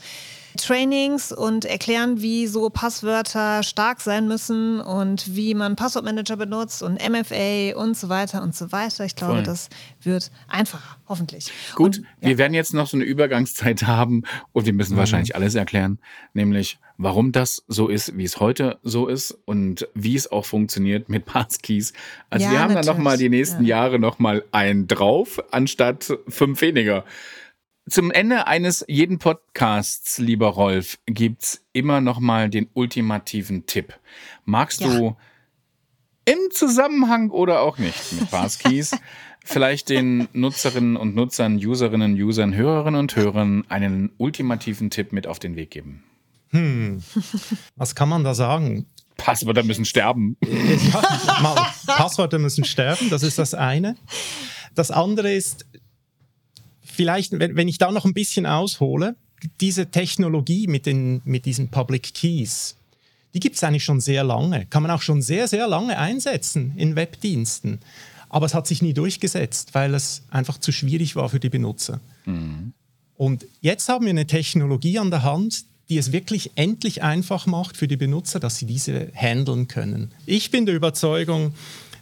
Trainings 0.57 1.31
und 1.31 1.65
erklären, 1.65 2.21
wie 2.21 2.47
so 2.47 2.69
Passwörter 2.69 3.63
stark 3.63 4.01
sein 4.01 4.27
müssen 4.27 4.79
und 4.79 5.35
wie 5.35 5.53
man 5.53 5.75
Passwortmanager 5.75 6.35
benutzt 6.37 6.83
und 6.83 6.95
MFA 6.95 7.75
und 7.75 7.95
so 7.95 8.09
weiter 8.09 8.41
und 8.43 8.55
so 8.55 8.71
weiter. 8.71 9.05
Ich 9.05 9.15
glaube, 9.15 9.35
Voll. 9.35 9.43
das 9.43 9.69
wird 10.01 10.31
einfacher, 10.47 10.97
hoffentlich. 11.07 11.51
Gut, 11.75 11.97
und, 11.97 12.05
ja. 12.21 12.29
wir 12.29 12.37
werden 12.37 12.53
jetzt 12.53 12.73
noch 12.73 12.87
so 12.87 12.97
eine 12.97 13.05
Übergangszeit 13.05 13.83
haben 13.83 14.23
und 14.51 14.65
wir 14.65 14.73
müssen 14.73 14.93
mhm. 14.93 14.99
wahrscheinlich 14.99 15.35
alles 15.35 15.55
erklären, 15.55 15.99
nämlich 16.33 16.79
warum 16.97 17.31
das 17.31 17.63
so 17.67 17.87
ist, 17.87 18.17
wie 18.17 18.23
es 18.23 18.39
heute 18.39 18.79
so 18.83 19.07
ist 19.07 19.37
und 19.45 19.87
wie 19.93 20.15
es 20.15 20.31
auch 20.31 20.45
funktioniert 20.45 21.09
mit 21.09 21.25
Passkeys. 21.25 21.93
Also 22.29 22.45
ja, 22.45 22.51
wir 22.51 22.59
haben 22.59 22.73
natürlich. 22.73 22.87
dann 22.87 22.97
noch 22.97 23.03
mal 23.03 23.17
die 23.17 23.29
nächsten 23.29 23.63
ja. 23.63 23.77
Jahre 23.77 23.99
noch 23.99 24.19
mal 24.19 24.43
einen 24.51 24.87
drauf, 24.87 25.41
anstatt 25.51 26.17
fünf 26.27 26.61
weniger. 26.61 27.05
Zum 27.89 28.11
Ende 28.11 28.47
eines 28.47 28.83
jeden 28.89 29.17
Podcasts, 29.17 30.17
lieber 30.17 30.47
Rolf, 30.47 30.97
gibt's 31.05 31.63
immer 31.71 32.01
noch 32.01 32.19
mal 32.19 32.49
den 32.49 32.69
ultimativen 32.73 33.65
Tipp. 33.65 33.97
Magst 34.43 34.81
ja. 34.81 34.87
du 34.87 35.15
im 36.25 36.37
Zusammenhang 36.51 37.29
oder 37.29 37.61
auch 37.61 37.77
nicht 37.77 38.11
mit 38.11 38.29
Passkeys 38.29 38.91
vielleicht 39.45 39.87
den 39.87 40.27
Nutzerinnen 40.33 40.97
und 40.97 41.15
Nutzern, 41.15 41.55
Userinnen, 41.55 42.21
Usern, 42.21 42.53
Hörerinnen 42.53 42.99
und 42.99 43.15
Hörern 43.15 43.63
einen 43.69 44.11
ultimativen 44.17 44.89
Tipp 44.89 45.13
mit 45.13 45.25
auf 45.25 45.39
den 45.39 45.55
Weg 45.55 45.71
geben? 45.71 46.03
Hm, 46.49 47.01
was 47.77 47.95
kann 47.95 48.09
man 48.09 48.25
da 48.25 48.33
sagen? 48.33 48.85
Passwörter 49.15 49.63
müssen 49.63 49.85
sterben. 49.85 50.37
Ja, 50.45 51.73
Passwörter 51.87 52.39
müssen 52.39 52.65
sterben, 52.65 53.09
das 53.09 53.23
ist 53.23 53.39
das 53.39 53.53
eine. 53.53 53.95
Das 54.75 54.91
andere 54.91 55.33
ist, 55.33 55.65
vielleicht, 56.97 57.39
wenn, 57.39 57.55
wenn 57.55 57.67
ich 57.67 57.77
da 57.77 57.91
noch 57.91 58.05
ein 58.05 58.13
bisschen 58.13 58.45
aushole, 58.45 59.15
diese 59.61 59.85
Technologie 59.91 60.67
mit, 60.67 60.85
den, 60.85 61.21
mit 61.23 61.45
diesen 61.45 61.69
Public 61.69 62.13
Keys, 62.13 62.75
die 63.33 63.39
gibt 63.39 63.55
es 63.55 63.63
eigentlich 63.63 63.83
schon 63.83 64.01
sehr 64.01 64.23
lange. 64.23 64.65
Kann 64.65 64.81
man 64.81 64.91
auch 64.91 65.01
schon 65.01 65.21
sehr, 65.21 65.47
sehr 65.47 65.67
lange 65.67 65.97
einsetzen 65.97 66.73
in 66.75 66.95
Webdiensten. 66.95 67.79
Aber 68.29 68.47
es 68.47 68.55
hat 68.55 68.67
sich 68.67 68.81
nie 68.81 68.93
durchgesetzt, 68.93 69.73
weil 69.73 69.93
es 69.93 70.23
einfach 70.31 70.57
zu 70.57 70.71
schwierig 70.71 71.15
war 71.15 71.29
für 71.29 71.39
die 71.39 71.49
Benutzer. 71.49 72.01
Mhm. 72.25 72.73
Und 73.15 73.45
jetzt 73.61 73.89
haben 73.89 74.05
wir 74.05 74.09
eine 74.09 74.27
Technologie 74.27 74.99
an 74.99 75.11
der 75.11 75.23
Hand, 75.23 75.65
die 75.89 75.97
es 75.97 76.11
wirklich 76.11 76.51
endlich 76.55 77.03
einfach 77.03 77.45
macht 77.45 77.77
für 77.77 77.87
die 77.87 77.95
Benutzer, 77.95 78.39
dass 78.39 78.57
sie 78.57 78.65
diese 78.65 79.11
handeln 79.13 79.67
können. 79.67 80.11
Ich 80.25 80.51
bin 80.51 80.65
der 80.65 80.75
Überzeugung, 80.75 81.53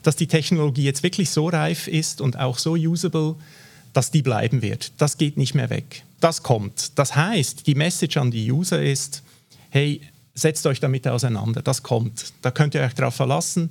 dass 0.03 0.15
die 0.15 0.27
Technologie 0.27 0.83
jetzt 0.83 1.03
wirklich 1.03 1.29
so 1.29 1.49
reif 1.49 1.87
ist 1.87 2.21
und 2.21 2.39
auch 2.39 2.57
so 2.57 2.73
usable, 2.73 3.35
dass 3.95 4.11
die 4.11 4.21
bleiben 4.21 4.61
wird. 4.61 4.91
Das 4.97 5.17
geht 5.17 5.37
nicht 5.37 5.55
mehr 5.55 5.69
weg. 5.69 6.03
Das 6.19 6.43
kommt. 6.43 6.97
Das 6.99 7.15
heißt, 7.15 7.65
die 7.65 7.75
Message 7.75 8.17
an 8.17 8.29
die 8.29 8.51
User 8.51 8.83
ist, 8.83 9.23
hey, 9.69 10.01
setzt 10.33 10.65
euch 10.65 10.81
damit 10.81 11.07
auseinander. 11.07 11.61
Das 11.61 11.81
kommt. 11.81 12.33
Da 12.41 12.51
könnt 12.51 12.75
ihr 12.75 12.81
euch 12.81 12.93
darauf 12.93 13.15
verlassen. 13.15 13.69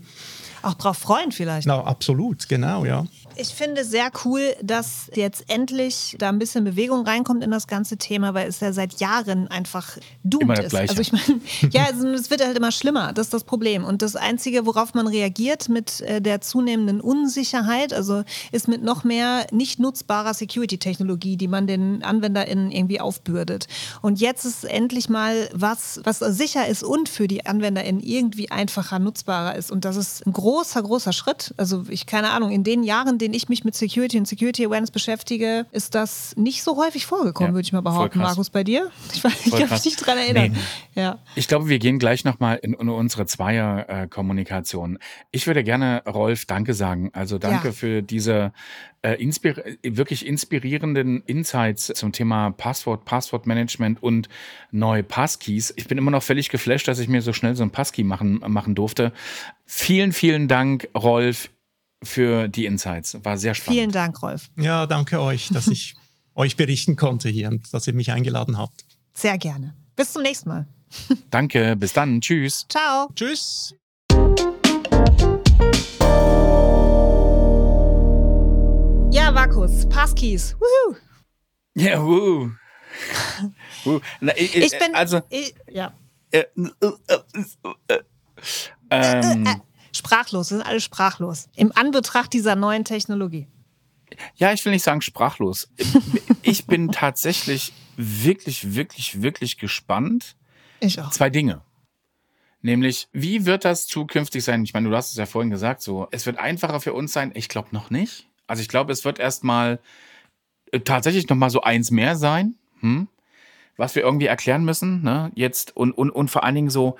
Auch 0.62 0.74
darauf 0.74 0.96
freuen 0.96 1.30
vielleicht. 1.30 1.66
Na, 1.66 1.84
absolut, 1.84 2.48
genau, 2.48 2.86
ja. 2.86 3.04
Ich 3.36 3.48
finde 3.48 3.84
sehr 3.84 4.10
cool, 4.24 4.54
dass 4.62 5.10
jetzt 5.14 5.44
endlich 5.48 6.16
da 6.18 6.28
ein 6.28 6.38
bisschen 6.38 6.64
Bewegung 6.64 7.06
reinkommt 7.06 7.42
in 7.42 7.50
das 7.50 7.66
ganze 7.66 7.96
Thema, 7.96 8.34
weil 8.34 8.48
es 8.48 8.60
ja 8.60 8.72
seit 8.72 9.00
Jahren 9.00 9.48
einfach 9.48 9.98
doomed 10.22 10.58
ist. 10.58 10.70
Gleiche. 10.70 10.90
Also 10.90 11.02
ich 11.02 11.12
meine, 11.12 11.40
ja, 11.72 11.84
also 11.84 12.08
es 12.08 12.30
wird 12.30 12.44
halt 12.44 12.56
immer 12.56 12.72
schlimmer. 12.72 13.12
Das 13.12 13.26
ist 13.26 13.34
das 13.34 13.44
Problem. 13.44 13.84
Und 13.84 14.02
das 14.02 14.16
Einzige, 14.16 14.66
worauf 14.66 14.94
man 14.94 15.06
reagiert 15.06 15.68
mit 15.68 16.00
äh, 16.02 16.20
der 16.20 16.40
zunehmenden 16.40 17.00
Unsicherheit, 17.00 17.92
also 17.92 18.22
ist 18.52 18.68
mit 18.68 18.82
noch 18.82 19.04
mehr 19.04 19.46
nicht 19.50 19.80
nutzbarer 19.80 20.34
Security-Technologie, 20.34 21.36
die 21.36 21.48
man 21.48 21.66
den 21.66 22.02
AnwenderInnen 22.02 22.70
irgendwie 22.70 23.00
aufbürdet. 23.00 23.66
Und 24.00 24.20
jetzt 24.20 24.44
ist 24.44 24.64
endlich 24.64 25.08
mal 25.08 25.48
was, 25.52 26.00
was 26.04 26.20
sicher 26.20 26.66
ist 26.68 26.82
und 26.82 27.08
für 27.08 27.28
die 27.28 27.46
AnwenderInnen 27.46 28.02
irgendwie 28.02 28.50
einfacher 28.50 28.98
nutzbarer 28.98 29.56
ist. 29.56 29.70
Und 29.70 29.84
das 29.84 29.96
ist 29.96 30.26
ein 30.26 30.32
großer, 30.32 30.82
großer 30.82 31.12
Schritt. 31.12 31.54
Also 31.56 31.84
ich 31.88 32.06
keine 32.06 32.30
Ahnung, 32.30 32.50
in 32.50 32.64
den 32.64 32.82
Jahren, 32.84 33.18
denen 33.24 33.34
ich 33.34 33.48
mich 33.48 33.64
mit 33.64 33.74
Security 33.74 34.18
und 34.18 34.28
Security 34.28 34.66
Awareness 34.66 34.90
beschäftige, 34.90 35.64
ist 35.72 35.94
das 35.94 36.36
nicht 36.36 36.62
so 36.62 36.76
häufig 36.76 37.06
vorgekommen, 37.06 37.52
ja, 37.52 37.54
würde 37.54 37.64
ich 37.64 37.72
mal 37.72 37.80
behaupten. 37.80 38.18
Markus, 38.18 38.50
bei 38.50 38.64
dir? 38.64 38.90
Ich, 39.14 39.24
weiß, 39.24 39.46
ich 39.46 39.52
kann 39.52 39.70
mich 39.70 39.84
nicht 39.84 39.96
dran 39.96 40.18
erinnern. 40.18 40.52
Nee. 40.94 41.00
Ja. 41.00 41.18
Ich 41.34 41.48
glaube, 41.48 41.68
wir 41.68 41.78
gehen 41.78 41.98
gleich 41.98 42.24
nochmal 42.24 42.58
in, 42.62 42.74
in 42.74 42.90
unsere 42.90 43.24
Zweier-Kommunikation. 43.24 44.98
Ich 45.30 45.46
würde 45.46 45.64
gerne 45.64 46.02
Rolf 46.06 46.44
Danke 46.44 46.74
sagen. 46.74 47.08
Also 47.14 47.38
danke 47.38 47.68
ja. 47.68 47.72
für 47.72 48.02
diese 48.02 48.52
äh, 49.00 49.14
inspir 49.22 49.64
wirklich 49.82 50.26
inspirierenden 50.26 51.22
Insights 51.26 51.92
zum 51.94 52.12
Thema 52.12 52.50
Passwort, 52.50 53.06
Passwortmanagement 53.06 54.02
und 54.02 54.28
neue 54.70 55.02
Passkeys. 55.02 55.72
Ich 55.76 55.88
bin 55.88 55.96
immer 55.96 56.10
noch 56.10 56.22
völlig 56.22 56.50
geflasht, 56.50 56.88
dass 56.88 56.98
ich 56.98 57.08
mir 57.08 57.22
so 57.22 57.32
schnell 57.32 57.56
so 57.56 57.62
ein 57.62 57.70
Passkey 57.70 58.04
machen, 58.04 58.42
machen 58.46 58.74
durfte. 58.74 59.12
Vielen, 59.66 60.12
vielen 60.12 60.46
Dank, 60.46 60.88
Rolf 60.94 61.50
für 62.04 62.48
die 62.48 62.66
Insights. 62.66 63.18
War 63.22 63.38
sehr 63.38 63.54
spannend. 63.54 63.78
Vielen 63.78 63.92
Dank, 63.92 64.22
Rolf. 64.22 64.50
Ja, 64.56 64.86
danke 64.86 65.20
euch, 65.20 65.48
dass 65.48 65.66
ich 65.68 65.94
euch 66.34 66.56
berichten 66.56 66.96
konnte 66.96 67.28
hier 67.28 67.48
und 67.48 67.72
dass 67.72 67.86
ihr 67.86 67.94
mich 67.94 68.12
eingeladen 68.12 68.58
habt. 68.58 68.84
Sehr 69.14 69.38
gerne. 69.38 69.74
Bis 69.96 70.12
zum 70.12 70.22
nächsten 70.22 70.48
Mal. 70.48 70.66
Danke, 71.30 71.76
bis 71.76 71.92
dann. 71.92 72.20
Tschüss. 72.20 72.66
Ciao. 72.68 73.08
Tschüss. 73.14 73.74
Ja, 79.10 79.30
Markus, 79.30 79.88
Passkeys. 79.88 80.56
Woohoo. 80.58 80.96
Ja, 81.74 82.02
wuhu. 82.02 82.50
Na, 84.20 84.36
ich, 84.36 84.54
ich, 84.56 84.78
bin, 84.78 84.94
also, 84.94 85.20
ich, 85.30 85.54
ja. 85.70 85.92
Äh, 86.30 86.44
äh, 86.56 86.90
äh, 87.88 87.98
ähm, 88.90 89.62
sprachlos, 89.96 90.50
wir 90.50 90.58
sind 90.58 90.66
alle 90.66 90.80
sprachlos. 90.80 91.48
Im 91.56 91.72
Anbetracht 91.74 92.32
dieser 92.32 92.56
neuen 92.56 92.84
Technologie. 92.84 93.46
Ja, 94.36 94.52
ich 94.52 94.64
will 94.64 94.72
nicht 94.72 94.84
sagen 94.84 95.00
sprachlos. 95.00 95.68
Ich 96.46 96.66
bin 96.66 96.92
tatsächlich 96.92 97.72
wirklich, 97.96 98.74
wirklich, 98.74 99.22
wirklich 99.22 99.56
gespannt. 99.56 100.36
Ich 100.80 101.00
auch. 101.00 101.08
Zwei 101.08 101.30
Dinge. 101.30 101.62
Nämlich, 102.60 103.08
wie 103.12 103.46
wird 103.46 103.64
das 103.64 103.86
zukünftig 103.86 104.44
sein? 104.44 104.62
Ich 104.62 104.74
meine, 104.74 104.90
du 104.90 104.94
hast 104.94 105.10
es 105.10 105.16
ja 105.16 105.24
vorhin 105.24 105.50
gesagt, 105.50 105.80
so, 105.80 106.06
es 106.10 106.26
wird 106.26 106.38
einfacher 106.38 106.80
für 106.80 106.92
uns 106.92 107.14
sein. 107.14 107.32
Ich 107.34 107.48
glaube 107.48 107.68
noch 107.72 107.88
nicht. 107.88 108.26
Also 108.46 108.60
ich 108.60 108.68
glaube, 108.68 108.92
es 108.92 109.06
wird 109.06 109.18
erstmal 109.18 109.80
äh, 110.70 110.80
tatsächlich 110.80 111.28
noch 111.28 111.36
mal 111.36 111.48
so 111.48 111.62
eins 111.62 111.90
mehr 111.90 112.14
sein, 112.14 112.56
hm? 112.80 113.08
was 113.76 113.94
wir 113.94 114.02
irgendwie 114.02 114.26
erklären 114.26 114.64
müssen, 114.64 115.02
ne? 115.02 115.32
Jetzt 115.34 115.76
und, 115.76 115.92
und, 115.92 116.10
und 116.10 116.30
vor 116.30 116.44
allen 116.44 116.54
Dingen 116.54 116.70
so, 116.70 116.96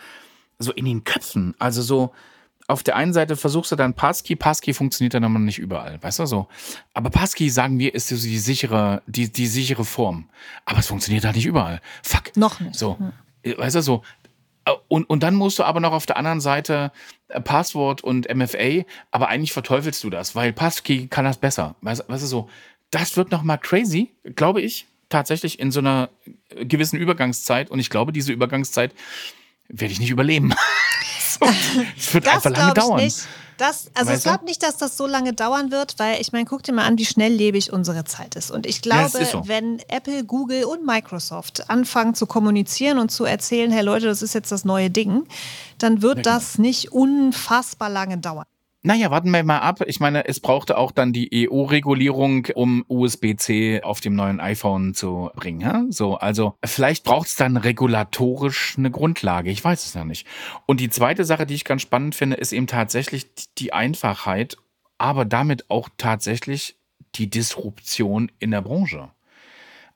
so 0.59 0.73
in 0.73 0.87
den 0.87 1.05
Köpfen. 1.05 1.55
Also 1.59 1.83
so, 1.83 2.13
auf 2.66 2.83
der 2.83 2.96
einen 2.96 3.12
Seite 3.12 3.37
versuchst 3.37 3.72
du 3.72 3.77
dann 3.77 3.94
Passkey, 3.94 4.37
Passkey 4.37 4.72
funktioniert 4.72 5.14
dann 5.14 5.24
aber 5.24 5.38
nicht 5.38 5.59
überall, 5.59 6.03
weißt 6.03 6.20
du 6.20 6.27
so. 6.27 6.48
Aber 6.94 7.11
Passkey, 7.11 7.50
sagen 7.50 7.79
wir, 7.79 7.94
ist 7.94 8.11
die 8.11 8.38
sichere, 8.38 9.03
die, 9.07 9.31
die 9.31 9.46
sichere 9.46 9.85
Form. 9.85 10.29
Aber 10.64 10.79
es 10.79 10.87
funktioniert 10.87 11.24
halt 11.24 11.37
nicht 11.37 11.46
überall. 11.46 11.81
Fuck. 12.03 12.37
Noch 12.37 12.61
nicht. 12.61 12.74
So. 12.74 12.98
Hm. 12.98 13.59
Weißt 13.59 13.77
du 13.77 13.83
so. 13.83 14.03
Und, 14.88 15.05
und 15.11 15.22
dann 15.22 15.35
musst 15.35 15.59
du 15.59 15.64
aber 15.64 15.81
noch 15.81 15.92
auf 15.92 16.07
der 16.07 16.16
anderen 16.16 16.40
Seite 16.40 16.90
äh, 17.29 17.40
Passwort 17.40 18.03
und 18.03 18.35
MFA, 18.35 18.85
aber 19.11 19.29
eigentlich 19.29 19.53
verteufelst 19.53 20.03
du 20.03 20.09
das, 20.09 20.35
weil 20.35 20.55
Passkey 20.55 21.07
kann 21.09 21.27
das 21.27 21.37
besser. 21.37 21.74
Weißt, 21.83 22.09
weißt 22.09 22.22
du 22.22 22.27
so. 22.27 22.48
Das 22.90 23.16
wird 23.16 23.31
noch 23.31 23.42
mal 23.42 23.59
crazy, 23.59 24.12
glaube 24.37 24.62
ich, 24.62 24.87
tatsächlich 25.11 25.59
in 25.59 25.70
so 25.70 25.81
einer 25.81 26.09
gewissen 26.55 26.96
Übergangszeit. 26.96 27.70
Und 27.70 27.79
ich 27.79 27.90
glaube, 27.90 28.12
diese 28.12 28.33
Übergangszeit 28.33 28.94
werde 29.68 29.92
ich 29.92 30.00
nicht 30.00 30.11
überleben. 30.11 30.55
Es 31.97 32.14
wird 32.14 32.29
einfach 32.29 32.51
lange 32.51 32.75
dauern. 32.75 33.03
Nicht. 33.03 33.27
Das, 33.57 33.90
also 33.94 34.11
weißt 34.11 34.18
ich 34.18 34.25
glaube 34.25 34.44
nicht, 34.44 34.62
dass 34.62 34.77
das 34.79 34.97
so 34.97 35.07
lange 35.07 35.33
dauern 35.33 35.70
wird, 35.70 35.94
weil 35.99 36.20
ich 36.20 36.33
meine, 36.33 36.44
guck 36.44 36.62
dir 36.62 36.73
mal 36.73 36.85
an, 36.85 36.99
wie 36.99 37.05
schnelllebig 37.05 37.73
unsere 37.73 38.05
Zeit 38.05 38.35
ist. 38.35 38.51
Und 38.51 38.66
ich 38.66 38.83
glaube, 38.83 39.18
ja, 39.18 39.25
so. 39.25 39.47
wenn 39.47 39.79
Apple, 39.88 40.25
Google 40.25 40.64
und 40.64 40.85
Microsoft 40.85 41.70
anfangen 41.70 42.14
zu 42.14 42.27
kommunizieren 42.27 42.99
und 42.99 43.11
zu 43.11 43.25
erzählen, 43.25 43.70
hey 43.70 43.85
Leute, 43.85 44.07
das 44.07 44.23
ist 44.23 44.35
jetzt 44.35 44.51
das 44.51 44.64
neue 44.64 44.90
Ding, 44.90 45.27
dann 45.79 46.03
wird 46.03 46.25
genau. 46.25 46.35
das 46.37 46.59
nicht 46.59 46.92
unfassbar 46.92 47.90
lange 47.90 48.18
dauern. 48.18 48.47
Naja, 48.87 49.11
warten 49.11 49.31
wir 49.31 49.42
mal 49.44 49.61
ab. 49.61 49.81
Ich 49.87 49.99
meine, 49.99 50.29
es 50.29 50.40
brauchte 50.40 50.77
auch 50.77 50.92
dann 50.92 51.14
die 51.14 51.49
EU-Regulierung, 51.49 52.49
um 52.55 52.85
USB-C 52.87 53.81
auf 53.83 54.03
dem 54.03 54.14
neuen 54.14 54.40
iPhone 54.40 54.92
zu 54.92 55.31
bringen. 55.35 55.62
Ja? 55.62 55.87
So, 55.88 56.16
also 56.16 56.59
vielleicht 56.62 57.03
braucht 57.03 57.29
es 57.29 57.37
dann 57.37 57.57
regulatorisch 57.57 58.75
eine 58.77 58.90
Grundlage. 58.90 59.51
Ich 59.51 59.64
weiß 59.64 59.87
es 59.87 59.94
ja 59.94 60.05
nicht. 60.05 60.27
Und 60.66 60.81
die 60.81 60.90
zweite 60.90 61.25
Sache, 61.25 61.47
die 61.47 61.55
ich 61.55 61.64
ganz 61.64 61.81
spannend 61.81 62.14
finde, 62.14 62.37
ist 62.37 62.53
eben 62.53 62.66
tatsächlich 62.66 63.27
die 63.57 63.73
Einfachheit, 63.73 64.59
aber 64.99 65.25
damit 65.25 65.70
auch 65.70 65.88
tatsächlich 65.97 66.77
die 67.14 67.31
Disruption 67.31 68.31
in 68.38 68.51
der 68.51 68.61
Branche. 68.61 69.09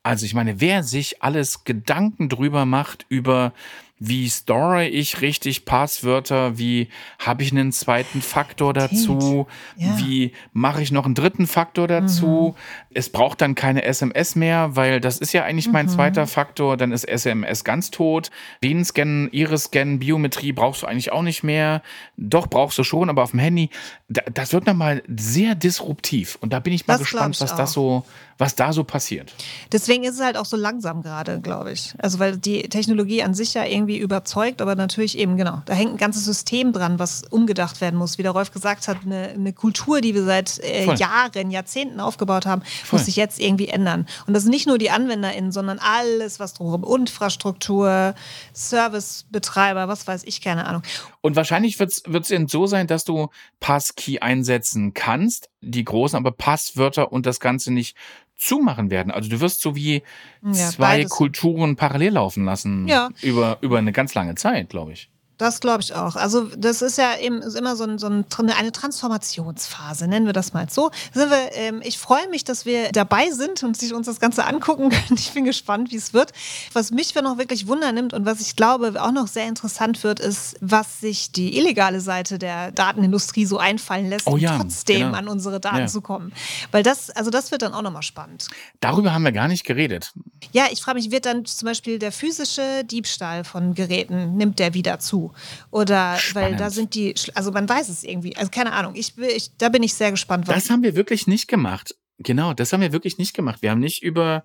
Also 0.03 0.24
ich 0.24 0.33
meine, 0.33 0.62
wer 0.62 0.83
sich 0.83 1.22
alles 1.22 1.64
Gedanken 1.64 2.31
drüber 2.31 2.64
macht 2.64 3.05
über 3.11 3.53
wie 4.01 4.29
store 4.31 4.87
ich 4.87 5.21
richtig 5.21 5.65
Passwörter, 5.65 6.59
wie 6.59 6.89
habe 7.19 7.43
ich 7.43 7.53
einen 7.53 7.73
zweiten 7.73 8.23
Faktor 8.23 8.73
dazu, 8.73 9.47
ja. 9.77 9.99
wie 9.99 10.33
mache 10.53 10.83
ich 10.83 10.93
noch 10.93 11.05
einen 11.05 11.15
dritten 11.15 11.47
Faktor 11.47 11.89
dazu. 11.89 12.55
Mhm. 12.57 12.89
Es 12.95 13.11
braucht 13.11 13.41
dann 13.41 13.55
keine 13.55 13.83
SMS 13.83 14.37
mehr, 14.37 14.77
weil 14.77 15.01
das 15.01 15.19
ist 15.19 15.33
ja 15.33 15.45
eigentlich 15.45 15.67
mhm. 15.67 15.73
mein 15.73 15.89
zweiter 15.89 16.27
Faktor, 16.27 16.77
dann 16.77 16.93
ist 16.93 17.05
SMS 17.05 17.65
ganz 17.65 17.91
tot. 17.91 18.31
Venenscan, 18.61 19.29
Iris-Scan, 19.33 19.99
Biometrie 19.99 20.53
brauchst 20.53 20.83
du 20.83 20.87
eigentlich 20.87 21.11
auch 21.11 21.23
nicht 21.23 21.43
mehr. 21.43 21.83
Doch, 22.17 22.47
brauchst 22.47 22.79
du 22.79 22.85
schon, 22.85 23.11
aber 23.11 23.25
auf 23.25 23.33
dem 23.33 23.41
Handy, 23.41 23.71
das 24.09 24.53
wird 24.53 24.67
nochmal 24.67 25.03
sehr 25.09 25.55
disruptiv. 25.55 26.39
Und 26.41 26.53
da 26.53 26.61
bin 26.61 26.73
ich 26.73 26.87
mal 26.87 26.95
das 26.95 27.03
gespannt, 27.03 27.41
was 27.41 27.57
das 27.57 27.73
so 27.73 28.05
was 28.38 28.55
da 28.55 28.72
so 28.72 28.85
passiert. 28.85 29.35
Deswegen 29.72 30.05
ist 30.05 30.14
es 30.14 30.20
halt 30.20 30.37
auch 30.37 30.44
so 30.44 30.57
langsam 30.57 31.03
gerade, 31.03 31.40
glaube 31.40 31.72
ich. 31.72 31.92
Also 31.98 32.20
weil 32.20 32.37
die 32.37 32.68
Technologie 32.68 33.24
an 33.24 33.35
sich 33.35 33.55
ja 33.55 33.64
irgendwie 33.64 33.98
überzeugt, 33.98 34.62
aber 34.62 34.77
natürlich 34.77 35.18
eben, 35.18 35.37
genau, 35.37 35.61
da 35.66 35.74
hängt 35.74 35.92
ein 35.92 35.96
ganzes 35.96 36.24
System 36.24 36.72
dran, 36.72 37.01
was 37.01 37.24
umgedacht 37.31 37.81
werden 37.81 37.98
muss. 37.98 38.16
Wie 38.16 38.22
der 38.22 38.31
Rolf 38.31 38.53
gesagt 38.53 38.87
hat, 38.87 38.98
eine, 39.05 39.31
eine 39.31 39.52
Kultur, 39.52 40.00
die 40.00 40.15
wir 40.15 40.25
seit 40.25 40.60
äh, 40.60 40.94
Jahren, 40.94 41.50
Jahrzehnten 41.50 41.98
aufgebaut 41.98 42.46
haben, 42.46 42.63
Voll. 42.63 42.98
muss 42.98 43.06
sich 43.06 43.17
jetzt 43.17 43.40
irgendwie 43.40 43.69
ändern. 43.69 44.06
Und 44.27 44.35
das 44.35 44.44
sind 44.44 44.50
nicht 44.52 44.69
nur 44.69 44.79
die 44.79 44.90
AnwenderInnen, 44.90 45.50
sondern 45.50 45.81
alles, 45.81 46.38
was 46.38 46.54
drumherum, 46.54 46.85
Infrastruktur, 47.00 48.15
Servicebetreiber, 48.52 49.88
was 49.88 50.06
weiß 50.06 50.23
ich, 50.25 50.40
keine 50.40 50.67
Ahnung. 50.67 50.83
Und 51.21 51.35
wahrscheinlich 51.35 51.81
wird 51.81 51.92
es 52.06 52.31
eben 52.31 52.46
so 52.46 52.67
sein, 52.67 52.87
dass 52.87 53.04
du 53.04 53.29
Passkey 53.58 54.21
einsetzen 54.21 54.94
kannst, 54.94 55.50
die 55.60 55.85
großen, 55.85 56.17
aber 56.17 56.31
Passwörter 56.31 57.10
und 57.10 57.27
das 57.27 57.40
Ganze 57.40 57.73
nicht 57.73 57.96
zumachen 58.39 58.91
werden. 58.91 59.11
Also 59.11 59.29
du 59.29 59.41
wirst 59.41 59.61
so 59.61 59.75
wie 59.77 60.03
ja, 60.43 60.53
zwei 60.53 60.99
beides. 60.99 61.11
Kulturen 61.11 61.77
parallel 61.77 62.15
laufen 62.15 62.45
lassen 62.45 62.89
ja. 62.89 63.11
über, 63.21 63.59
über 63.61 63.79
eine 63.79 63.93
ganz 63.93 64.15
lange 64.15 64.37
Zeit, 64.37 64.71
glaube 64.71 64.93
ich. 64.93 65.11
Das 65.39 65.61
glaube 65.61 65.83
ich 65.83 65.95
auch. 65.95 66.17
Also 66.17 66.51
das 66.57 66.83
ist 66.83 66.99
ja 66.99 67.17
eben 67.17 67.41
ist 67.41 67.55
immer 67.55 67.77
so, 67.77 67.85
ein, 67.85 67.99
so 67.99 68.09
ein, 68.09 68.25
eine 68.37 68.73
Transformationsphase, 68.73 70.09
nennen 70.09 70.27
wir 70.27 70.33
das 70.33 70.53
mal 70.53 70.69
so. 70.69 70.91
Sind 71.15 71.31
wir, 71.31 71.55
ähm, 71.55 71.81
ich 71.85 71.97
freue 71.97 72.29
mich, 72.29 72.43
dass 72.43 72.67
wir 72.67 72.91
dabei 72.91 73.31
sind 73.31 73.63
und 73.63 73.77
sich 73.77 73.95
uns 73.95 74.07
das 74.07 74.19
Ganze 74.19 74.45
angucken 74.45 74.91
können. 74.91 75.19
Ich 75.19 75.33
bin 75.33 75.45
gespannt, 75.45 75.93
wie 75.93 75.97
es 75.97 76.13
wird. 76.13 76.33
Was 76.73 76.91
mich 76.91 77.15
noch 77.15 77.39
wirklich 77.39 77.69
Wunder 77.69 77.93
nimmt 77.93 78.15
und 78.15 78.27
was 78.27 78.41
ich 78.41 78.57
glaube 78.57 79.01
auch 79.01 79.13
noch 79.13 79.29
sehr 79.29 79.47
interessant 79.47 80.03
wird, 80.03 80.21
ist, 80.21 80.57
was 80.61 81.01
sich 81.01 81.31
die 81.31 81.57
illegale 81.57 82.01
Seite 82.01 82.39
der 82.39 82.73
Datenindustrie 82.73 83.47
so 83.47 83.59
einfallen 83.59 84.09
lässt, 84.09 84.27
oh 84.27 84.37
ja, 84.37 84.55
um 84.55 84.63
trotzdem 84.63 84.99
genau. 84.99 85.19
an 85.19 85.29
unsere 85.29 85.61
Daten 85.61 85.79
ja. 85.79 85.87
zu 85.87 86.01
kommen. 86.01 86.33
Weil 86.73 86.83
das, 86.83 87.11
also 87.11 87.31
das 87.31 87.53
wird 87.53 87.63
dann 87.63 87.75
auch 87.75 87.83
nochmal 87.83 88.03
spannend. 88.03 88.49
Darüber 88.81 89.13
haben 89.13 89.23
wir 89.23 89.33
gar 89.33 89.49
nicht 89.49 89.65
geredet. 89.65 90.13
Ja, 90.53 90.67
ich 90.71 90.83
frage 90.83 90.99
mich, 90.99 91.11
wird 91.11 91.27
dann 91.27 91.45
zum 91.45 91.67
Beispiel 91.67 91.99
der 91.99 92.11
physische 92.11 92.85
Diebstahl 92.85 93.45
von 93.45 93.75
Geräten, 93.75 94.37
nimmt 94.37 94.59
der 94.59 94.75
wieder 94.75 94.99
zu? 94.99 95.27
Oder 95.70 96.16
Spannend. 96.16 96.50
weil 96.52 96.56
da 96.56 96.70
sind 96.70 96.94
die, 96.94 97.14
also 97.35 97.50
man 97.50 97.68
weiß 97.68 97.88
es 97.88 98.04
irgendwie. 98.04 98.37
Also 98.37 98.50
keine 98.50 98.72
Ahnung, 98.72 98.94
ich, 98.94 99.16
ich 99.18 99.56
da 99.56 99.68
bin 99.68 99.83
ich 99.83 99.94
sehr 99.94 100.10
gespannt. 100.10 100.48
Das 100.48 100.70
haben 100.70 100.83
wir 100.83 100.94
wirklich 100.94 101.26
nicht 101.26 101.48
gemacht. 101.48 101.94
Genau, 102.18 102.52
das 102.52 102.72
haben 102.72 102.81
wir 102.81 102.92
wirklich 102.92 103.18
nicht 103.18 103.35
gemacht. 103.35 103.62
Wir 103.62 103.70
haben 103.70 103.81
nicht 103.81 104.02
über 104.02 104.44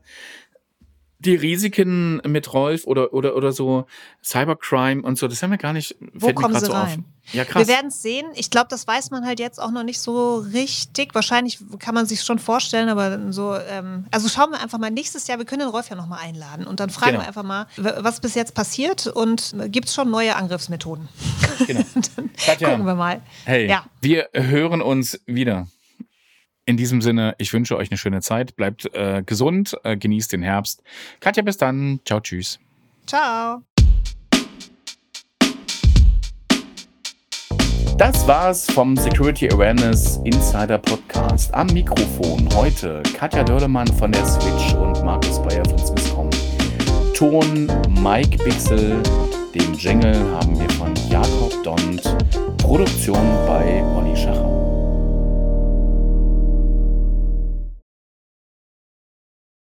die 1.26 1.36
Risiken 1.36 2.21
mit 2.26 2.53
Rolf 2.53 2.86
oder, 2.86 3.13
oder, 3.13 3.36
oder 3.36 3.51
so 3.51 3.86
Cybercrime 4.24 5.01
und 5.01 5.17
so, 5.17 5.28
das 5.28 5.41
haben 5.43 5.51
wir 5.51 5.57
gar 5.57 5.74
nicht. 5.74 5.95
Wo 6.13 6.34
kommen 6.34 6.53
sie 6.55 6.65
so 6.65 6.71
rein? 6.71 6.99
Auf. 6.99 7.34
Ja, 7.34 7.45
krass. 7.45 7.67
Wir 7.67 7.74
werden 7.74 7.88
es 7.88 8.01
sehen. 8.01 8.26
Ich 8.36 8.49
glaube, 8.49 8.67
das 8.69 8.86
weiß 8.86 9.11
man 9.11 9.26
halt 9.26 9.39
jetzt 9.39 9.59
auch 9.61 9.71
noch 9.71 9.84
nicht 9.84 10.01
so 10.01 10.39
richtig. 10.53 11.15
Wahrscheinlich 11.15 11.59
kann 11.80 11.95
man 11.95 12.05
sich 12.05 12.21
schon 12.21 12.38
vorstellen, 12.38 12.89
aber 12.89 13.32
so, 13.32 13.55
ähm, 13.55 14.05
also 14.11 14.28
schauen 14.28 14.51
wir 14.51 14.61
einfach 14.61 14.78
mal 14.78 14.91
nächstes 14.91 15.28
Jahr, 15.28 15.38
wir 15.38 15.45
können 15.45 15.61
den 15.61 15.69
Rolf 15.69 15.89
ja 15.89 15.95
nochmal 15.95 16.19
einladen 16.21 16.67
und 16.67 16.80
dann 16.80 16.89
fragen 16.89 17.13
genau. 17.13 17.24
wir 17.24 17.28
einfach 17.28 17.43
mal, 17.43 17.67
was 17.78 18.19
bis 18.19 18.36
jetzt 18.36 18.53
passiert 18.53 19.07
und 19.07 19.55
gibt 19.67 19.88
es 19.88 19.95
schon 19.95 20.11
neue 20.11 20.36
Angriffsmethoden? 20.36 21.07
Genau. 21.65 21.82
dann 22.15 22.30
Katja, 22.34 22.69
gucken 22.71 22.86
wir 22.86 22.95
mal. 22.95 23.21
Hey, 23.45 23.67
ja. 23.69 23.86
wir 24.01 24.30
hören 24.34 24.82
uns 24.82 25.19
wieder. 25.26 25.67
In 26.66 26.78
diesem 26.78 27.01
Sinne, 27.01 27.36
ich 27.39 27.51
wünsche 27.51 27.76
euch 27.76 27.91
eine 27.91 27.97
schöne 27.97 28.22
Zeit. 28.22 28.55
Bleibt 28.55 28.93
äh, 28.95 29.22
gesund, 29.26 29.76
äh, 29.84 29.97
genießt 29.97 30.32
den 30.32 30.43
Herbst. 30.43 30.82
Katja, 31.20 31.43
bis 31.43 31.57
dann. 31.57 31.99
Ciao, 32.05 32.22
tschüss. 32.22 32.57
Ciao. 33.05 33.64
Das 37.97 38.28
war's 38.28 38.66
vom 38.72 38.95
Security 38.95 39.49
Awareness 39.51 40.20
Insider 40.24 40.78
Podcast. 40.78 41.53
Am 41.53 41.68
Mikrofon 41.68 42.47
heute 42.55 43.03
Katja 43.14 43.43
Dörlemann 43.43 43.88
von 43.88 44.11
der 44.11 44.26
Switch 44.26 44.74
und 44.74 45.03
Markus 45.03 45.41
Bayer 45.43 45.66
von 45.66 45.78
Swisscom. 45.78 46.30
Ton 47.14 47.68
Mike 48.01 48.41
Bixel. 48.43 49.01
Den 49.53 49.74
Jingle 49.74 50.16
haben 50.32 50.57
wir 50.57 50.70
von 50.72 50.93
Jakob 51.09 51.61
Dont. 51.64 52.01
Produktion 52.57 53.28
bei 53.45 53.84
Olli 53.84 54.16
Schacher. 54.16 54.53